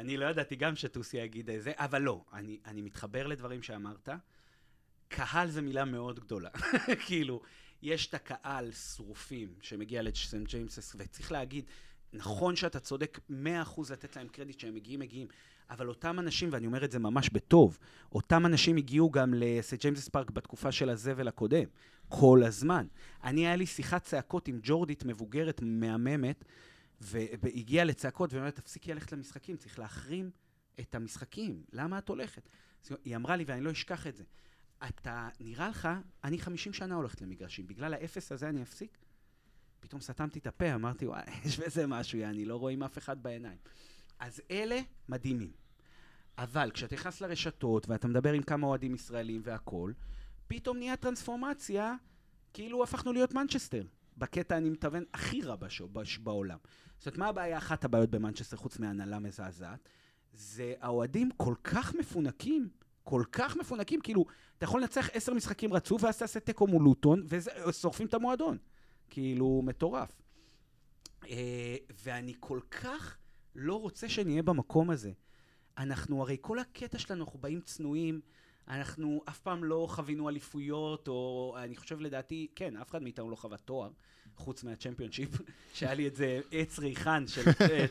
[0.00, 2.24] אני לא ידעתי גם שטוסיה יגיד את זה, אבל לא,
[2.66, 4.08] אני מתחבר לדברים שאמרת.
[5.08, 6.50] קהל זה מילה מאוד גדולה.
[7.06, 7.42] כאילו,
[7.82, 11.64] יש את הקהל שרופים שמגיע לסנט ג'יימסס, וצריך להגיד,
[12.14, 13.32] נכון שאתה צודק 100%
[13.90, 15.28] לתת להם קרדיט שהם מגיעים, מגיעים,
[15.70, 17.78] אבל אותם אנשים, ואני אומר את זה ממש בטוב,
[18.12, 21.64] אותם אנשים הגיעו גם לסנט ג'יימסס פארק בתקופה של הזבל הקודם,
[22.08, 22.86] כל הזמן.
[23.24, 26.44] אני, היה לי שיחת צעקות עם ג'ורדית מבוגרת, מהממת,
[27.00, 30.30] והגיעה לצעקות, והיא אומרת, תפסיקי ללכת למשחקים, צריך להחרים
[30.80, 32.48] את המשחקים, למה את הולכת?
[33.04, 34.24] היא אמרה לי, ואני לא אשכח את זה,
[34.88, 35.88] אתה, נראה לך,
[36.24, 38.98] אני 50 שנה הולכת למגרשים, בגלל האפס הזה אני אפסיק?
[39.84, 43.58] פתאום סתמתי את הפה, אמרתי, וואי, יש בזה משהו, אני לא רואים אף אחד בעיניים.
[44.18, 45.52] אז אלה מדהימים.
[46.38, 49.94] אבל כשאתה נכנס לרשתות ואתה מדבר עם כמה אוהדים ישראלים והכול,
[50.46, 51.94] פתאום נהיה טרנספורמציה,
[52.52, 53.82] כאילו הפכנו להיות מנצ'סטר.
[54.16, 55.56] בקטע, אני מתכוון, הכי רע
[56.22, 56.58] בעולם.
[56.98, 59.88] זאת אומרת, מה הבעיה, אחת הבעיות במנצ'סטר, חוץ מהנהלה מזעזעת?
[60.32, 62.68] זה האוהדים כל כך מפונקים,
[63.02, 64.24] כל כך מפונקים, כאילו,
[64.56, 68.58] אתה יכול לנצח עשר משחקים רצוף, ואז תעשה תיקו מול לוטון, ושורפים את המועדון.
[69.14, 70.22] כאילו, מטורף.
[71.28, 73.16] אה, ואני כל כך
[73.54, 75.12] לא רוצה שנהיה במקום הזה.
[75.78, 78.20] אנחנו, הרי כל הקטע שלנו, אנחנו באים צנועים,
[78.68, 83.36] אנחנו אף פעם לא חווינו אליפויות, או אני חושב לדעתי, כן, אף אחד מאיתנו לא
[83.36, 83.90] חווה תואר.
[84.36, 85.30] חוץ מהצ'מפיונשיפ,
[85.74, 87.42] שהיה לי את זה עץ ריחן של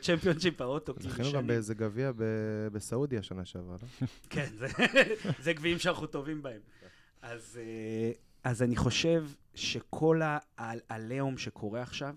[0.01, 0.93] צ'מפיונשיפ האוטו.
[0.99, 2.11] זכינו גם באיזה גביע
[2.71, 4.07] בסעודיה שנה שעברה, לא?
[4.29, 4.49] כן,
[5.39, 6.61] זה גביעים שאנחנו טובים בהם.
[7.21, 8.11] אז, אה,
[8.43, 9.25] אז אני חושב
[9.55, 10.21] שכל
[10.57, 12.15] העליהום שקורה עכשיו,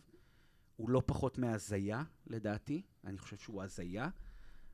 [0.77, 2.83] הוא לא פחות מהזיה, לדעתי.
[3.05, 4.09] אני חושב שהוא הזיה.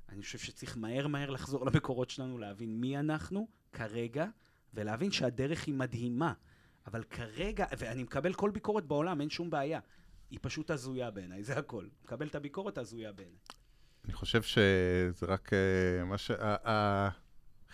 [0.08, 4.26] אני חושב שצריך מהר מהר לחזור למקורות שלנו, להבין מי אנחנו כרגע,
[4.74, 6.32] ולהבין שהדרך היא מדהימה.
[6.86, 9.80] אבל כרגע, ואני מקבל כל ביקורת בעולם, אין שום בעיה.
[10.30, 11.86] היא פשוט הזויה בעיניי, זה הכל.
[12.04, 13.38] מקבל את הביקורת הזויה בעיניי.
[14.04, 16.30] אני חושב שזה רק uh, מה ש...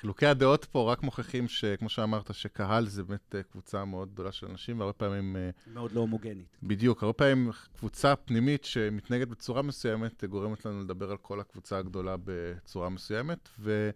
[0.00, 4.46] חילוקי הדעות פה רק מוכיחים שכמו שאמרת, שקהל זה באמת אה, קבוצה מאוד גדולה של
[4.46, 6.56] אנשים, והרבה פעמים, אה, מאוד לא הומוגנית.
[6.62, 11.78] בדיוק, הרבה פעמים קבוצה פנימית שמתנהגת בצורה מסוימת, אה, גורמת לנו לדבר על כל הקבוצה
[11.78, 13.90] הגדולה בצורה מסוימת, ו...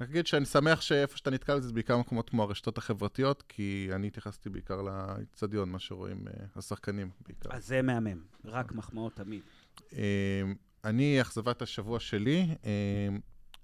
[0.00, 4.06] רק אגיד שאני שמח שאיפה שאתה נתקל זה בעיקר מקומות כמו הרשתות החברתיות, כי אני
[4.06, 6.24] התייחסתי בעיקר לאצטדיון, מה שרואים
[6.56, 7.48] השחקנים בעיקר.
[7.52, 9.40] אז זה מהמם, רק מחמאות תמיד.
[10.84, 12.46] אני, אכזבת השבוע שלי,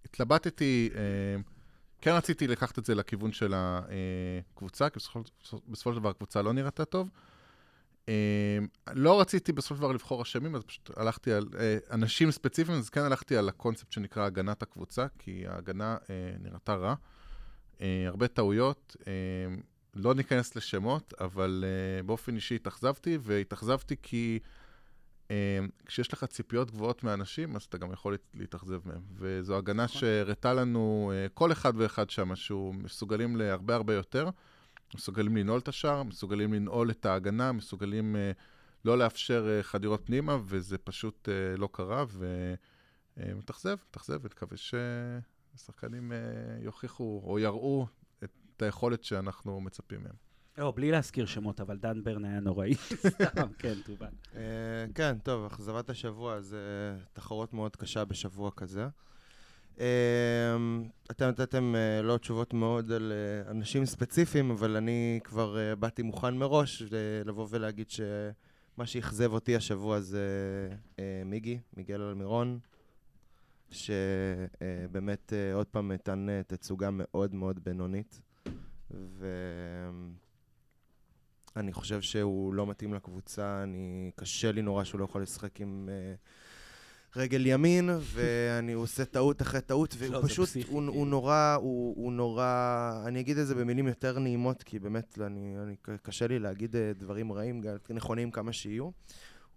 [0.05, 0.91] התלבטתי,
[2.01, 5.23] כן רציתי לקחת את זה לכיוון של הקבוצה, כי בסופו,
[5.69, 7.09] בסופו של דבר הקבוצה לא נראתה טוב.
[8.07, 8.11] Uh,
[8.93, 11.57] לא רציתי בסופו של דבר לבחור אשמים, אז פשוט הלכתי על uh,
[11.95, 16.09] אנשים ספציפיים, אז כן הלכתי על הקונספט שנקרא הגנת הקבוצה, כי ההגנה uh,
[16.43, 16.95] נראתה רע.
[18.07, 18.97] הרבה טעויות,
[19.95, 21.65] לא ניכנס לשמות, אבל
[22.07, 24.39] באופן אישי התאכזבתי, והתאכזבתי כי
[25.87, 29.03] כשיש לך ציפיות גבוהות מאנשים, אז אתה גם יכול להתאכזב מהם.
[29.15, 34.31] וזו הגנה שהראתה לנו, uh, כל אחד ואחד שם, שהוא מסוגלים להרבה הרבה יותר.
[34.95, 38.19] מסוגלים לנעול את השער, מסוגלים לנעול את ההגנה, מסוגלים uh,
[38.85, 41.29] לא לאפשר uh, חדירות פנימה, וזה פשוט
[41.59, 42.05] לא קרה,
[43.17, 46.13] ומתאכזב, מתאכזב, ונקווה שהשחקנים
[46.61, 47.87] יוכיחו או יראו
[48.25, 50.30] את היכולת שאנחנו מצפים מהם.
[50.61, 52.75] לא, בלי להזכיר שמות, אבל דן ברן היה נוראי.
[53.09, 54.09] סתם, כן, תובל.
[54.95, 58.87] כן, טוב, אכזבת השבוע זה תחרות מאוד קשה בשבוע כזה.
[61.11, 66.03] אתם נתתם אה, לא תשובות מאוד על אה, אנשים ספציפיים, אבל אני כבר אה, באתי
[66.03, 66.83] מוכן מראש
[67.25, 70.25] לבוא ולהגיד שמה שאכזב אותי השבוע זה
[71.25, 72.59] מיגי, מיגל אלמירון,
[73.71, 78.21] שבאמת עוד פעם נתן תצוגה מאוד מאוד בינונית,
[81.57, 84.11] ואני חושב שהוא לא מתאים לקבוצה, אני...
[84.17, 85.89] קשה לי נורא שהוא לא יכול לשחק עם...
[87.17, 92.13] רגל ימין, ואני עושה טעות אחרי טעות, והוא לא, פשוט, הוא, הוא נורא, הוא, הוא
[92.13, 96.77] נורא, אני אגיד את זה במילים יותר נעימות, כי באמת, אני, אני, קשה לי להגיד
[96.77, 98.91] אה, דברים רעים, נכונים כמה שיהיו.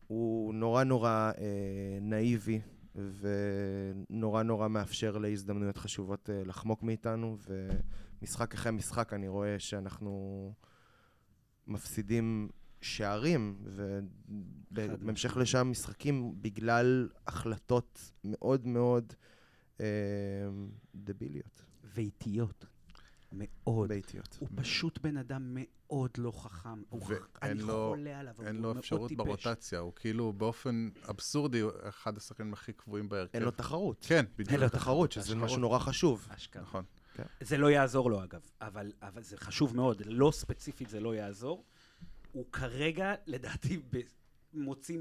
[0.07, 2.61] הוא נורא נורא אה, נאיבי,
[4.09, 7.37] ונורא נורא מאפשר להזדמנויות חשובות אה, לחמוק מאיתנו,
[8.21, 10.53] ומשחק אחרי משחק אני רואה שאנחנו
[11.67, 12.49] מפסידים
[12.81, 13.57] שערים,
[14.71, 19.13] ובהמשך לשם משחקים בגלל החלטות מאוד מאוד
[19.81, 19.85] אה,
[20.95, 21.61] דביליות.
[21.83, 22.65] ואיטיות.
[23.33, 23.89] מאוד.
[23.89, 24.37] באיטיות.
[24.39, 26.81] הוא פשוט בן אדם מאוד לא חכם.
[27.41, 33.09] אני חולה עליו, אין לו אפשרות ברוטציה, הוא כאילו באופן אבסורדי, אחד השחקנים הכי קבועים
[33.09, 33.31] בהרכב.
[33.33, 34.05] אין לו תחרות.
[34.07, 34.51] כן, בדיוק.
[34.51, 36.27] אין לו תחרות, שזה משהו נורא חשוב.
[36.61, 36.83] נכון.
[37.13, 37.23] כן.
[37.41, 41.65] זה לא יעזור לו אגב, אבל, אבל זה חשוב מאוד, לא ספציפית זה לא יעזור.
[42.31, 43.81] הוא כרגע, לדעתי,
[44.53, 44.99] מוציא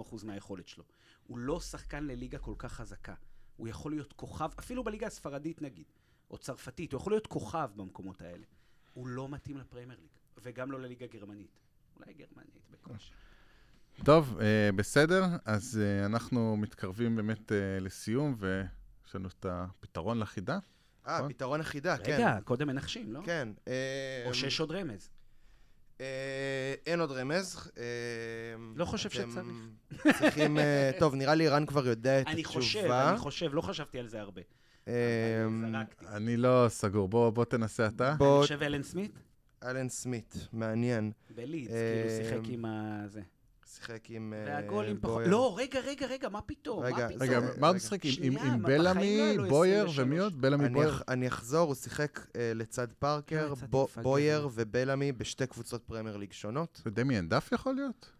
[0.00, 0.84] 150% מהיכולת שלו.
[1.26, 3.14] הוא לא שחקן לליגה כל כך חזקה.
[3.56, 5.86] הוא יכול להיות כוכב, אפילו בליגה הספרדית נגיד,
[6.30, 8.44] או צרפתית, הוא יכול להיות כוכב במקומות האלה.
[8.94, 10.10] הוא לא מתאים לפריימר ליג,
[10.42, 11.58] וגם לא לליגה גרמנית.
[11.96, 13.12] אולי גרמנית בקושי.
[14.04, 20.58] טוב, אה, בסדר, אז אה, אנחנו מתקרבים באמת אה, לסיום, ויש לנו את הפתרון לחידה.
[21.06, 21.32] אה, נכון?
[21.32, 22.12] פתרון החידה, כן.
[22.12, 23.20] רגע, קודם מנחשים, לא?
[23.24, 23.48] כן.
[24.26, 25.10] או שיש עוד רמז.
[26.00, 27.70] אה, אין עוד רמז.
[27.78, 27.84] אה,
[28.76, 29.38] לא חושב שצריך.
[30.18, 30.58] צריכים...
[30.58, 32.32] אה, טוב, נראה לי רן כבר יודע את התשובה.
[32.32, 34.42] אני חושב, אני חושב, לא חשבתי על זה הרבה.
[36.08, 38.08] אני לא סגור, בוא תנסה אתה.
[38.10, 39.18] אני חושב אלן סמית?
[39.64, 41.12] אלן סמית, מעניין.
[41.34, 43.02] בלידס, כאילו שיחק עם ה...
[43.06, 43.20] זה.
[43.74, 44.56] שיחק עם בויר.
[44.56, 45.22] והגולים פחות...
[45.26, 46.82] לא, רגע, רגע, רגע, מה פתאום?
[46.82, 48.04] רגע, רגע, מה הוא משחק?
[48.22, 50.40] עם בלמי, לא בויר ומי עוד?
[50.40, 51.02] בלמי בויר?
[51.08, 53.54] אני אחזור, הוא שיחק לצד פארקר,
[54.02, 56.82] בויר ובלמי בשתי קבוצות פרמייר ליג שונות.
[56.86, 58.10] ודמיאן דף יכול להיות?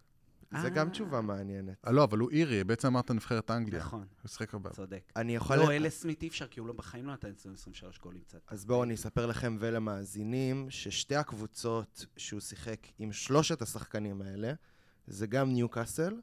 [0.61, 1.75] זה גם תשובה מעניינת.
[1.87, 3.79] לא, אבל הוא אירי, בעצם אמרת נבחרת אנגליה.
[3.79, 4.05] נכון.
[4.21, 4.69] הוא שיחק הרבה.
[4.69, 5.11] צודק.
[5.15, 5.57] אני יכול...
[5.57, 8.39] לא, אלה סמית אי אפשר, כי הוא לא בחיים לא נתן 23 גולים קצת.
[8.47, 14.53] אז בואו אני אספר לכם ולמאזינים, ששתי הקבוצות שהוא שיחק עם שלושת השחקנים האלה,
[15.07, 16.13] זה גם ניוקאסל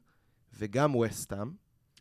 [0.53, 1.51] וגם וסטאם.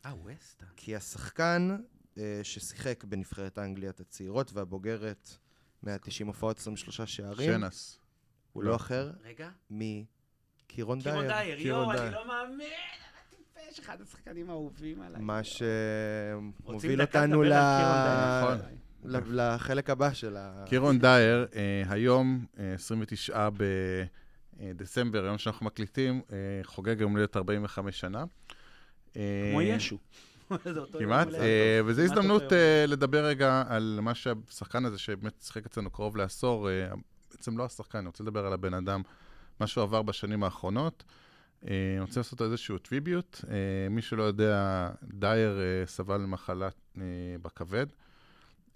[0.06, 0.68] אה, וסטאם.
[0.76, 1.76] כי השחקן
[2.18, 5.38] אה, ששיחק בנבחרת האנגליות הצעירות והבוגרת,
[5.82, 7.52] 190 הופעות, 23 שערים.
[7.52, 7.98] שנס.
[8.52, 9.12] הוא לא, לא אחר.
[9.24, 9.50] רגע.
[9.70, 11.14] מקירון דייר.
[11.14, 12.68] קירון דייר, יואו, אני לא מאמין.
[13.30, 15.20] טיפש, אחד השחקנים האהובים עליי.
[15.22, 17.52] מה שמוביל אותנו ל...
[17.52, 18.58] נכון.
[19.04, 20.64] לחלק הבא של ה...
[20.66, 23.64] קירון דייר, אה, היום, 29 אה, ב...
[24.60, 28.24] דצמבר, היום שאנחנו מקליטים, אה, חוגג יום הולדת 45 שנה.
[29.16, 29.98] אה, כמו ישו.
[30.98, 31.28] כמעט,
[31.84, 32.42] וזו הזדמנות
[32.88, 36.68] לדבר רגע על מה שהשחקן הזה, שבאמת שיחק אצלנו קרוב לעשור,
[37.30, 39.02] בעצם לא השחקן, אני רוצה לדבר על הבן אדם,
[39.60, 41.04] מה שהוא עבר בשנים האחרונות.
[41.62, 43.40] אני רוצה לעשות איזשהו טריביוט.
[43.90, 46.68] מי שלא יודע, דייר סבל ממחלה
[47.42, 47.86] בכבד.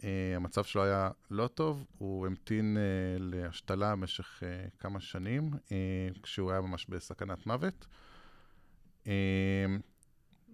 [0.04, 2.82] אה, המצב שלו היה לא טוב, הוא המתין אה,
[3.18, 7.86] להשתלה במשך אה, כמה שנים, אה, כשהוא היה ממש בסכנת מוות.
[9.06, 9.66] אה,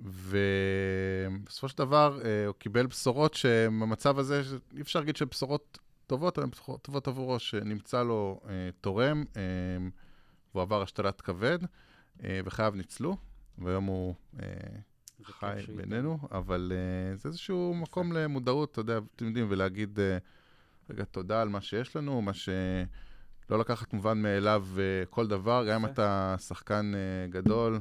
[0.01, 4.43] ובסופו של דבר אה, הוא קיבל בשורות שבמצב הזה,
[4.77, 9.25] אי אפשר להגיד שהן בשורות טובות, אבל הן בשורות טובות עבורו, שנמצא לו אה, תורם,
[9.37, 9.43] אה,
[10.53, 11.59] והוא עבר השתלת כבד,
[12.25, 13.17] אה, וחייו ניצלו,
[13.59, 14.92] והיום הוא כיף
[15.25, 21.05] חי בינינו, אבל uh, זה איזשהו מקום למודעות, אתה יודע, אתם יודעים, ולהגיד uh, רגע
[21.05, 25.91] תודה על מה שיש לנו, מה שלא לקחת מובן מאליו uh, כל דבר, גם אם.
[25.91, 27.81] אתה שחקן uh, גדול,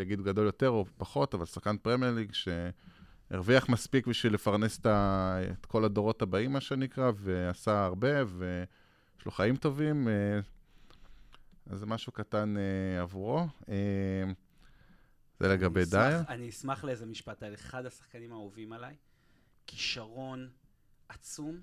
[0.00, 5.38] יגידו גדול יותר או פחות, אבל שחקן פרמייר ליג שהרוויח מספיק בשביל לפרנס את, ה,
[5.60, 11.86] את כל הדורות הבאים, מה שנקרא, ועשה הרבה, ויש לו חיים טובים, uh, אז זה
[11.86, 13.46] משהו קטן uh, עבורו.
[15.40, 16.20] Uh, זה לגבי אני אשמח- דייר.
[16.28, 18.96] אני אשמח לאיזה משפט על אחד השחקנים האהובים עליי.
[19.66, 20.50] כישרון
[21.08, 21.60] עצום.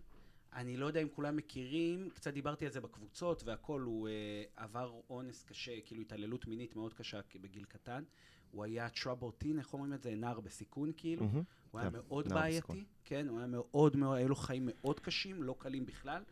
[0.54, 5.00] אני לא יודע אם כולם מכירים, קצת דיברתי על זה בקבוצות והכל, הוא אה, עבר
[5.10, 8.04] אונס קשה, כאילו התעללות מינית מאוד קשה בגיל קטן.
[8.52, 10.16] הוא היה trouble teen, איך אומרים את זה?
[10.16, 11.26] נער בסיכון כאילו.
[11.26, 11.44] מהמם.
[11.72, 12.84] הוא היה כן, מאוד בעייתי, בסיכון.
[13.06, 16.24] כן, הוא היה מאוד מאוד, היו לו חיים מאוד קשים, לא קלים בכלל.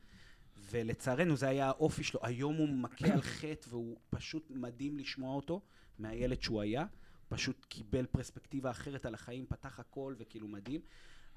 [0.71, 2.19] ולצערנו זה היה האופי שלו.
[2.23, 5.61] היום הוא מכה על חטא והוא פשוט מדהים לשמוע אותו
[5.99, 6.85] מהילד שהוא היה.
[7.29, 10.81] פשוט קיבל פרספקטיבה אחרת על החיים, פתח הכל וכאילו מדהים.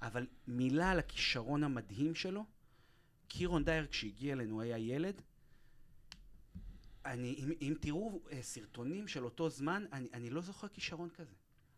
[0.03, 2.45] אבל מילה על הכישרון המדהים שלו,
[3.29, 5.23] קירון דייר כשהגיע אלינו היה ילד.
[7.05, 11.35] אני, אם, אם תראו אה, סרטונים של אותו זמן, אני, אני לא זוכר כישרון כזה.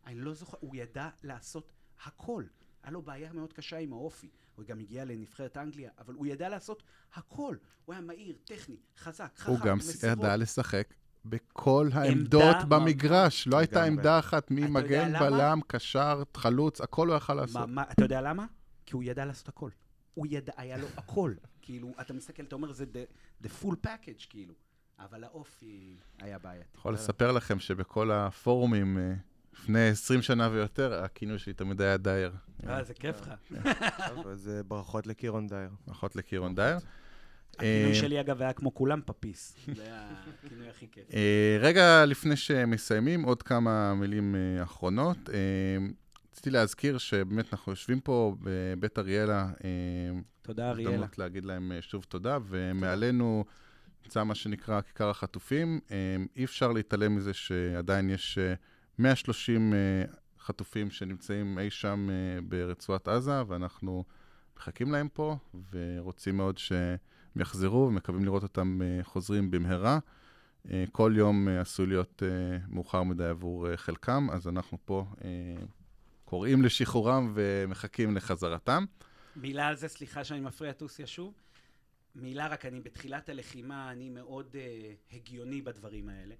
[0.06, 1.72] אני לא זוכר, הוא ידע לעשות
[2.04, 2.44] הכל.
[2.82, 4.28] היה לו בעיה מאוד קשה עם האופי.
[4.54, 6.82] הוא גם הגיע לנבחרת אנגליה, אבל הוא ידע לעשות
[7.14, 7.56] הכל.
[7.84, 9.78] הוא היה מהיר, טכני, חזק, חכם, הוא גם.
[10.12, 12.64] ידע לשחק בכל העמדות ממש.
[12.68, 13.46] במגרש.
[13.46, 13.84] לא הייתה.
[13.84, 15.12] עמדה אחת ממגן?
[15.20, 17.68] בלם, קשר, חלוץ, הכל הוא יכל מה, לעשות.
[17.68, 18.46] מה, אתה יודע למה?
[18.86, 19.70] כי הוא ידע לעשות הכל.
[20.14, 21.34] הוא ידע, היה לו הכל.
[21.62, 24.54] כאילו, אתה מסתכל, אתה אומר, זה the, the full package, כאילו.
[24.98, 26.68] אבל האופי היה בעייתי.
[26.74, 29.14] יכול לספר לכם שבכל הפורומים, אה,
[29.52, 32.32] לפני 20 שנה ויותר, הכינוי שלי תמיד היה דייר.
[32.66, 33.34] אה, זה כיף לך.
[34.32, 35.70] אז ברכות לקירון דייר.
[35.90, 36.78] אחות לקירון דייר.
[37.56, 39.56] הכינוי אה, שלי, אגב, היה כמו כולם פפיס.
[39.76, 40.08] זה היה
[40.44, 41.04] הכינוי הכי כיף.
[41.14, 45.18] אה, רגע לפני שמסיימים, עוד כמה מילים אה, אחרונות.
[46.32, 49.50] רציתי להזכיר שבאמת אנחנו יושבים פה בבית אריאלה.
[50.42, 50.90] תודה, אריאלה.
[50.90, 53.44] הזדמנות להגיד להם שוב תודה, ומעלינו
[54.04, 55.80] נמצא מה שנקרא כיכר החטופים.
[56.36, 58.54] אי אפשר להתעלם מזה שעדיין יש אה,
[58.98, 59.78] 130 אה,
[60.40, 62.08] חטופים שנמצאים אי שם
[62.48, 64.04] ברצועת עזה, ואנחנו
[64.56, 65.36] מחכים להם פה,
[65.72, 66.58] ורוצים מאוד
[67.34, 69.98] שהם יחזרו, ומקווים לראות אותם אה, חוזרים במהרה.
[70.70, 72.22] אה, כל יום אה, עשוי להיות
[72.68, 75.06] מאוחר מדי עבור חלקם, אז אנחנו פה
[76.24, 78.84] קוראים לשחרורם ומחכים לחזרתם.
[79.36, 81.34] מילה על זה, סליחה שאני מפריע, טוסיה שוב.
[82.14, 86.34] מילה רק, אני בתחילת הלחימה, אני מאוד uh, הגיוני בדברים האלה.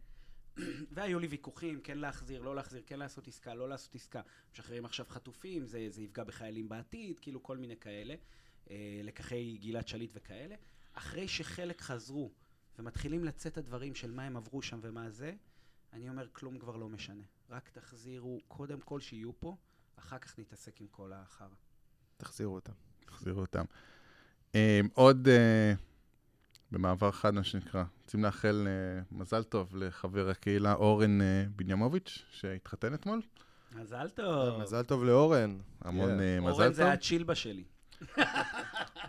[0.95, 4.21] והיו לי ויכוחים, כן להחזיר, לא להחזיר, כן לעשות עסקה, לא לעשות עסקה.
[4.53, 8.15] משחררים עכשיו חטופים, זה, זה יפגע בחיילים בעתיד, כאילו כל מיני כאלה.
[9.03, 10.55] לקחי גלעד שליט וכאלה.
[10.95, 12.31] אחרי שחלק חזרו
[12.79, 15.33] ומתחילים לצאת הדברים של מה הם עברו שם ומה זה,
[15.93, 17.23] אני אומר, כלום כבר לא משנה.
[17.51, 19.57] רק תחזירו, קודם כל שיהיו פה,
[19.99, 21.49] אחר כך נתעסק עם כל החרא.
[22.17, 22.73] תחזירו אותם.
[23.07, 23.65] תחזירו אותם.
[24.55, 25.75] אה, עוד אה,
[26.71, 32.95] במעבר חד, מה שנקרא, רוצים לאחל אה, מזל טוב לחבר הקהילה אורן אה, בנימוביץ', שהתחתן
[32.95, 33.23] אתמול.
[33.73, 34.63] מזל טוב.
[34.63, 35.59] מזל טוב לאורן.
[35.81, 36.21] המון כן.
[36.21, 36.93] אה, אורן מזל זה טוב.
[36.93, 37.65] הצ'ילבה שלי.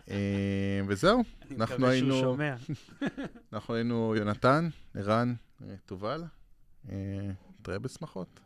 [0.10, 1.23] אה, וזהו,
[1.57, 2.14] אנחנו היינו...
[2.14, 2.56] אני מקווה שהוא שומע.
[3.53, 6.23] אנחנו היינו יונתן, ערן, אה, תובל.
[6.90, 6.95] אה,
[7.60, 8.40] נתראה בשמחות.